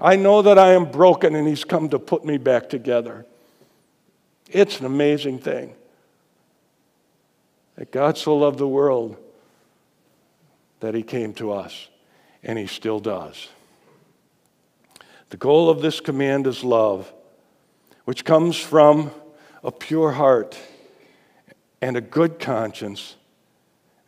I 0.00 0.16
know 0.16 0.42
that 0.42 0.58
I 0.58 0.72
am 0.72 0.90
broken 0.90 1.34
and 1.34 1.46
He's 1.46 1.64
come 1.64 1.88
to 1.90 1.98
put 1.98 2.24
me 2.24 2.38
back 2.38 2.68
together. 2.68 3.26
It's 4.52 4.80
an 4.80 4.86
amazing 4.86 5.38
thing 5.38 5.74
that 7.76 7.92
God 7.92 8.18
so 8.18 8.36
loved 8.36 8.58
the 8.58 8.68
world 8.68 9.16
that 10.80 10.94
He 10.94 11.02
came 11.02 11.32
to 11.34 11.52
us, 11.52 11.88
and 12.42 12.58
He 12.58 12.66
still 12.66 13.00
does. 13.00 13.48
The 15.30 15.36
goal 15.36 15.70
of 15.70 15.80
this 15.80 16.00
command 16.00 16.46
is 16.46 16.64
love, 16.64 17.12
which 18.04 18.24
comes 18.24 18.56
from 18.58 19.12
a 19.62 19.70
pure 19.70 20.12
heart 20.12 20.58
and 21.80 21.96
a 21.96 22.00
good 22.00 22.40
conscience 22.40 23.14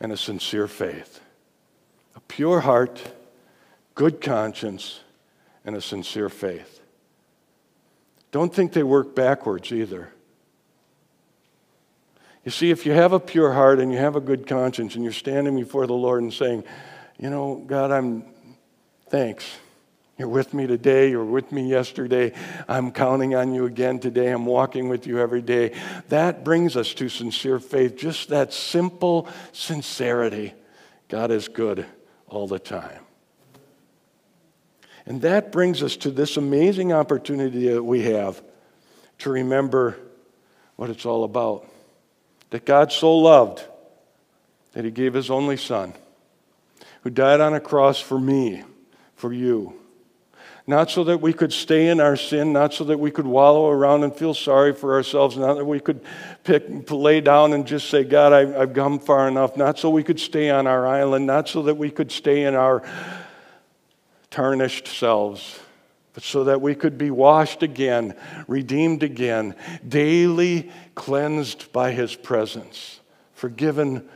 and 0.00 0.10
a 0.10 0.16
sincere 0.16 0.66
faith. 0.66 1.20
A 2.16 2.20
pure 2.20 2.60
heart, 2.60 3.00
good 3.94 4.20
conscience, 4.20 5.00
and 5.64 5.76
a 5.76 5.80
sincere 5.80 6.28
faith. 6.28 6.80
Don't 8.32 8.52
think 8.52 8.72
they 8.72 8.82
work 8.82 9.14
backwards 9.14 9.70
either. 9.70 10.12
You 12.44 12.50
see, 12.50 12.70
if 12.70 12.86
you 12.86 12.92
have 12.92 13.12
a 13.12 13.20
pure 13.20 13.52
heart 13.52 13.78
and 13.78 13.92
you 13.92 13.98
have 13.98 14.16
a 14.16 14.20
good 14.20 14.46
conscience 14.46 14.94
and 14.94 15.04
you're 15.04 15.12
standing 15.12 15.56
before 15.56 15.86
the 15.86 15.92
Lord 15.92 16.22
and 16.22 16.32
saying, 16.32 16.64
you 17.18 17.30
know, 17.30 17.62
God, 17.66 17.92
I'm 17.92 18.24
thanks. 19.08 19.46
You're 20.18 20.28
with 20.28 20.52
me 20.52 20.66
today. 20.66 21.10
You're 21.10 21.24
with 21.24 21.52
me 21.52 21.68
yesterday. 21.68 22.32
I'm 22.68 22.90
counting 22.92 23.34
on 23.34 23.54
you 23.54 23.64
again 23.64 23.98
today. 23.98 24.30
I'm 24.30 24.44
walking 24.44 24.88
with 24.88 25.06
you 25.06 25.18
every 25.18 25.40
day. 25.40 25.74
That 26.08 26.44
brings 26.44 26.76
us 26.76 26.94
to 26.94 27.08
sincere 27.08 27.58
faith, 27.58 27.96
just 27.96 28.28
that 28.28 28.52
simple 28.52 29.28
sincerity. 29.52 30.54
God 31.08 31.30
is 31.30 31.48
good 31.48 31.86
all 32.26 32.46
the 32.46 32.58
time. 32.58 33.00
And 35.06 35.22
that 35.22 35.50
brings 35.50 35.82
us 35.82 35.96
to 35.98 36.10
this 36.10 36.36
amazing 36.36 36.92
opportunity 36.92 37.68
that 37.70 37.82
we 37.82 38.02
have 38.02 38.42
to 39.18 39.30
remember 39.30 39.96
what 40.76 40.90
it's 40.90 41.06
all 41.06 41.24
about. 41.24 41.71
That 42.52 42.66
God 42.66 42.92
so 42.92 43.16
loved 43.16 43.64
that 44.72 44.84
he 44.84 44.90
gave 44.90 45.14
his 45.14 45.30
only 45.30 45.56
son, 45.56 45.94
who 47.00 47.08
died 47.08 47.40
on 47.40 47.54
a 47.54 47.60
cross 47.60 47.98
for 47.98 48.20
me, 48.20 48.62
for 49.16 49.32
you. 49.32 49.72
Not 50.66 50.90
so 50.90 51.02
that 51.04 51.22
we 51.22 51.32
could 51.32 51.50
stay 51.50 51.88
in 51.88 51.98
our 51.98 52.14
sin, 52.14 52.52
not 52.52 52.74
so 52.74 52.84
that 52.84 53.00
we 53.00 53.10
could 53.10 53.26
wallow 53.26 53.70
around 53.70 54.04
and 54.04 54.14
feel 54.14 54.34
sorry 54.34 54.74
for 54.74 54.94
ourselves, 54.94 55.38
not 55.38 55.54
that 55.54 55.64
we 55.64 55.80
could 55.80 56.02
pick, 56.44 56.90
lay 56.90 57.22
down 57.22 57.54
and 57.54 57.66
just 57.66 57.88
say, 57.88 58.04
God, 58.04 58.34
I, 58.34 58.60
I've 58.60 58.74
come 58.74 58.98
far 58.98 59.28
enough, 59.28 59.56
not 59.56 59.78
so 59.78 59.88
we 59.88 60.04
could 60.04 60.20
stay 60.20 60.50
on 60.50 60.66
our 60.66 60.86
island, 60.86 61.26
not 61.26 61.48
so 61.48 61.62
that 61.62 61.78
we 61.78 61.90
could 61.90 62.12
stay 62.12 62.44
in 62.44 62.54
our 62.54 62.82
tarnished 64.30 64.88
selves, 64.88 65.58
so 66.20 66.44
that 66.44 66.60
we 66.60 66.74
could 66.74 66.98
be 66.98 67.10
washed 67.10 67.62
again, 67.62 68.14
redeemed 68.46 69.02
again, 69.02 69.54
daily 69.86 70.70
cleansed 70.94 71.72
by 71.72 71.92
His 71.92 72.14
presence, 72.14 73.00
forgiven 73.32 74.08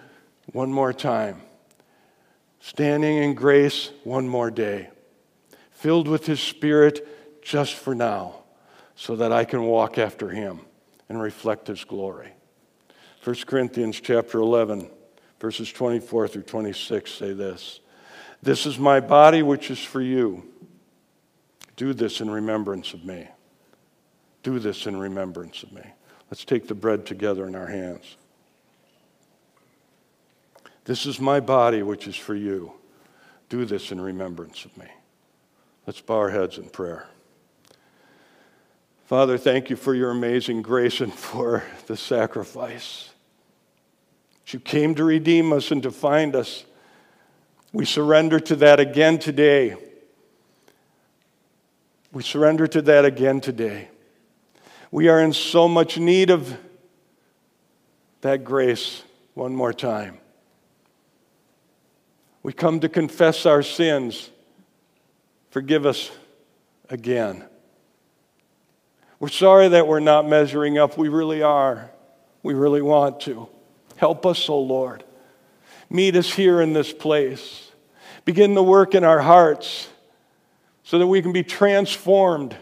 one 0.53 0.73
more 0.73 0.93
time, 0.93 1.41
standing 2.61 3.17
in 3.17 3.35
grace 3.35 3.91
one 4.05 4.29
more 4.29 4.51
day, 4.51 4.91
filled 5.71 6.07
with 6.07 6.27
His 6.27 6.41
Spirit 6.41 7.43
just 7.43 7.75
for 7.75 7.95
now, 7.95 8.37
so 8.95 9.17
that 9.17 9.33
I 9.33 9.45
can 9.45 9.63
walk 9.63 9.99
after 9.99 10.29
Him 10.29 10.61
and 11.09 11.21
reflect 11.21 11.67
His 11.67 11.85
glory. 11.85 12.33
1 13.25 13.37
Corinthians 13.47 14.01
chapter 14.01 14.39
11, 14.39 14.89
verses 15.41 15.73
24 15.73 16.29
through 16.29 16.43
26 16.43 17.11
say 17.11 17.33
this. 17.33 17.81
This 18.43 18.67
is 18.67 18.79
my 18.79 19.01
body, 19.01 19.43
which 19.43 19.71
is 19.71 19.83
for 19.83 20.01
you. 20.01 20.45
Do 21.77 21.93
this 21.93 22.21
in 22.21 22.31
remembrance 22.31 22.95
of 22.95 23.05
me. 23.05 23.29
Do 24.43 24.59
this 24.59 24.87
in 24.87 24.97
remembrance 24.97 25.63
of 25.63 25.73
me. 25.73 25.83
Let's 26.31 26.45
take 26.45 26.67
the 26.67 26.75
bread 26.75 27.07
together 27.07 27.47
in 27.47 27.55
our 27.55 27.67
hands. 27.67 28.17
This 30.85 31.05
is 31.05 31.21
my 31.21 31.41
body, 31.41 31.83
which 31.83 32.07
is 32.07 32.17
for 32.17 32.35
you. 32.35 32.73
Do 33.49 33.65
this 33.65 33.93
in 33.93 34.01
remembrance 34.01 34.65
of 34.65 34.77
me. 34.77 34.87
Let's 35.87 36.01
bow 36.01 36.17
our 36.17 36.31
heads 36.31 36.59
in 36.59 36.69
prayer. 36.69 37.07
Father, 39.07 39.39
thank 39.39 39.71
you 39.71 39.77
for 39.77 39.95
your 39.95 40.11
amazing 40.11 40.63
grace 40.63 41.01
and 41.01 41.13
for 41.13 41.63
the 41.87 41.97
sacrifice. 41.97 43.11
You 44.49 44.61
came 44.61 44.95
to 44.95 45.05
redeem 45.05 45.53
us 45.53 45.71
and 45.71 45.83
to 45.83 45.91
find 45.91 46.35
us. 46.35 46.65
We 47.73 47.85
surrender 47.85 48.41
to 48.41 48.57
that 48.57 48.81
again 48.81 49.19
today. 49.19 49.77
We 52.17 52.23
surrender 52.23 52.67
to 52.69 52.81
that 52.81 53.05
again 53.05 53.43
today. 53.43 53.91
We 54.91 55.09
are 55.09 55.21
in 55.21 55.35
so 55.35 55.69
much 55.69 55.99
need 55.99 56.31
of 56.31 56.57
that 58.23 58.43
grace 58.43 59.03
one 59.35 59.55
more 59.55 59.75
time. 59.75 60.17
We 62.43 62.55
come 62.55 62.81
to 62.81 62.89
confess 62.89 63.45
our 63.45 63.63
sins. 63.63 64.31
Forgive 65.51 65.85
us 65.85 66.11
again. 66.89 67.45
We're 69.21 69.29
sorry 69.29 69.69
that 69.69 69.87
we're 69.87 70.01
not 70.01 70.27
measuring 70.27 70.79
up. 70.79 70.97
We 70.97 71.11
really 71.11 71.43
are. 71.43 71.91
We 72.43 72.55
really 72.55 72.81
want 72.81 73.21
to. 73.21 73.47
Help 73.97 74.25
us, 74.25 74.49
O 74.49 74.55
oh 74.55 74.61
Lord. 74.63 75.05
Meet 75.91 76.17
us 76.17 76.33
here 76.33 76.63
in 76.63 76.73
this 76.73 76.95
place. 76.95 77.73
Begin 78.25 78.55
the 78.55 78.63
work 78.63 78.95
in 78.95 79.05
our 79.05 79.21
hearts 79.21 79.89
so 80.87 81.01
that 81.01 81.07
we 81.09 81.21
can 81.21 81.33
be 81.33 81.43
transformed, 81.43 82.57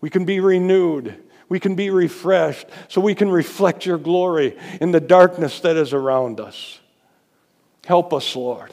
we 0.00 0.08
can 0.08 0.24
be 0.24 0.38
renewed, 0.38 1.20
we 1.48 1.58
can 1.58 1.74
be 1.74 1.90
refreshed, 1.90 2.68
so 2.86 3.00
we 3.00 3.16
can 3.16 3.28
reflect 3.28 3.84
your 3.84 3.98
glory 3.98 4.56
in 4.80 4.92
the 4.92 5.00
darkness 5.00 5.58
that 5.58 5.76
is 5.76 5.92
around 5.92 6.38
us. 6.38 6.78
Help 7.84 8.12
us, 8.12 8.36
Lord, 8.36 8.72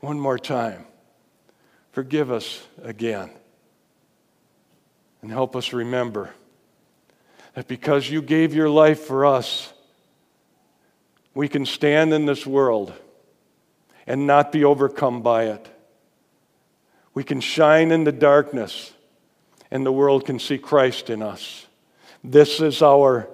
one 0.00 0.18
more 0.18 0.40
time. 0.40 0.86
Forgive 1.92 2.32
us 2.32 2.66
again. 2.82 3.30
And 5.22 5.30
help 5.30 5.54
us 5.54 5.72
remember 5.72 6.34
that 7.54 7.68
because 7.68 8.10
you 8.10 8.22
gave 8.22 8.56
your 8.56 8.68
life 8.68 9.02
for 9.04 9.24
us, 9.24 9.72
we 11.32 11.46
can 11.46 11.64
stand 11.64 12.12
in 12.12 12.26
this 12.26 12.44
world 12.44 12.92
and 14.04 14.26
not 14.26 14.50
be 14.50 14.64
overcome 14.64 15.22
by 15.22 15.44
it. 15.44 15.75
We 17.16 17.24
can 17.24 17.40
shine 17.40 17.92
in 17.92 18.04
the 18.04 18.12
darkness, 18.12 18.92
and 19.70 19.86
the 19.86 19.90
world 19.90 20.26
can 20.26 20.38
see 20.38 20.58
Christ 20.58 21.08
in 21.08 21.22
us. 21.22 21.66
This 22.22 22.60
is 22.60 22.82
our 22.82 23.26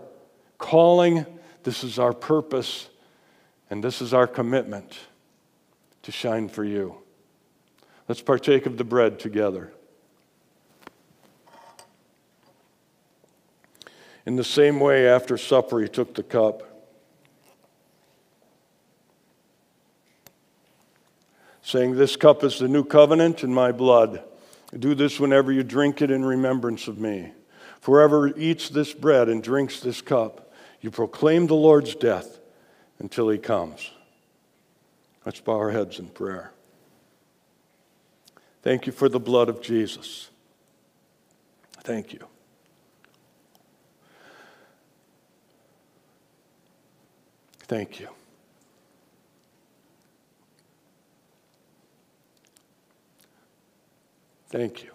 calling, 0.56 1.26
this 1.64 1.82
is 1.82 1.98
our 1.98 2.12
purpose, 2.12 2.88
and 3.70 3.82
this 3.82 4.00
is 4.00 4.14
our 4.14 4.28
commitment 4.28 4.96
to 6.02 6.12
shine 6.12 6.48
for 6.48 6.62
you. 6.62 6.94
Let's 8.06 8.22
partake 8.22 8.66
of 8.66 8.76
the 8.76 8.84
bread 8.84 9.18
together. 9.18 9.72
In 14.24 14.36
the 14.36 14.44
same 14.44 14.78
way, 14.78 15.08
after 15.08 15.36
supper, 15.36 15.80
he 15.80 15.88
took 15.88 16.14
the 16.14 16.22
cup. 16.22 16.71
Saying, 21.62 21.96
This 21.96 22.16
cup 22.16 22.44
is 22.44 22.58
the 22.58 22.68
new 22.68 22.84
covenant 22.84 23.42
in 23.42 23.52
my 23.52 23.72
blood. 23.72 24.22
Do 24.78 24.94
this 24.94 25.20
whenever 25.20 25.52
you 25.52 25.62
drink 25.62 26.02
it 26.02 26.10
in 26.10 26.24
remembrance 26.24 26.88
of 26.88 26.98
me. 26.98 27.32
Whoever 27.82 28.36
eats 28.38 28.68
this 28.68 28.92
bread 28.92 29.28
and 29.28 29.42
drinks 29.42 29.80
this 29.80 30.00
cup, 30.00 30.52
you 30.80 30.90
proclaim 30.90 31.46
the 31.46 31.54
Lord's 31.54 31.94
death 31.94 32.40
until 32.98 33.28
he 33.28 33.38
comes. 33.38 33.90
Let's 35.24 35.40
bow 35.40 35.56
our 35.58 35.70
heads 35.70 35.98
in 35.98 36.08
prayer. 36.08 36.52
Thank 38.62 38.86
you 38.86 38.92
for 38.92 39.08
the 39.08 39.20
blood 39.20 39.48
of 39.48 39.60
Jesus. 39.60 40.30
Thank 41.82 42.12
you. 42.12 42.26
Thank 47.66 48.00
you. 48.00 48.08
Thank 54.52 54.84
you. 54.84 54.90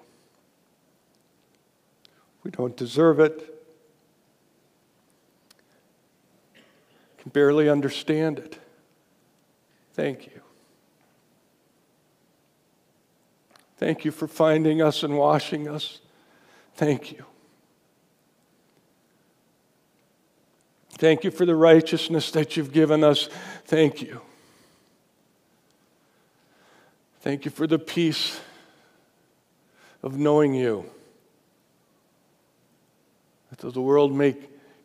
We 2.43 2.51
don't 2.51 2.77
deserve 2.77 3.19
it. 3.19 3.39
Can 7.17 7.31
barely 7.31 7.67
understand 7.67 8.37
it. 8.37 8.59
Thank 9.93 10.27
you. 10.27 10.41
Thank 13.77 14.05
you 14.05 14.11
for 14.11 14.27
finding 14.27 14.79
us 14.79 15.01
and 15.01 15.17
washing 15.17 15.67
us. 15.67 16.01
Thank 16.75 17.11
you. 17.11 17.25
Thank 20.91 21.23
you 21.23 21.31
for 21.31 21.47
the 21.47 21.55
righteousness 21.55 22.29
that 22.31 22.55
you've 22.55 22.71
given 22.71 23.03
us. 23.03 23.27
Thank 23.65 24.03
you. 24.03 24.21
Thank 27.21 27.43
you 27.45 27.51
for 27.51 27.65
the 27.65 27.79
peace 27.79 28.39
of 30.07 30.17
knowing 30.17 30.53
you. 30.53 30.85
That 33.49 33.59
though 33.59 33.71
the 33.71 33.81
world 33.81 34.15
may 34.15 34.37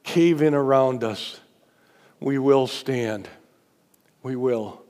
cave 0.02 0.42
in 0.42 0.52
around 0.52 1.04
us, 1.04 1.38
we 2.18 2.38
will 2.38 2.66
stand. 2.66 3.28
We 4.24 4.34
will. 4.34 4.82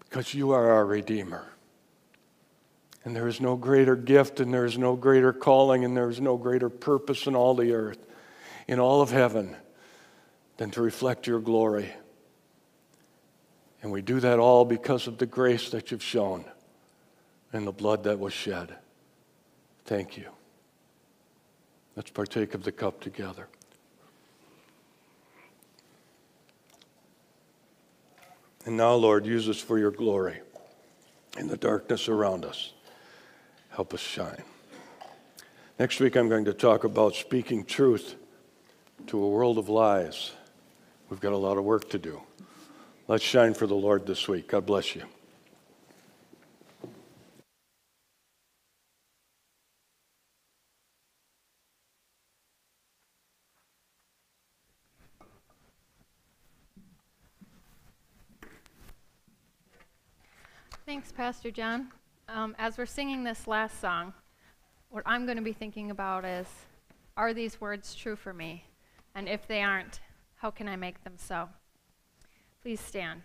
Because 0.00 0.32
you 0.32 0.52
are 0.52 0.70
our 0.70 0.86
Redeemer. 0.86 1.46
And 3.04 3.14
there 3.14 3.28
is 3.28 3.42
no 3.42 3.56
greater 3.56 3.94
gift, 3.94 4.40
and 4.40 4.54
there 4.54 4.64
is 4.64 4.78
no 4.78 4.96
greater 4.96 5.34
calling, 5.34 5.84
and 5.84 5.94
there 5.94 6.08
is 6.08 6.18
no 6.18 6.38
greater 6.38 6.70
purpose 6.70 7.26
in 7.26 7.36
all 7.36 7.54
the 7.54 7.74
earth, 7.74 7.98
in 8.66 8.80
all 8.80 9.02
of 9.02 9.10
heaven, 9.10 9.54
than 10.56 10.70
to 10.70 10.80
reflect 10.80 11.26
your 11.26 11.40
glory. 11.40 11.92
And 13.82 13.92
we 13.92 14.00
do 14.00 14.18
that 14.20 14.38
all 14.38 14.64
because 14.64 15.06
of 15.06 15.18
the 15.18 15.26
grace 15.26 15.68
that 15.70 15.90
you've 15.90 16.02
shown 16.02 16.46
and 17.52 17.66
the 17.66 17.72
blood 17.72 18.04
that 18.04 18.18
was 18.18 18.32
shed. 18.32 18.76
Thank 19.84 20.16
you. 20.16 20.26
Let's 21.96 22.10
partake 22.10 22.54
of 22.54 22.62
the 22.62 22.72
cup 22.72 23.00
together. 23.00 23.48
And 28.66 28.76
now, 28.76 28.94
Lord, 28.94 29.24
use 29.24 29.48
us 29.48 29.60
for 29.60 29.78
your 29.78 29.90
glory 29.90 30.40
in 31.38 31.48
the 31.48 31.56
darkness 31.56 32.08
around 32.08 32.44
us. 32.44 32.72
Help 33.70 33.94
us 33.94 34.00
shine. 34.00 34.42
Next 35.78 36.00
week, 36.00 36.16
I'm 36.16 36.28
going 36.28 36.44
to 36.44 36.52
talk 36.52 36.84
about 36.84 37.14
speaking 37.14 37.64
truth 37.64 38.16
to 39.06 39.22
a 39.22 39.28
world 39.28 39.58
of 39.58 39.68
lies. 39.68 40.32
We've 41.08 41.20
got 41.20 41.32
a 41.32 41.36
lot 41.36 41.56
of 41.56 41.64
work 41.64 41.88
to 41.90 41.98
do. 41.98 42.20
Let's 43.06 43.24
shine 43.24 43.54
for 43.54 43.66
the 43.66 43.74
Lord 43.74 44.06
this 44.06 44.28
week. 44.28 44.48
God 44.48 44.66
bless 44.66 44.94
you. 44.94 45.04
Thanks, 60.88 61.12
Pastor 61.12 61.50
John. 61.50 61.88
Um, 62.30 62.56
as 62.58 62.78
we're 62.78 62.86
singing 62.86 63.22
this 63.22 63.46
last 63.46 63.78
song, 63.78 64.14
what 64.88 65.02
I'm 65.04 65.26
going 65.26 65.36
to 65.36 65.42
be 65.42 65.52
thinking 65.52 65.90
about 65.90 66.24
is 66.24 66.46
are 67.14 67.34
these 67.34 67.60
words 67.60 67.94
true 67.94 68.16
for 68.16 68.32
me? 68.32 68.64
And 69.14 69.28
if 69.28 69.46
they 69.46 69.62
aren't, 69.62 70.00
how 70.36 70.50
can 70.50 70.66
I 70.66 70.76
make 70.76 71.04
them 71.04 71.12
so? 71.18 71.50
Please 72.62 72.80
stand. 72.80 73.20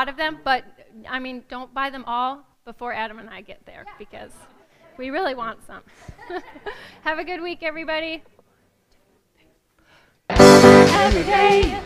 lot 0.00 0.08
of 0.08 0.16
them, 0.16 0.38
but 0.42 0.64
I 1.06 1.18
mean, 1.18 1.44
don't 1.50 1.74
buy 1.74 1.90
them 1.90 2.04
all 2.06 2.46
before 2.64 2.94
Adam 2.94 3.18
and 3.18 3.28
I 3.28 3.42
get 3.42 3.60
there 3.66 3.84
yeah. 3.86 3.92
because 3.98 4.32
we 4.96 5.10
really 5.10 5.34
want 5.34 5.58
some. 5.66 5.82
Have 7.02 7.18
a 7.18 7.24
good 7.24 7.42
week, 7.42 7.58
everybody. 7.62 8.22
Every 10.30 11.24
day. 11.24 11.80